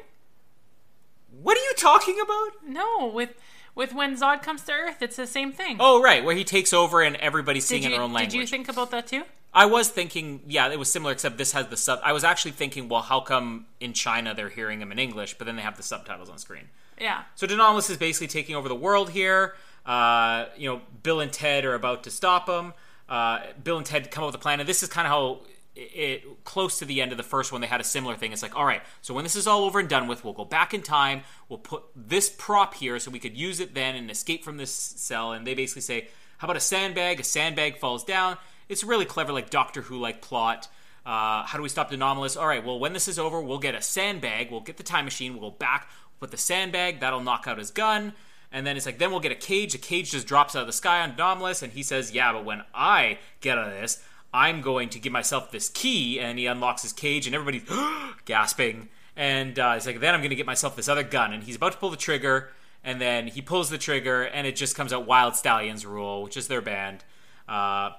[1.32, 2.50] What are you talking about?
[2.68, 3.34] No, with
[3.76, 5.78] with when Zod comes to Earth, it's the same thing.
[5.80, 8.32] Oh, right, where he takes over and everybody's singing you their own language.
[8.34, 9.24] did you think about that too?
[9.54, 12.00] I was thinking, yeah, it was similar, except this has the sub.
[12.04, 15.46] I was actually thinking, well, how come in China they're hearing him in English, but
[15.48, 16.66] then they have the subtitles on screen?
[17.00, 17.24] Yeah.
[17.36, 19.56] So De Nomolos is basically taking over the world here.
[19.86, 22.74] Uh, you know, Bill and Ted are about to stop him.
[23.08, 25.40] uh, Bill and Ted come up with a plan, and this is kind of how
[25.80, 28.32] it, close to the end of the first one they had a similar thing.
[28.32, 30.46] It's like, all right, so when this is all over and done with, we'll go
[30.46, 31.22] back in time.
[31.48, 34.72] We'll put this prop here so we could use it then and escape from this
[34.72, 35.32] cell.
[35.32, 36.08] And they basically say,
[36.38, 37.20] how about a sandbag?
[37.20, 38.38] A sandbag falls down.
[38.68, 40.68] It's really clever, like Doctor Who like plot.
[41.06, 42.40] Uh, how do we stop De Nomolos?
[42.40, 44.52] All right, well, when this is over, we'll get a sandbag.
[44.52, 45.34] We'll get the time machine.
[45.34, 45.90] We'll go back,
[46.20, 47.00] put the sandbag.
[47.00, 48.14] That'll knock out his gun.
[48.52, 49.76] And then it's like, then we'll get a cage.
[49.76, 51.62] A cage just drops out of the sky on De Nomolos.
[51.64, 54.04] And he says, yeah, but when I get out of this,
[54.34, 56.20] I'm going to give myself this key.
[56.20, 57.70] And he unlocks his cage, and everybody's
[58.26, 58.90] gasping.
[59.16, 61.34] And uh, he's like, then I'm going to get myself this other gun.
[61.34, 62.50] And he's about to pull the trigger.
[62.84, 66.38] And then he pulls the trigger, and it just comes out Wyld Stallyns Rule, which
[66.38, 67.04] is their band.
[67.48, 67.92] Uh,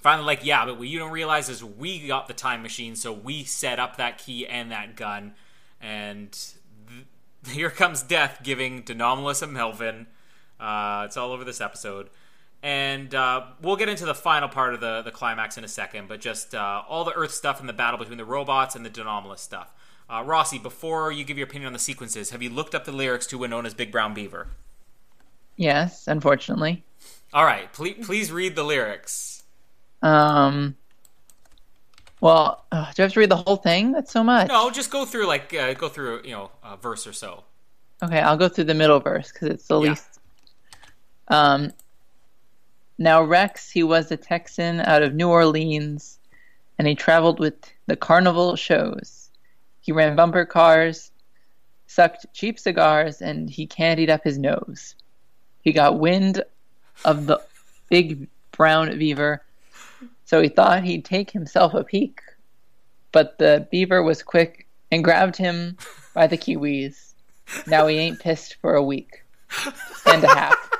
[0.00, 3.12] finally like yeah but what you don't realize is we got the time machine so
[3.12, 5.34] we set up that key and that gun
[5.80, 6.32] and
[6.88, 7.06] th-
[7.54, 10.06] here comes death giving De Nomolos a melvin
[10.58, 12.08] uh, it's all over this episode
[12.62, 16.08] and uh, we'll get into the final part of the, the climax in a second
[16.08, 18.90] but just uh, all the earth stuff and the battle between the robots and the
[18.90, 19.72] De Nomolos stuff
[20.08, 22.92] uh, rossi before you give your opinion on the sequences have you looked up the
[22.92, 24.48] lyrics to winona's big brown beaver
[25.56, 26.82] Yes, unfortunately.
[27.32, 29.42] all right please, please read the lyrics
[30.02, 30.76] Um.
[32.20, 33.92] Well, uh, do I have to read the whole thing?
[33.92, 34.48] That's so much.
[34.48, 37.44] No, just go through like uh, go through you know a verse or so.
[38.02, 39.90] Okay, I'll go through the middle verse because it's the Yeah.
[39.90, 40.20] least.
[41.28, 41.72] Um.
[43.02, 46.18] Now Rex, he was a Texan out of New Orleans,
[46.78, 47.54] and he traveled with
[47.86, 49.30] the carnival shows.
[49.80, 51.10] He ran bumper cars,
[51.86, 54.96] sucked cheap cigars, and he candied up his nose.
[55.62, 56.44] He got wind
[57.06, 57.40] of the
[57.88, 59.42] big brown beaver,
[60.26, 62.20] so he thought he'd take himself a peek.
[63.12, 65.78] But the beaver was quick and grabbed him
[66.12, 67.14] by the kiwis.
[67.66, 69.24] Now he ain't pissed for a week
[70.04, 70.79] and a half.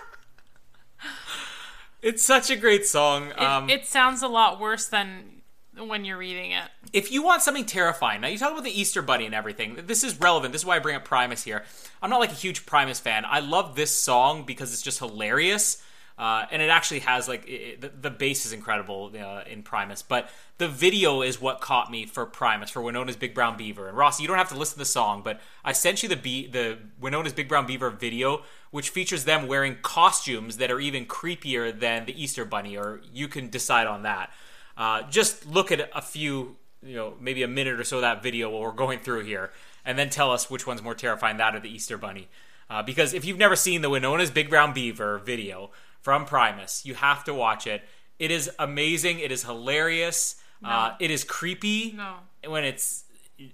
[2.02, 3.28] It's such a great song.
[3.30, 5.42] It, Um, it sounds a lot worse than
[5.76, 6.64] when you're reading it.
[6.92, 9.76] if you want something terrifying, now you talk about the Easter Bunny and everything.
[9.86, 10.52] This is relevant.
[10.52, 11.64] This is why I bring up Primus here.
[12.02, 13.24] I'm not like a huge Primus fan.
[13.26, 15.82] I love this song because it's just hilarious.
[16.18, 20.02] Uh, and it actually has like it, the, the bass is incredible uh, in Primus,
[20.02, 20.28] but
[20.58, 23.88] the video is what caught me for Primus for Winona's Big Brown Beaver.
[23.88, 26.16] And Rossi, you don't have to listen to the song, but I sent you the
[26.16, 31.04] be- the Winona's Big Brown Beaver video, which features them wearing costumes that are even
[31.06, 34.32] creepier than the Easter Bunny, or you can decide on that.
[34.76, 38.22] Uh, just look at a few, you know, maybe a minute or so of that
[38.22, 39.50] video while we're going through here,
[39.84, 42.28] and then tell us which one's more terrifying, that or the Easter Bunny.
[42.68, 45.70] Uh, because if you've never seen the Winona's Big Brown Beaver video
[46.00, 47.82] from Primus, you have to watch it.
[48.20, 49.18] It is amazing.
[49.18, 50.36] It is hilarious.
[50.62, 52.16] Uh, it is creepy No.
[52.46, 53.04] when it's.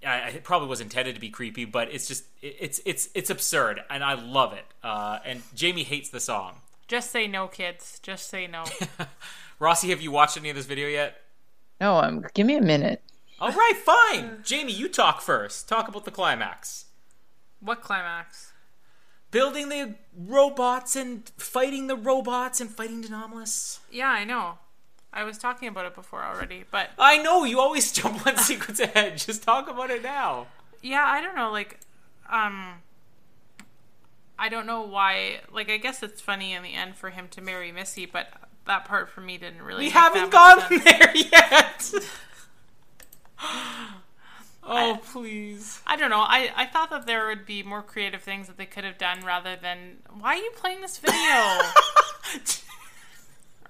[0.07, 3.31] I, it probably was intended to be creepy, but it's just it, it's it's it's
[3.31, 4.65] absurd, and I love it.
[4.83, 6.57] Uh, and Jamie hates the song.
[6.89, 7.99] Just say no, kids.
[8.03, 8.65] Just say no.
[9.59, 11.21] Rossi, have you watched any of this video yet?
[11.81, 13.03] No, um, give me a minute.
[13.41, 14.39] All right, fine.
[14.45, 15.69] Jamie, you talk first.
[15.69, 16.87] Talk about the climax.
[17.61, 18.53] what climax?
[19.31, 23.81] Building the robots and fighting the robots and fighting De Nomolos.
[23.91, 24.59] Yeah, I know.
[25.17, 28.79] I was talking about it before already, but I know you always jump one sequence
[28.81, 29.17] ahead.
[29.17, 30.47] Just talk about it now.
[30.83, 31.51] yeah, I don't know.
[31.51, 31.81] Like,
[32.31, 32.75] um,
[34.39, 35.41] I don't know why.
[35.51, 38.29] Like, I guess it's funny in the end for him to marry Missy, but
[38.67, 39.85] that part for me didn't really.
[39.85, 41.95] We haven't gotten there yet.
[44.63, 45.81] oh, please.
[45.87, 46.21] I don't know.
[46.21, 49.25] I, I thought that there would be more creative things that they could have done
[49.25, 50.03] rather than.
[50.19, 51.17] Why are you playing this video?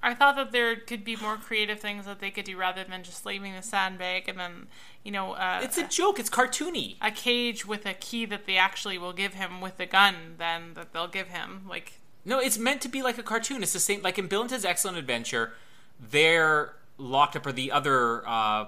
[0.03, 3.03] I thought that there could be more creative things that they could do rather than
[3.03, 4.67] just leaving the sandbag and then,
[5.03, 6.19] you know, uh, It's a joke.
[6.19, 6.97] It's cartoony.
[7.01, 10.75] a cage with a key that they actually will give him with the gun then
[10.75, 11.63] that they'll give him.
[11.69, 11.95] Like,
[12.25, 13.63] No, it's meant to be like a cartoon.
[13.63, 14.03] It's the same.
[14.03, 15.55] Like in Bill and Ted's Excellent Adventure,
[15.99, 18.67] they're locked up, or the other uh,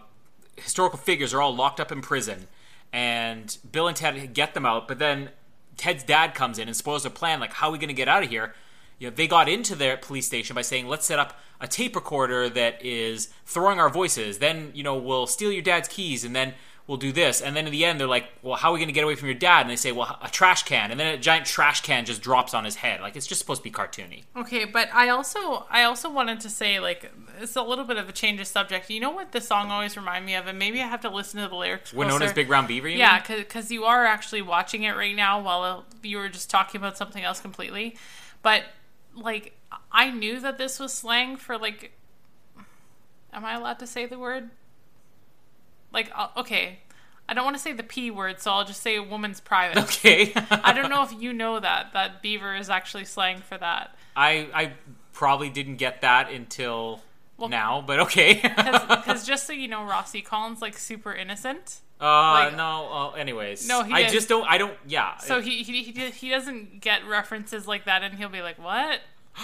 [0.57, 2.47] historical figures are all locked up in prison,
[2.93, 4.89] and Bill and Ted get them out.
[4.89, 5.31] But then
[5.77, 7.41] Ted's dad comes in and spoils their plan.
[7.41, 8.55] Like, how are we going to get out of here?
[8.99, 11.95] You know, they got into their police station by saying, "Let's set up a tape
[11.97, 14.39] recorder that is throwing our voices.
[14.39, 16.55] Then, you know, we'll steal your dad's keys, and then."
[16.87, 18.89] We'll do this, and then in the end, they're like, "Well, how are we going
[18.89, 21.13] to get away from your dad?" And they say, "Well, a trash can," and then
[21.13, 23.03] a giant trash can just drops on his head.
[23.03, 24.25] Like it's just supposed to be cartoony.
[24.35, 27.13] okay, but I also I also wanted to say like
[27.43, 28.89] it's a little bit of a change of subject.
[28.89, 31.43] You know what the song always remind me of, and maybe I have to listen
[31.43, 31.93] to the lyrics.
[31.93, 32.35] Winona's closer.
[32.35, 32.89] Big Brown Beaver.
[32.89, 36.49] You Yeah, because you are actually watching it right now while uh, you were just
[36.49, 37.99] talking about something else completely.
[38.41, 38.65] But
[39.21, 39.55] like,
[39.93, 41.93] I knew that this was slang for like.
[43.33, 44.51] Am I allowed to say the word?
[45.93, 46.79] Like, uh, okay,
[47.29, 49.79] I don't want to say the p word, so I'll just say a woman's private.
[49.89, 50.33] Okay.
[50.51, 53.95] I don't know if you know that that beaver is actually slang for that.
[54.17, 54.73] I I
[55.13, 57.03] probably didn't get that until
[57.39, 58.41] now, but okay.
[58.89, 61.81] Because just so you know, Rossi Colin's like super innocent.
[62.01, 62.93] Uh, like- no.
[62.93, 64.13] Uh, anyways, No, he I is.
[64.13, 64.47] just don't.
[64.49, 64.77] I don't.
[64.87, 65.17] Yeah.
[65.19, 69.01] So he he he, he doesn't get references like that, and he'll be like, "What?"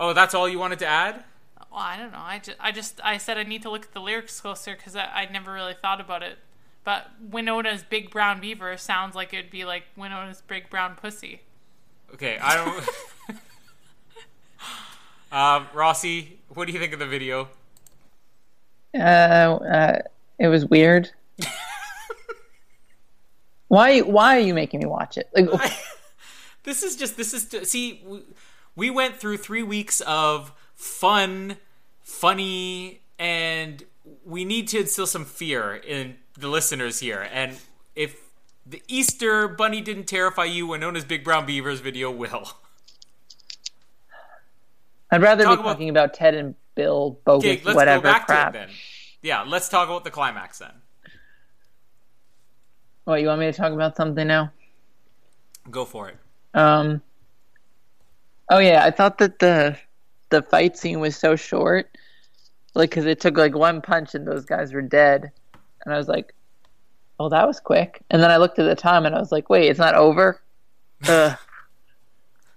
[0.00, 1.24] oh, that's all you wanted to add?
[1.70, 2.18] Well, I don't know.
[2.20, 4.96] I just I just I said I need to look at the lyrics closer because
[4.96, 6.38] I I never really thought about it.
[6.82, 11.42] But Winona's big brown beaver sounds like it'd be like Winona's big brown pussy.
[12.14, 13.38] Okay, I don't.
[15.32, 17.48] um, Rossi, what do you think of the video?
[18.92, 19.98] Uh, uh,
[20.40, 21.10] it was weird.
[23.68, 24.00] why?
[24.00, 25.28] Why are you making me watch it?
[25.34, 25.72] Like,
[26.64, 28.22] This is just this is see we,
[28.76, 31.56] we went through three weeks of fun,
[32.02, 33.82] funny, and
[34.24, 37.26] we need to instill some fear in the listeners here.
[37.32, 37.56] And
[37.94, 38.20] if
[38.66, 42.52] the Easter Bunny didn't terrify you, Winona's Big Brown Beavers video will.
[45.10, 48.54] I'd rather Talk be about- talking about Ted and Bill bogus Okay, whatever crap.
[49.22, 49.46] To it then.
[49.46, 50.72] Yeah, let's talk about the climax then.
[53.04, 54.52] What you want me to talk about something now?
[55.70, 56.16] Go for it.
[56.54, 57.02] Um.
[58.50, 59.76] Oh yeah, I thought that the
[60.30, 61.96] the fight scene was so short,
[62.74, 65.30] like because it took like one punch and those guys were dead,
[65.84, 66.34] and I was like,
[67.18, 69.50] "Oh, that was quick." And then I looked at the time and I was like,
[69.50, 70.40] "Wait, it's not over."
[71.08, 71.36] Ugh.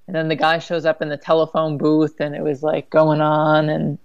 [0.08, 3.22] and then the guy shows up in the telephone booth, and it was like going
[3.22, 3.98] on, and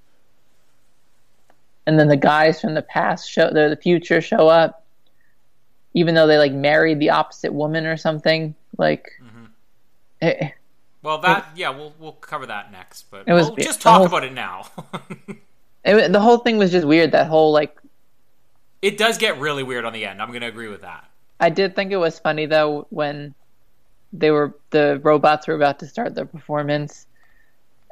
[1.89, 4.85] and then the guys from the past show, the, the future show up,
[5.95, 9.11] even though they like married the opposite woman or something, like.
[10.21, 10.53] It,
[11.03, 14.07] Well, that yeah, we'll we'll cover that next, but It was we'll just talk whole-
[14.07, 14.67] about it now.
[15.85, 17.13] It, the whole thing was just weird.
[17.13, 17.75] That whole like,
[18.83, 20.21] it does get really weird on the end.
[20.21, 21.09] I'm going to agree with that.
[21.41, 23.33] I did think it was funny though when
[24.13, 27.07] they were the robots were about to start their performance,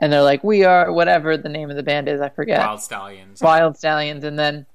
[0.00, 2.20] and they're like, "We are whatever the name of the band is.
[2.20, 2.60] I forget.
[2.60, 3.38] Wyld Stallyns.
[3.40, 4.66] Wyld Stallyns." And then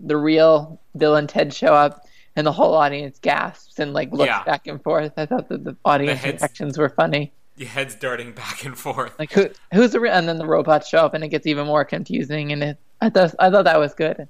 [0.00, 2.06] the real Bill and Ted show up,
[2.36, 4.42] and the whole audience gasps and like looks Yeah.
[4.44, 5.12] back and forth.
[5.16, 7.32] I thought that the audience heads- reactions were funny.
[7.56, 9.18] The head's darting back and forth.
[9.18, 10.12] Like who who's the real?
[10.12, 12.52] And then the robots show up, and it gets even more confusing.
[12.52, 14.28] And it, I thought I thought that was good.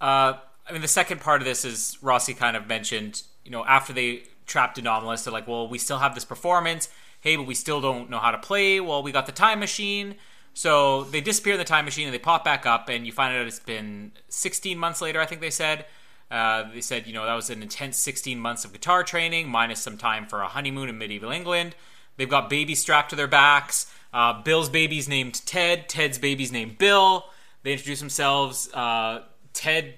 [0.00, 0.34] Uh,
[0.68, 3.22] I mean, the second part of this is Rossi kind of mentioned.
[3.44, 6.88] You know, after they trapped De Nomolos, they're like, "Well, we still have this performance.
[7.20, 8.80] Hey, but we still don't know how to play.
[8.80, 10.16] Well, we got the time machine."
[10.54, 13.36] So they disappear in the time machine and they pop back up, and you find
[13.36, 15.20] out it's been 16 months later.
[15.20, 15.86] I think they said.
[16.30, 19.80] Uh, they said, you know, that was an intense 16 months of guitar training, minus
[19.80, 21.74] some time for a honeymoon in medieval England.
[22.16, 23.90] They've got babies strapped to their backs.
[24.12, 25.88] Uh, Bill's baby's named Ted.
[25.88, 27.24] Ted's baby's named Bill.
[27.62, 28.68] They introduce themselves.
[28.74, 29.22] Uh,
[29.52, 29.94] Ted,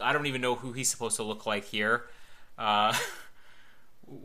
[0.00, 2.04] I don't even know who he's supposed to look like here.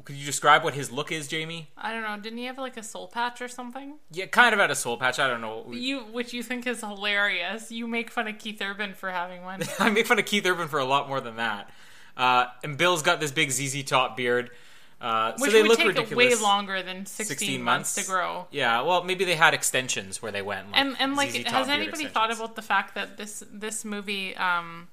[0.05, 1.69] Could you describe what his look is, Jamie?
[1.75, 2.15] I don't know.
[2.21, 3.95] Didn't he have like a soul patch or something?
[4.11, 5.17] Yeah, kind of had a soul patch.
[5.17, 5.65] I don't know.
[5.71, 7.71] You, which you think is hilarious.
[7.71, 9.61] You make fun of Keith Urban for having one.
[9.79, 11.71] I make fun of Keith Urban for a lot more than that.
[12.15, 14.51] Uh, and Bill's got this big ZZ Top beard.
[14.99, 16.35] Uh, so Which they would look take ridiculous.
[16.39, 17.97] way longer than 16, 16 months.
[17.97, 18.45] months to grow.
[18.51, 20.67] Yeah, well, maybe they had extensions where they went.
[20.71, 24.89] Like And and like, has anybody thought about the fact that this this movie um,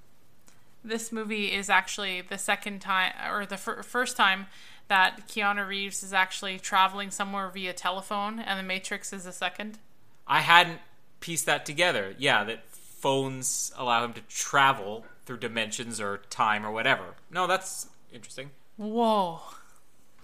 [0.83, 4.47] this movie is actually the second time or the fir- first time
[4.89, 9.79] that Keanu Reeves is actually traveling somewhere via telephone, and The Matrix is a second.
[10.27, 10.81] I hadn't
[11.21, 12.15] pieced that together.
[12.19, 17.15] Yeah, that phones allow him to travel through dimensions or time or whatever.
[17.31, 18.51] No, that's interesting.
[18.77, 19.41] Whoa.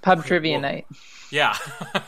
[0.02, 0.60] Pub trivia whoa.
[0.60, 0.86] night.
[1.30, 1.56] Yeah.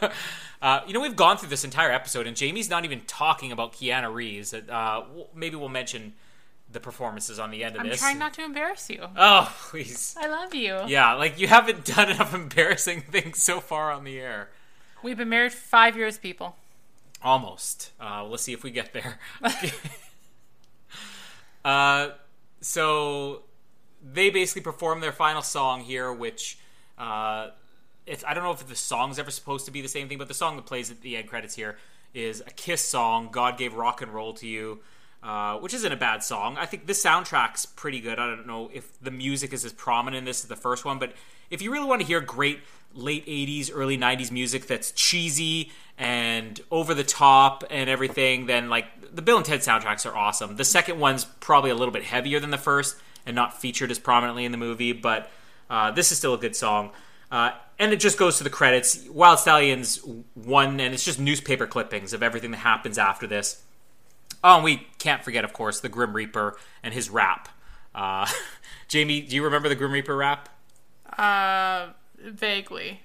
[0.62, 3.74] uh, you know, we've gone through this entire episode, and Jamie's not even talking about
[3.74, 4.54] Keanu Reeves.
[4.54, 5.04] Uh,
[5.34, 6.14] maybe we'll mention
[6.76, 8.02] the performances on the end of this.
[8.02, 9.08] I'm trying not to embarrass you.
[9.16, 10.14] Oh, please.
[10.20, 10.78] I love you.
[10.86, 14.50] Yeah, like you haven't done enough embarrassing things so far on the air.
[15.02, 16.56] We've been married five years, people.
[17.22, 17.92] Almost.
[17.98, 19.18] Uh, let's see if we get there.
[21.64, 22.10] uh,
[22.60, 23.44] so
[24.04, 26.58] they basically perform their final song here, which
[26.98, 27.48] uh,
[28.04, 30.28] it's I don't know if the song's ever supposed to be the same thing, but
[30.28, 31.78] the song that plays at the end credits here
[32.12, 33.30] is a Kiss song.
[33.32, 34.80] God gave rock and roll to you.
[35.22, 36.56] Uh, which isn't a bad song.
[36.56, 38.20] I think the soundtrack's pretty good.
[38.20, 41.00] I don't know if the music is as prominent in this as the first one,
[41.00, 41.14] but
[41.50, 42.60] if you really want to hear great
[42.94, 49.14] late 80s, early 90s music that's cheesy and over the top and everything, then like
[49.14, 50.56] the Bill and Ted soundtracks are awesome.
[50.56, 53.98] The second one's probably a little bit heavier than the first and not featured as
[53.98, 55.30] prominently in the movie, but
[55.68, 56.92] uh, this is still a good song.
[57.30, 58.98] Uh, and it just goes to the credits.
[59.08, 63.62] Wyld Stallyns won, and it's just newspaper clippings of everything that happens after this.
[64.48, 67.48] Oh, and we can't forget, of course, the Grim Reaper and his rap.
[67.94, 68.26] Uh,
[68.88, 70.48] Jamie, do you remember the Grim Reaper rap?
[71.18, 71.88] Uh,
[72.22, 73.00] vaguely.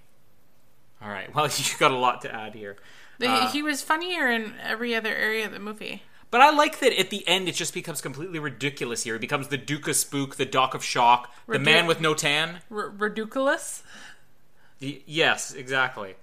[1.01, 1.33] All right.
[1.33, 2.77] Well, you got a lot to add here.
[3.17, 6.03] The- he was funnier in every other area of the movie.
[6.29, 9.15] But I like that at the end it just becomes completely ridiculous here.
[9.15, 12.59] It becomes the Duke of Spook, the Doc of Shock, the man with no tan.
[12.71, 13.83] R- ridiculous.
[14.81, 16.15] Y- yes, exactly.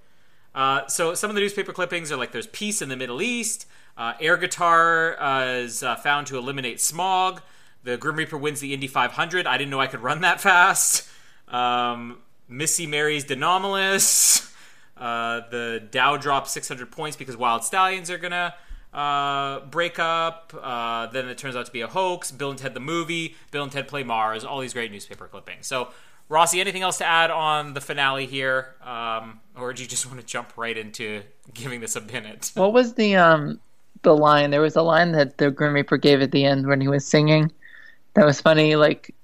[0.55, 3.67] Uh, so some of the newspaper clippings are like there's peace in the Middle East.
[3.99, 7.43] Uh, air guitar uh, is uh, found to eliminate smog.
[7.83, 9.45] The Grim Reaper wins the Indy 500.
[9.45, 11.09] I didn't know I could run that fast.
[11.49, 12.19] Um,
[12.49, 14.55] Missy marries De Nomolos.
[14.97, 18.55] Uh, the Dow drops 600 points because Wyld Stallyns are gonna
[18.93, 20.55] uh, break up.
[20.61, 22.31] Uh, then it turns out to be a hoax.
[22.31, 23.35] Bill and Ted the movie.
[23.51, 24.45] Bill and Ted play Mars.
[24.45, 25.67] All these great newspaper clippings.
[25.67, 25.89] So,
[26.29, 30.21] Rossi, anything else to add on the finale here, um, or do you just want
[30.21, 31.23] to jump right into
[31.55, 32.53] giving this a minute?
[32.55, 33.61] What was the um
[34.03, 34.51] the line?
[34.51, 37.07] There was a line that the Grim Reaper gave at the end when he was
[37.07, 37.51] singing.
[38.15, 38.77] That was funny.
[38.77, 39.15] Like,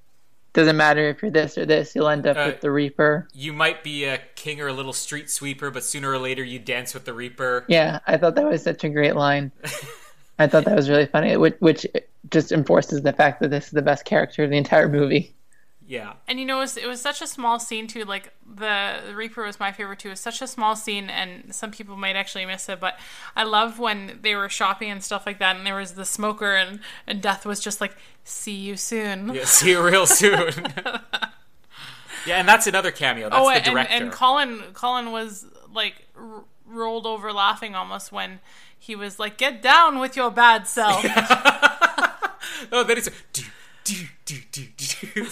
[0.52, 3.28] doesn't matter if you're this or this, you'll end up Uh, with the Reaper.
[3.34, 6.58] You might be a king or a little street sweeper, but sooner or later you
[6.60, 7.64] dance with the Reaper.
[7.68, 9.50] Yeah, I thought that was such a great line.
[10.38, 11.86] I thought that was really funny, which, which
[12.30, 15.33] just enforces the fact that this is the best character of the entire movie.
[15.86, 16.14] Yeah.
[16.26, 18.04] And you know, it was, it was such a small scene too.
[18.04, 20.08] Like the, the Reaper was my favorite too.
[20.08, 22.80] It was such a small scene, and some people might actually miss it.
[22.80, 22.98] But
[23.36, 26.54] I love when they were shopping and stuff like that, and there was the smoker,
[26.54, 30.52] and and Death was just like, "See you soon." Yeah, see you real soon.
[32.26, 33.28] yeah, and that's another cameo.
[33.28, 33.92] That's oh, the and, director.
[33.92, 38.40] and Colin Colin was like r- rolled over laughing almost when
[38.78, 41.04] he was like, "Get down with your bad self."
[42.72, 43.42] oh, then it's do
[43.84, 45.26] do do do do.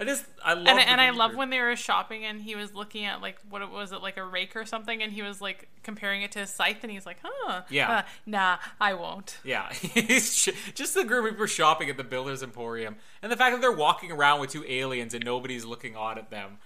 [0.00, 2.74] I just I love and, and I love when they were shopping and he was
[2.74, 5.68] looking at like what was it like a rake or something and he was like
[5.82, 7.90] comparing it to his scythe and he's like huh Yeah.
[7.98, 12.96] uh, nah I won't Yeah, He's just the Grim Reaper shopping at the Builders Emporium,
[13.22, 16.30] and the fact that they're walking around with two aliens and nobody's looking odd at
[16.30, 16.58] them.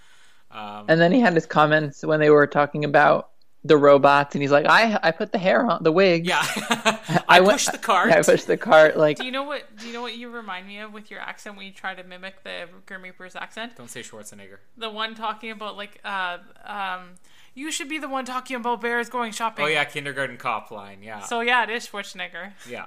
[0.53, 3.31] Um, And then he had his comments when they were talking about
[3.67, 6.27] the robots, and he's like, "I I put the hair on the wig.
[6.27, 6.43] yeah,
[7.29, 8.13] I, went- pushed the cart.
[8.13, 8.97] I pushed the cart.
[8.97, 11.21] Like, do you know what do you know what you remind me of with your
[11.21, 14.59] accent when you try to mimic the Grim Reaper's accent Don't say Schwarzenegger.
[14.77, 17.11] the one talking about like uh um
[17.55, 21.03] you should be the one talking about bears going shopping Oh yeah, kindergarten cop line.
[21.03, 22.85] Yeah, so yeah it is Schwarzenegger yeah,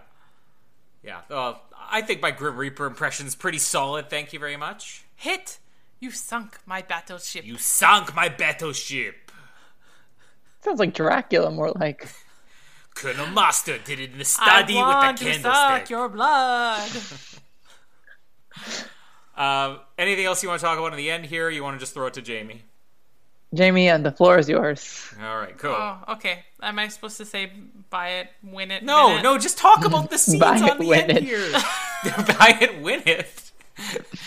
[1.03, 1.21] yeah.
[1.29, 4.09] Well, I think my Grim Reaper impression's pretty solid.
[4.09, 5.05] Thank you very much.
[5.15, 5.57] hit
[5.99, 9.26] you sunk my battleship You sunk my battleship.
[10.67, 12.09] Sounds like Dracula, more like.
[12.93, 16.81] Colonel Mustard did it in the I study want with the to suck your blood
[19.37, 21.45] Um, anything else you want to talk about in the end here?
[21.45, 22.63] Or you want to just throw it to Jamie?
[23.53, 25.13] Jamie, and the floor is yours.
[25.23, 25.71] All right, cool.
[25.71, 26.39] Oh, okay.
[26.61, 27.51] Am I supposed to say
[27.89, 28.83] buy it, win it?
[28.83, 29.21] no, win it?
[29.23, 31.23] no, just talk about the scenes Buy on it, the win end it.
[31.23, 31.51] here.
[32.03, 33.51] Buy it, win it.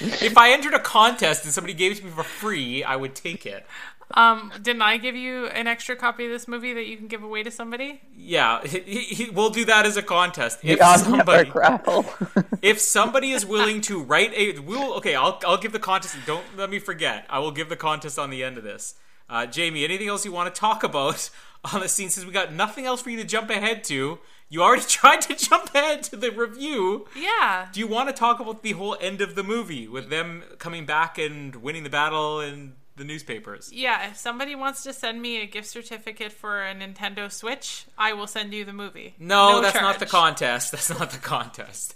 [0.00, 3.14] if I entered a contest and somebody gave it to me for free, I would
[3.16, 3.66] take it.
[4.14, 7.22] Um, didn't I give you an extra copy of this movie that you can give
[7.22, 8.00] away to somebody?
[8.16, 10.58] Yeah, he, he- he- we'll do that as a contest.
[10.62, 11.50] If somebody,
[12.62, 15.14] if somebody is willing to write a, we'll okay.
[15.14, 16.16] I'll I'll give the contest.
[16.26, 17.26] Don't let me forget.
[17.30, 18.94] I will give the contest on the end of this.
[19.28, 21.30] Uh, Jamie, anything else you want to talk about
[21.72, 22.08] on the scene?
[22.10, 24.18] Since we got nothing else for you to jump ahead to,
[24.48, 27.06] you already tried to jump ahead to the review.
[27.16, 27.68] Yeah.
[27.72, 30.84] Do you want to talk about the whole end of the movie with them coming
[30.84, 33.72] back and winning the battle in the newspapers?
[33.72, 38.12] Yeah, if somebody wants to send me a gift certificate for a Nintendo Switch, I
[38.12, 39.14] will send you the movie.
[39.18, 40.70] No, that's not the contest.
[40.70, 41.94] That's not the contest.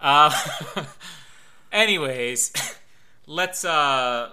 [0.00, 0.34] Uh,
[1.70, 2.78] anyways,
[3.26, 4.30] let's uh,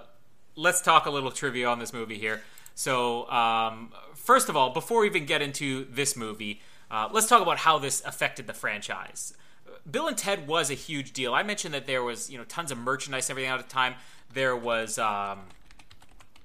[0.56, 2.42] let's talk a little trivia on this movie here.
[2.74, 7.42] So, um, first of all, before we even get into this movie, uh, let's talk
[7.42, 9.34] about how this affected the franchise.
[9.88, 11.34] Bill and Ted was a huge deal.
[11.34, 13.96] I mentioned that there was you know tons of merchandise, and everything out of time.
[14.32, 14.98] There was.
[14.98, 15.40] Um,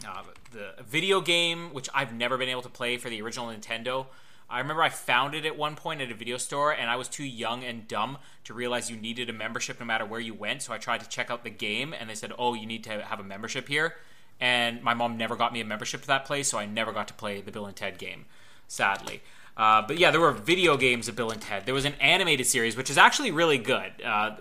[0.07, 4.07] uh, the video game, which I've never been able to play for the original Nintendo.
[4.49, 7.07] I remember I found it at one point at a video store, and I was
[7.07, 10.61] too young and dumb to realize you needed a membership no matter where you went.
[10.61, 13.01] So I tried to check out the game, and they said, "Oh, you need to
[13.01, 13.95] have a membership here."
[14.41, 17.07] And my mom never got me a membership to that place, so I never got
[17.07, 18.25] to play the Bill and Ted game,
[18.67, 19.21] sadly.
[19.55, 21.65] Uh, but yeah, there were video games of Bill and Ted.
[21.65, 23.93] There was an animated series, which is actually really good.
[24.03, 24.37] Uh,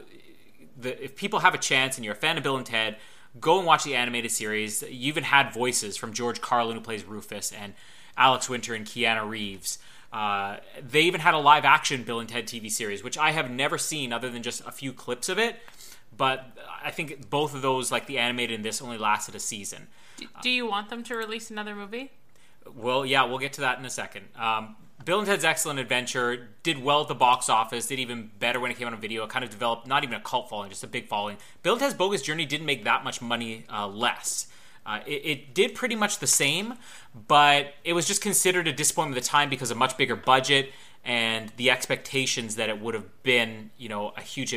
[0.77, 2.97] the, if people have a chance and you're a fan of Bill and Ted,
[3.39, 4.83] go and watch the animated series.
[4.83, 7.75] You even had voices from George Carlin, who plays Rufus, and
[8.17, 9.79] Alex Winter and Keanu Reeves.
[10.13, 13.51] Uh, they even had a live action Bill and Ted TV series, which I have
[13.51, 15.57] never seen other than just a few clips of it.
[16.17, 19.87] But I think both of those, like the animated and this, only lasted a season.
[20.43, 22.11] Do you want them to release another movie?
[22.75, 24.27] Well, yeah, we'll get to that in a second.
[24.37, 28.61] Um, Bill and Ted's Excellent Adventure did well at the box office, did even better
[28.61, 29.25] when it came out on video.
[29.25, 31.39] It kind of developed not even a cult following, just a big following.
[31.63, 34.49] Bill and Ted's Bogus Journey didn't make that much money uh, less.
[34.85, 36.75] Uh, it, it, did pretty much the same,
[37.29, 40.73] but it was just considered a disappointment at the time because of much bigger budget
[41.05, 44.55] and the expectations that it would have been, you know, a huge.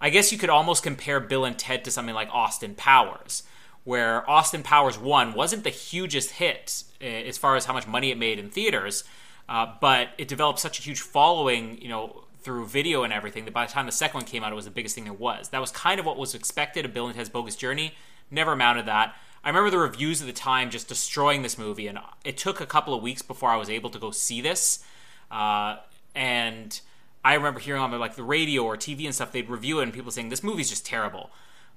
[0.00, 3.42] I guess you could almost compare Bill and Ted to something like Austin Powers,
[3.84, 8.10] where Austin Powers 1 wasn't the hugest hit eh, as far as how much money
[8.10, 9.04] it made in theaters,
[9.48, 13.54] uh, but it developed such a huge following, you know, through video and everything that
[13.54, 15.48] by the time the second one came out, it was the biggest thing there was.
[15.48, 17.94] That was kind of what was expected of Bill and Ted's Bogus Journey.
[18.30, 19.14] Never amounted that.
[19.42, 22.66] I remember the reviews at the time just destroying this movie, and it took a
[22.66, 24.84] couple of weeks before I was able to go see this.
[25.30, 25.76] Uh,
[26.14, 26.80] and
[27.24, 29.92] I remember hearing on like the radio or TV and stuff, they'd review it, and
[29.92, 31.30] people saying this movie's just terrible.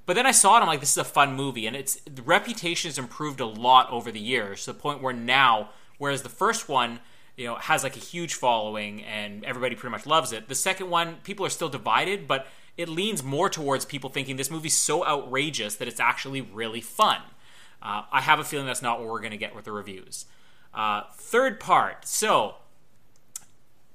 [0.05, 2.23] But then I saw it, I'm like, this is a fun movie, and it's the
[2.23, 5.69] reputation has improved a lot over the years to the point where now,
[5.99, 6.99] whereas the first one,
[7.39, 10.49] you know, has like a huge following and everybody pretty much loves it.
[10.49, 14.51] The second one, people are still divided, but it leans more towards people thinking this
[14.51, 17.21] movie's so outrageous that it's actually really fun.
[17.81, 20.25] Uh, I have a feeling that's not what we're going to get with the reviews.
[20.73, 22.05] Uh, third part.
[22.05, 22.55] So,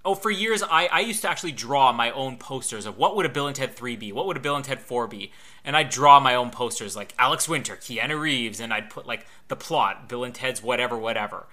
[0.06, 3.26] oh, for years I, I used to actually draw my own posters of what would
[3.26, 5.32] a Bill and Ted 3 be, what would a Bill and Ted 4 be,
[5.66, 9.26] and I'd draw my own posters like Alex Winter, Keanu Reeves, and I'd put like
[9.48, 11.46] the plot, Bill and Ted's whatever, whatever.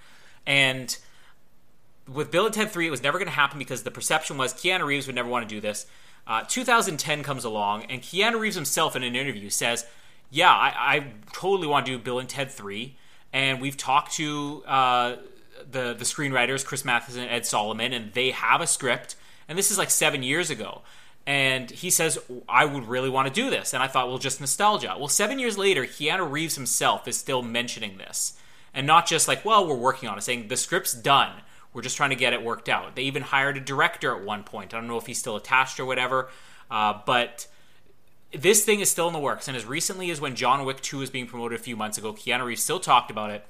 [0.46, 0.96] And
[2.10, 4.52] with Bill and Ted 3, it was never going to happen because the perception was
[4.52, 5.86] Keanu Reeves would never want to do this.
[6.26, 9.86] Uh, 2010 comes along, and Keanu Reeves himself in an interview says,
[10.30, 12.96] Yeah, I, I totally want to do Bill and Ted 3.
[13.32, 15.16] And we've talked to uh,
[15.70, 19.16] the, the screenwriters, Chris Matheson and Ed Solomon, and they have a script.
[19.48, 20.82] And this is like seven years ago.
[21.26, 22.18] And he says,
[22.48, 23.74] I would really want to do this.
[23.74, 24.96] And I thought, well, just nostalgia.
[24.98, 28.38] Well, seven years later, Keanu Reeves himself is still mentioning this.
[28.74, 31.30] And not just like, well, we're working on it, saying the script's done
[31.72, 32.94] we're just trying to get it worked out.
[32.96, 34.74] They even hired a director at one point.
[34.74, 36.28] I don't know if he's still attached or whatever,
[36.70, 37.46] uh, but
[38.32, 39.48] this thing is still in the works.
[39.48, 42.12] And as recently as when John Wick 2 was being promoted a few months ago,
[42.12, 43.44] Keanu Reeves still talked about it.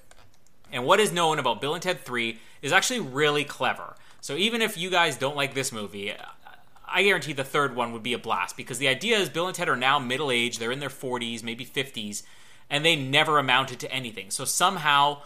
[0.70, 3.94] And what is known about Bill and Ted 3 is actually really clever.
[4.20, 6.14] So even if you guys don't like this movie,
[6.88, 9.54] I guarantee the third one would be a blast because the idea is Bill and
[9.54, 12.22] Ted are now middle aged, they're in their 40s, maybe 50s,
[12.70, 14.30] and they never amounted to anything.
[14.30, 15.22] So somehow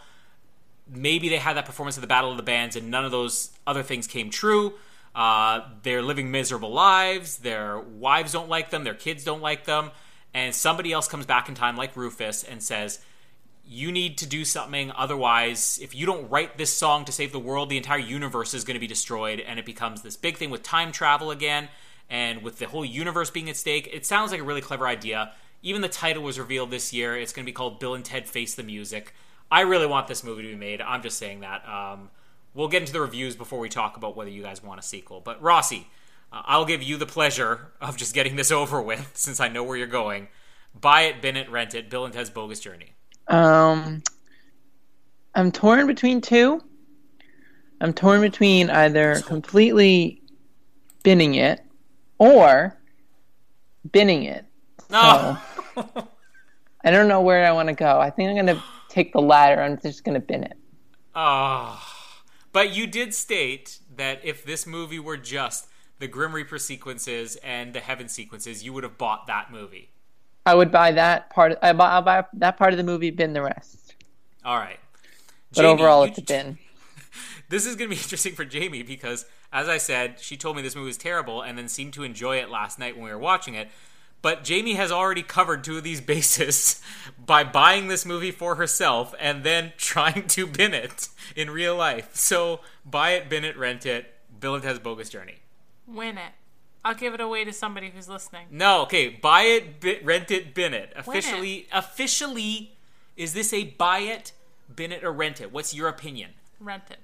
[0.88, 3.50] maybe they had that performance at the Battle of the Bands and none of those
[3.66, 4.74] other things came true.
[5.14, 7.38] Uh, they're living miserable lives.
[7.38, 8.84] Their wives don't like them.
[8.84, 9.90] Their kids don't like them.
[10.34, 13.00] And somebody else comes back in time, like Rufus, and says,
[13.64, 14.92] You need to do something.
[14.94, 18.64] Otherwise, if you don't write this song to save the world, the entire universe is
[18.64, 19.40] going to be destroyed.
[19.40, 21.70] And it becomes this big thing with time travel again.
[22.10, 25.32] And with the whole universe being at stake, it sounds like a really clever idea.
[25.62, 27.16] Even the title was revealed this year.
[27.16, 29.14] It's going to be called Bill and Ted Face the Music.
[29.50, 30.80] I really want this movie to be made.
[30.80, 31.66] I'm just saying that.
[31.68, 32.10] Um,
[32.54, 35.20] we'll get into the reviews before we talk about whether you guys want a sequel.
[35.20, 35.86] But Rossi,
[36.32, 39.62] uh, I'll give you the pleasure of just getting this over with, since I know
[39.62, 40.28] where you're going.
[40.78, 41.88] Buy it, bin it, rent it.
[41.88, 42.94] Bill and Ted's Bogus Journey.
[43.28, 44.02] Um,
[45.34, 46.62] I'm torn between two.
[47.80, 50.22] I'm torn between either completely
[51.02, 51.60] binning it
[52.18, 52.76] or
[53.92, 54.44] binning it.
[54.80, 55.38] So, No.
[56.84, 57.98] I don't know where I want to go.
[57.98, 58.62] I think I'm going to
[58.96, 59.60] take the ladder.
[59.60, 60.56] I'm just going to bin it.
[61.14, 61.80] Oh.
[62.52, 65.68] But you did state that if this movie were just
[65.98, 69.90] the Grim Reaper sequences and the Heaven sequences, you would have bought that movie.
[70.46, 71.58] I would buy that part.
[71.62, 73.94] I buy, I'll buy that part of the movie, bin the rest.
[74.44, 74.78] All right.
[75.50, 76.58] But Jamie, overall, it's a bin.
[77.48, 80.62] This is going to be interesting for Jamie because, as I said, she told me
[80.62, 83.18] this movie was terrible and then seemed to enjoy it last night when we were
[83.18, 83.68] watching it.
[84.22, 86.80] But Jamie has already covered two of these bases
[87.24, 92.14] by buying this movie for herself and then trying to bin it in real life.
[92.14, 94.12] So buy it, bin it, rent it.
[94.40, 95.36] Bill and Ted's Bogus Journey.
[95.86, 96.32] Win it.
[96.84, 98.46] I'll give it away to somebody who's listening.
[98.50, 100.92] No, okay, buy it, bi- rent it, bin it.
[100.94, 101.20] Win it.
[101.20, 102.76] Officially, officially,
[103.16, 104.32] is this a buy it,
[104.72, 105.52] bin it, or rent it?
[105.52, 106.30] What's your opinion?
[106.60, 106.98] Rent it.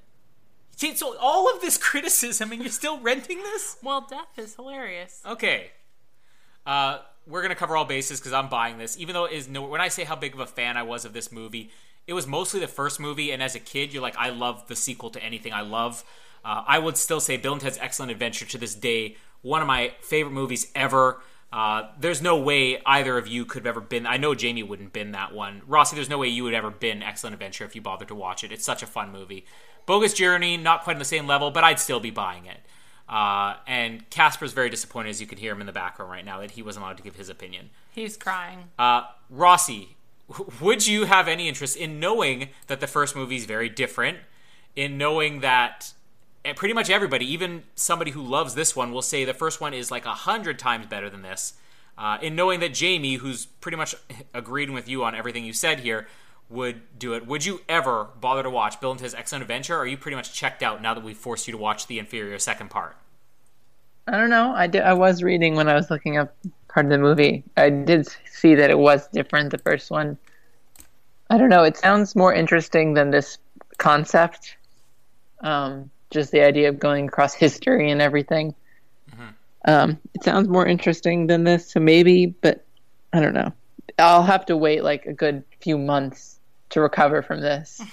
[0.76, 3.76] See, so all of this criticism, and you're still renting this?
[3.82, 5.20] Well, death is hilarious.
[5.26, 5.72] Okay.
[6.66, 8.98] Uh, we're gonna cover all bases because I'm buying this.
[8.98, 11.05] Even though it is no, when I say how big of a fan I was
[11.05, 11.70] of this movie,
[12.06, 14.76] it was mostly the first movie, and as a kid, you're like, I love the
[14.76, 16.05] sequel to anything I love.
[16.44, 19.68] Uh, I would still say Bill and Ted's Excellent Adventure to this day, one of
[19.68, 21.20] my favorite movies ever.
[21.52, 24.06] Uh, there's no way either of you could have ever been.
[24.06, 25.62] I know Jamie wouldn't been that one.
[25.66, 28.43] Rossi, there's no way you would ever been Excellent Adventure if you bothered to watch
[28.43, 28.51] it.
[28.51, 29.44] It's such a fun movie.
[29.86, 32.60] Bogus Journey, not quite on the same level, but I'd still be buying it.
[33.09, 36.41] Uh, and Casper's very disappointed, as you can hear him in the background right now,
[36.41, 37.70] that he wasn't allowed to give his opinion.
[37.91, 38.70] He's crying.
[38.79, 39.97] Uh, Rossi,
[40.61, 44.19] would you have any interest in knowing that the first movie is very different?
[44.74, 45.93] In knowing that
[46.45, 49.74] eh, pretty much everybody, even somebody who loves this one, will say the first one
[49.74, 51.55] is like a hundred times better than this.
[51.99, 53.95] Uh, in knowing that Jamie, who's pretty much
[54.35, 56.09] agreed with you on everything you said here,
[56.53, 57.27] would do it.
[57.27, 59.77] Would you ever bother to watch Bill and Ted's Excellent Adventure?
[59.77, 61.99] Or are you pretty much checked out now that we forced you to watch the
[61.99, 62.97] inferior second part?
[64.07, 64.53] I don't know.
[64.53, 64.83] I did.
[64.83, 66.35] I was reading when I was looking up
[66.69, 67.45] part of the movie.
[67.57, 69.51] I did see that it was different.
[69.51, 70.19] The first one.
[71.31, 71.62] I don't know.
[71.65, 73.39] It sounds more interesting than this
[73.79, 74.57] concept.
[75.41, 78.55] Um, just the idea of going across history and everything.
[79.65, 82.65] Um, it sounds more interesting than this, so maybe, but
[83.12, 83.53] I don't know.
[83.99, 86.41] I'll have to wait like a good few months
[86.73, 87.81] to recover from this.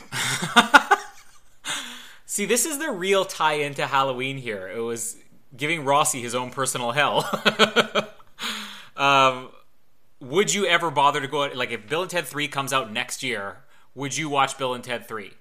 [2.26, 4.68] See, this is the real tie into Halloween here.
[4.68, 5.18] It was
[5.56, 7.27] giving Rossi his own personal hell.
[8.97, 9.49] um,
[10.19, 12.91] would you ever bother to go out, like if Bill and Ted 3 comes out
[12.91, 13.57] next year,
[13.95, 15.31] would you watch Bill and Ted 3?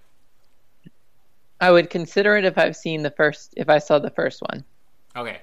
[1.60, 4.64] I would consider it if I've seen the first, if I saw the first one.
[5.16, 5.40] Okay.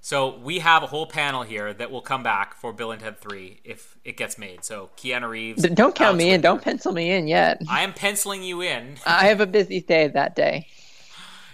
[0.00, 3.20] So we have a whole panel here that will come back for Bill and Ted
[3.20, 4.64] 3 if it gets made.
[4.64, 5.62] So Keanu Reeves.
[5.62, 6.40] D- Don't count Alex me in.
[6.40, 7.60] Don't pencil me in yet.
[7.68, 8.96] I am penciling you in.
[9.04, 10.66] I have a busy day that day.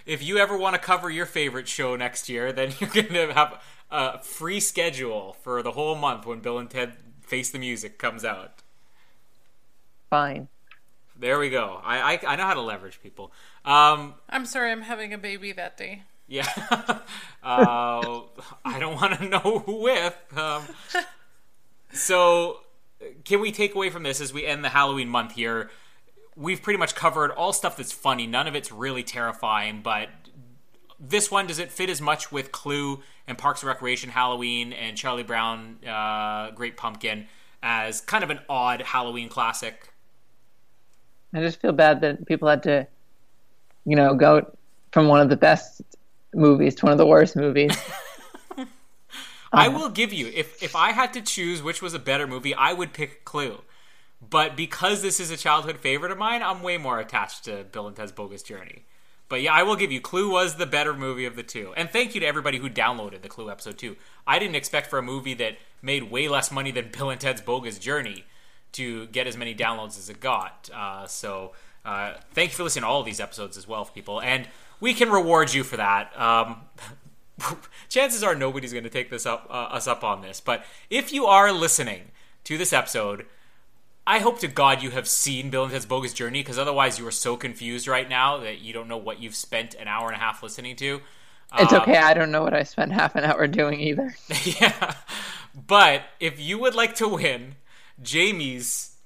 [0.05, 3.33] If you ever want to cover your favorite show next year, then you're going to
[3.33, 7.97] have a free schedule for the whole month when Bill and Ted Face the Music
[7.97, 8.61] comes out.
[10.09, 10.47] Fine.
[11.17, 11.81] There we go.
[11.83, 13.31] I I, I know how to leverage people.
[13.63, 16.03] Um, I'm sorry, I'm having a baby that day.
[16.27, 16.47] Yeah.
[17.43, 18.21] uh,
[18.63, 20.15] I don't want to know who with.
[20.35, 20.63] Um,
[21.91, 22.59] so,
[23.23, 25.69] can we take away from this as we end the Halloween month here?
[26.35, 28.27] We've pretty much covered all stuff that's funny.
[28.27, 30.09] None of it's really terrifying, but
[30.99, 34.97] this one does it fit as much with Clue and Parks and Recreation Halloween and
[34.97, 37.27] Charlie Brown uh, Great Pumpkin
[37.63, 39.93] as kind of an odd Halloween classic?
[41.33, 42.87] I just feel bad that people had to,
[43.85, 44.55] you know, go
[44.91, 45.81] from one of the best
[46.35, 47.75] movies It's one of the worst movies.
[49.53, 52.53] I will give you if if I had to choose which was a better movie,
[52.53, 53.61] I would pick Clue.
[54.27, 57.87] But because this is a childhood favorite of mine, I'm way more attached to Bill
[57.87, 58.83] and Ted's Bogus Journey.
[59.27, 61.73] But yeah, I will give you Clue was the better movie of the two.
[61.75, 63.97] And thank you to everybody who downloaded the Clue episode too.
[64.27, 67.41] I didn't expect for a movie that made way less money than Bill and Ted's
[67.41, 68.25] Bogus Journey
[68.73, 70.69] to get as many downloads as it got.
[70.73, 71.53] Uh, so
[71.83, 74.21] uh, thank you for listening to all of these episodes as well, people.
[74.21, 74.47] And
[74.79, 76.19] we can reward you for that.
[76.19, 76.61] Um,
[77.89, 81.11] chances are nobody's going to take this up uh, us up on this, but if
[81.11, 82.11] you are listening
[82.45, 83.25] to this episode,
[84.07, 87.07] I hope to God you have seen Bill and Ted's Bogus Journey, because otherwise you
[87.07, 90.15] are so confused right now that you don't know what you've spent an hour and
[90.15, 91.01] a half listening to.
[91.57, 91.97] it's Um, okay.
[91.97, 94.15] I don't know what I spent half an hour doing either.
[94.43, 94.93] yeah.
[95.55, 97.55] But if you would like to win
[98.01, 98.97] Jamie's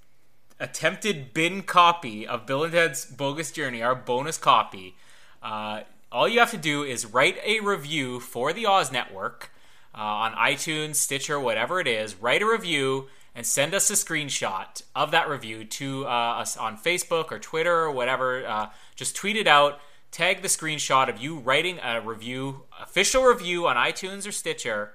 [0.60, 4.96] attempted bin copy of Bill and Ted's Bogus Journey, our bonus copy,
[5.42, 9.52] uh, all you have to do is write a review for the Oz Network
[9.96, 12.16] uh, on iTunes, Stitcher, whatever it is.
[12.16, 16.78] Write a review and send us a screenshot of that review to uh, us on
[16.78, 18.46] Facebook or Twitter or whatever.
[18.46, 19.80] Uh, just tweet it out.
[20.12, 24.94] Tag the screenshot of you writing a review, official review on iTunes or Stitcher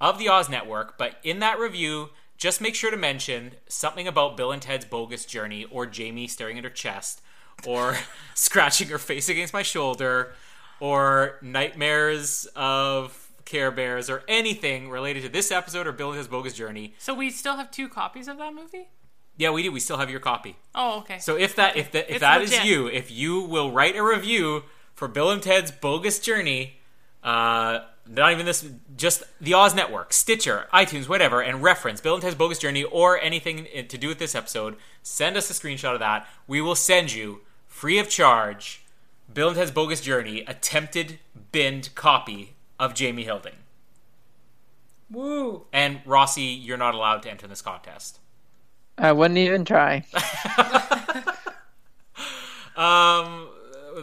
[0.00, 4.36] of the Oz Network, but in that review, just make sure to mention something about
[4.36, 7.20] Bill and Ted's bogus journey, or Jamie staring at her chest,
[7.66, 7.96] or
[8.34, 10.32] scratching her face against my shoulder,
[10.80, 16.28] or nightmares of Care Bears, or anything related to this episode or Bill and Ted's
[16.28, 16.94] bogus journey.
[16.98, 18.88] So we still have two copies of that movie?
[19.36, 19.70] Yeah, we do.
[19.70, 20.56] We still have your copy.
[20.74, 21.18] Oh, okay.
[21.20, 24.02] So if that if that if It's that is you, if you will write a
[24.02, 24.64] review
[24.94, 26.80] for Bill and Ted's Bogus Journey,
[27.22, 32.22] uh, not even this, just the Oz Network, Stitcher, iTunes, whatever, and reference Bill and
[32.22, 36.00] Ted's Bogus Journey or anything to do with this episode, send us a screenshot of
[36.00, 36.26] that.
[36.48, 37.42] We will send you
[37.78, 38.82] free of charge
[39.32, 41.20] Bill and Ted's Bogus Journey attempted
[41.52, 43.54] binned copy of Jamie Hilding.
[45.08, 45.66] Woo.
[45.72, 48.18] And Rossi, you're not allowed to enter this contest.
[48.96, 50.04] I wouldn't even try.
[52.76, 53.48] Um,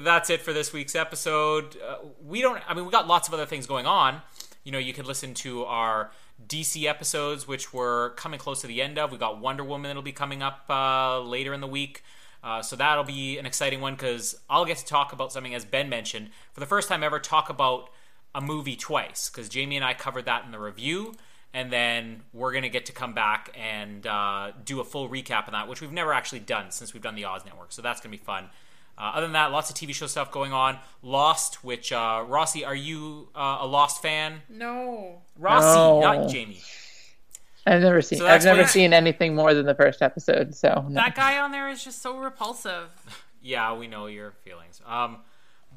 [0.03, 1.77] that's it for this week's episode.
[1.81, 2.61] Uh, we don't.
[2.67, 4.21] I mean, we got lots of other things going on.
[4.65, 6.11] You know, you can listen to our
[6.45, 9.13] DC episodes, which we're coming close to the end of.
[9.13, 12.03] We got Wonder Woman that'll be coming up uh, later in the week.
[12.45, 15.65] Uh, so that'll be an exciting one because I'll get to talk about something, as
[15.65, 17.89] Ben mentioned, for the first time ever, talk about
[18.35, 21.15] a movie twice because Jamie and I covered that in the review,
[21.55, 25.53] and then we're gonna get to come back and uh, do a full recap of
[25.53, 27.71] that, which we've never actually done since we've done the Oz Network.
[27.71, 28.49] So that's gonna be fun.
[28.97, 30.77] Uh, other than that, lots of TV show stuff going on.
[31.01, 34.41] Lost, which uh, Rossi, are you uh, a Lost fan?
[34.49, 35.21] No.
[35.39, 35.99] Rossi, No.
[35.99, 36.61] not Jamie.
[37.65, 38.19] I've never seen.
[38.19, 40.53] So I've never what- seen anything more than the first episode.
[40.55, 40.95] So no.
[40.95, 42.89] That guy on there is just so repulsive.
[43.41, 44.81] Yeah, we know your feelings.
[44.87, 45.17] Um,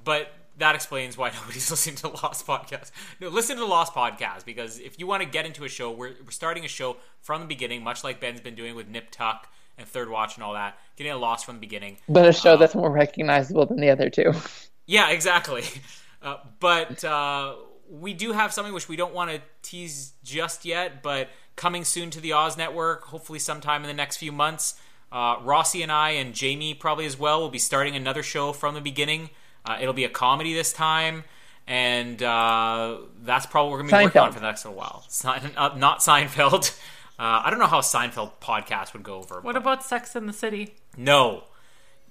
[0.02, 2.92] but that explains why nobody's listening to Lost podcast.
[3.20, 5.90] No, listen to the Lost podcast because if you want to get into a show,
[5.90, 9.10] we're, we're starting a show from the beginning, much like Ben's been doing with Nip
[9.10, 11.98] Tuck and third watch and all that, getting a lost from the beginning.
[12.08, 14.32] But a show that's more recognizable than the other two.
[14.86, 15.64] Yeah, exactly.
[16.22, 17.54] Uh, but uh,
[17.90, 21.28] we do have something which we don't want to tease just yet, but
[21.58, 24.80] coming soon to the Oz Network, hopefully sometime in the next few months.
[25.12, 28.74] Uh, Rossi and I, and Jamie probably as well, will be starting another show from
[28.74, 29.28] the beginning.
[29.66, 31.24] Uh, it'll be a comedy this time,
[31.66, 34.78] and uh, that's probably what we're going to be working on for the next little
[34.78, 35.04] while.
[35.08, 36.78] Sein- uh, not Seinfeld.
[37.20, 39.40] Uh, I don't know how a Seinfeld podcast would go over.
[39.40, 40.74] What about Sex in the City?
[40.96, 41.42] No.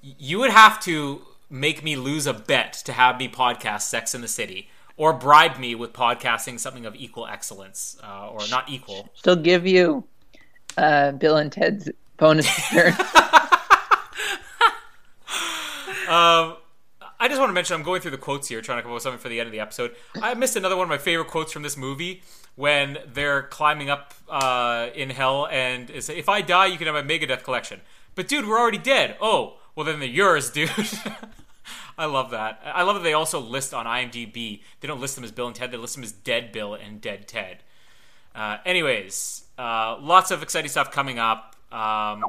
[0.01, 4.19] You would have to make me lose a bet to have me podcast Sex in
[4.19, 9.09] the City, or bribe me with podcasting something of equal excellence, uh, or not equal.
[9.23, 10.03] She'll give you
[10.77, 12.97] uh, Bill and Ted's bonus appearance.
[17.27, 18.95] I just want to mention I'm going through the quotes here, trying to come up
[18.95, 19.93] with something for the end of the episode.
[20.21, 22.23] I missed another one of my favorite quotes from this movie
[22.55, 26.95] when they're climbing up uh, in hell and it's if I die, you can have
[26.95, 27.81] my Megadeth collection.
[28.15, 29.17] But dude, we're already dead.
[29.19, 30.71] Oh, well then they're yours, dude.
[31.97, 32.61] I love that.
[32.63, 34.61] I love that they also list on IMDb.
[34.79, 35.71] They don't list them as Bill and Ted.
[35.71, 37.63] They list them as Dead Bill and Dead Ted.
[38.35, 41.55] Uh, anyways, uh, lots of exciting stuff coming up.
[41.71, 42.23] Um,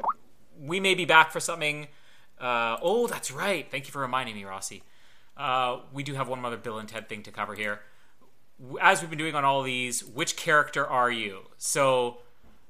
[0.59, 1.87] we may be back for something.
[2.39, 3.69] Uh, oh, that's right.
[3.69, 4.83] Thank you for reminding me, Rossi.
[5.37, 7.81] Uh, we do have one other Bill and Ted thing to cover here.
[8.81, 11.43] As we've been doing on all these, which character are you?
[11.57, 12.17] So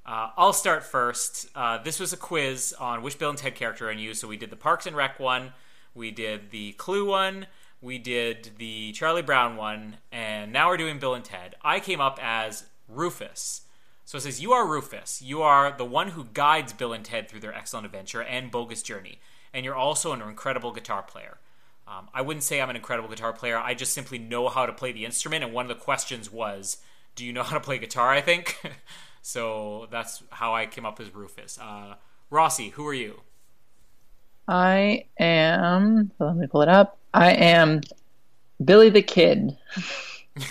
[0.05, 1.49] uh, I'll start first.
[1.55, 4.13] Uh, this was a quiz on which Bill and Ted character are you.
[4.13, 5.53] So we did the Parks and Rec one,
[5.93, 7.47] we did the Clue one,
[7.81, 11.55] we did the Charlie Brown one, and now we're doing Bill and Ted.
[11.63, 13.61] I came up as Rufus.
[14.05, 15.21] So it says, You are Rufus.
[15.21, 18.81] You are the one who guides Bill and Ted through their excellent adventure and bogus
[18.81, 19.19] journey.
[19.53, 21.37] And you're also an incredible guitar player.
[21.87, 23.57] Um, I wouldn't say I'm an incredible guitar player.
[23.57, 25.43] I just simply know how to play the instrument.
[25.43, 26.77] And one of the questions was,
[27.15, 28.09] Do you know how to play guitar?
[28.09, 28.59] I think.
[29.21, 31.57] so that's how I came up as Rufus.
[31.59, 31.95] Uh,
[32.29, 33.21] Rossi, who are you?
[34.49, 36.11] I am.
[36.17, 36.97] Let me pull it up.
[37.13, 37.81] I am
[38.65, 39.55] Billy the Kid.
[40.37, 40.45] So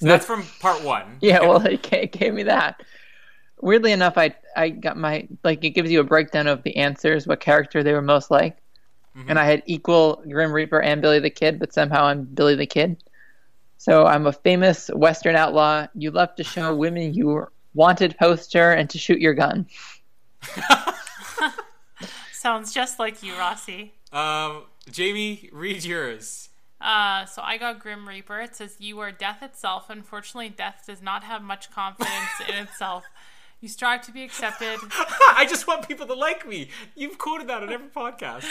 [0.00, 1.18] that's from part one.
[1.20, 2.80] Yeah, well, it gave me that.
[3.60, 7.26] Weirdly enough, I I got my like it gives you a breakdown of the answers,
[7.26, 8.56] what character they were most like,
[9.16, 9.28] mm-hmm.
[9.28, 12.66] and I had equal Grim Reaper and Billy the Kid, but somehow I'm Billy the
[12.66, 13.02] Kid.
[13.78, 15.88] So I'm a famous Western outlaw.
[15.94, 19.66] You love to show women your wanted poster and to shoot your gun.
[22.40, 23.92] Sounds just like you, Rossi.
[24.14, 26.48] Um, Jamie, read yours.
[26.80, 28.40] Uh, so I got Grim Reaper.
[28.40, 29.90] It says, You are death itself.
[29.90, 33.04] Unfortunately, death does not have much confidence in itself.
[33.60, 34.78] You strive to be accepted,
[35.36, 36.70] I just want people to like me.
[36.94, 38.46] You've quoted that on every podcast.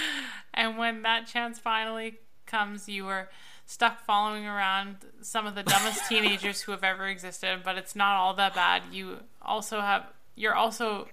[0.53, 3.27] and when that chance finally comes, you are
[3.65, 7.61] stuck following around some of the dumbest teenagers who have ever existed.
[7.65, 8.83] But it's not all that bad.
[8.91, 10.05] You also have.
[10.35, 11.07] You're also.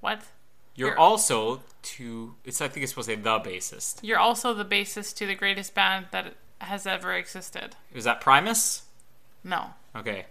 [0.00, 0.22] What?
[0.74, 2.34] You're You're- also to.
[2.44, 3.98] It's I think it's supposed to say the bassist.
[4.02, 7.76] You're also the bassist to the greatest band that has ever existed.
[7.92, 8.82] Is that Primus?
[9.44, 9.70] No.
[9.94, 10.26] Okay.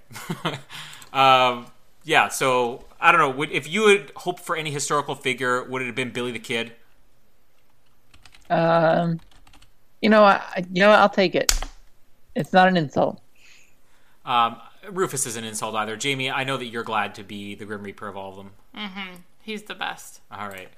[1.13, 1.68] um,
[2.03, 2.30] yeah.
[2.30, 3.30] So I don't know.
[3.30, 6.39] Would, if you had hoped for any historical figure, would it have been Billy the
[6.39, 6.72] Kid?
[8.49, 9.19] Um,
[10.01, 10.99] you know, I, you know, what?
[10.99, 11.59] I'll take it.
[12.35, 13.22] It's not an insult.
[14.26, 14.57] Um,
[14.89, 15.95] Rufus is an insult either.
[15.95, 18.51] Jamie, I know that you're glad to be the Grim Reaper of all of them.
[19.41, 20.22] He's the best.
[20.31, 20.69] All right.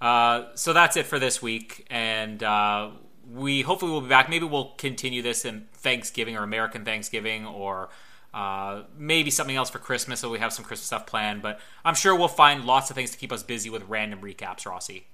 [0.00, 2.90] Uh, so that's it for this week, and uh,
[3.34, 4.28] we hopefully will be back.
[4.30, 7.88] Maybe we'll continue this in Thanksgiving or American Thanksgiving, or
[8.32, 10.20] uh, maybe something else for Christmas.
[10.20, 13.10] So we have some Christmas stuff planned, but I'm sure we'll find lots of things
[13.10, 15.06] to keep us busy with random recaps, Rossi.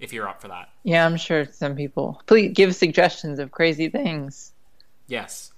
[0.00, 2.20] If you're up for that, Yeah, I'm sure some people.
[2.26, 4.50] Please give suggestions of crazy things.
[5.06, 5.52] yes.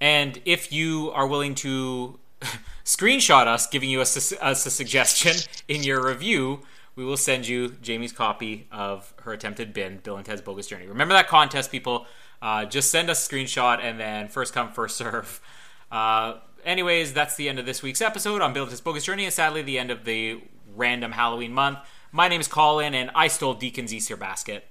[0.00, 2.20] And if you are willing to
[2.84, 5.36] screenshot us giving you a, us a suggestion
[5.68, 6.60] in your review,
[6.96, 10.86] we will send you Jamie's copy of her attempted bin, Bill and Ted's Bogus Journey.
[10.86, 12.06] Remember that contest, people.
[12.40, 15.40] Uh, just send us a screenshot and then first come, first serve.
[15.90, 16.34] Uh,
[16.64, 19.32] anyways, that's the end of this week's episode on Bill and Ted's Bogus Journey, and
[19.32, 20.40] sadly, the end of the
[20.74, 21.78] random Halloween month.
[22.10, 24.66] My name is Colin, and I stole Deacon's Easter basket.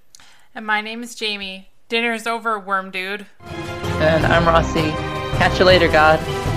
[0.56, 1.70] And my name is Jamie.
[1.90, 3.26] Dinner's over, worm dude.
[3.42, 4.90] And I'm Rossi.
[5.38, 6.57] Catch you later, God.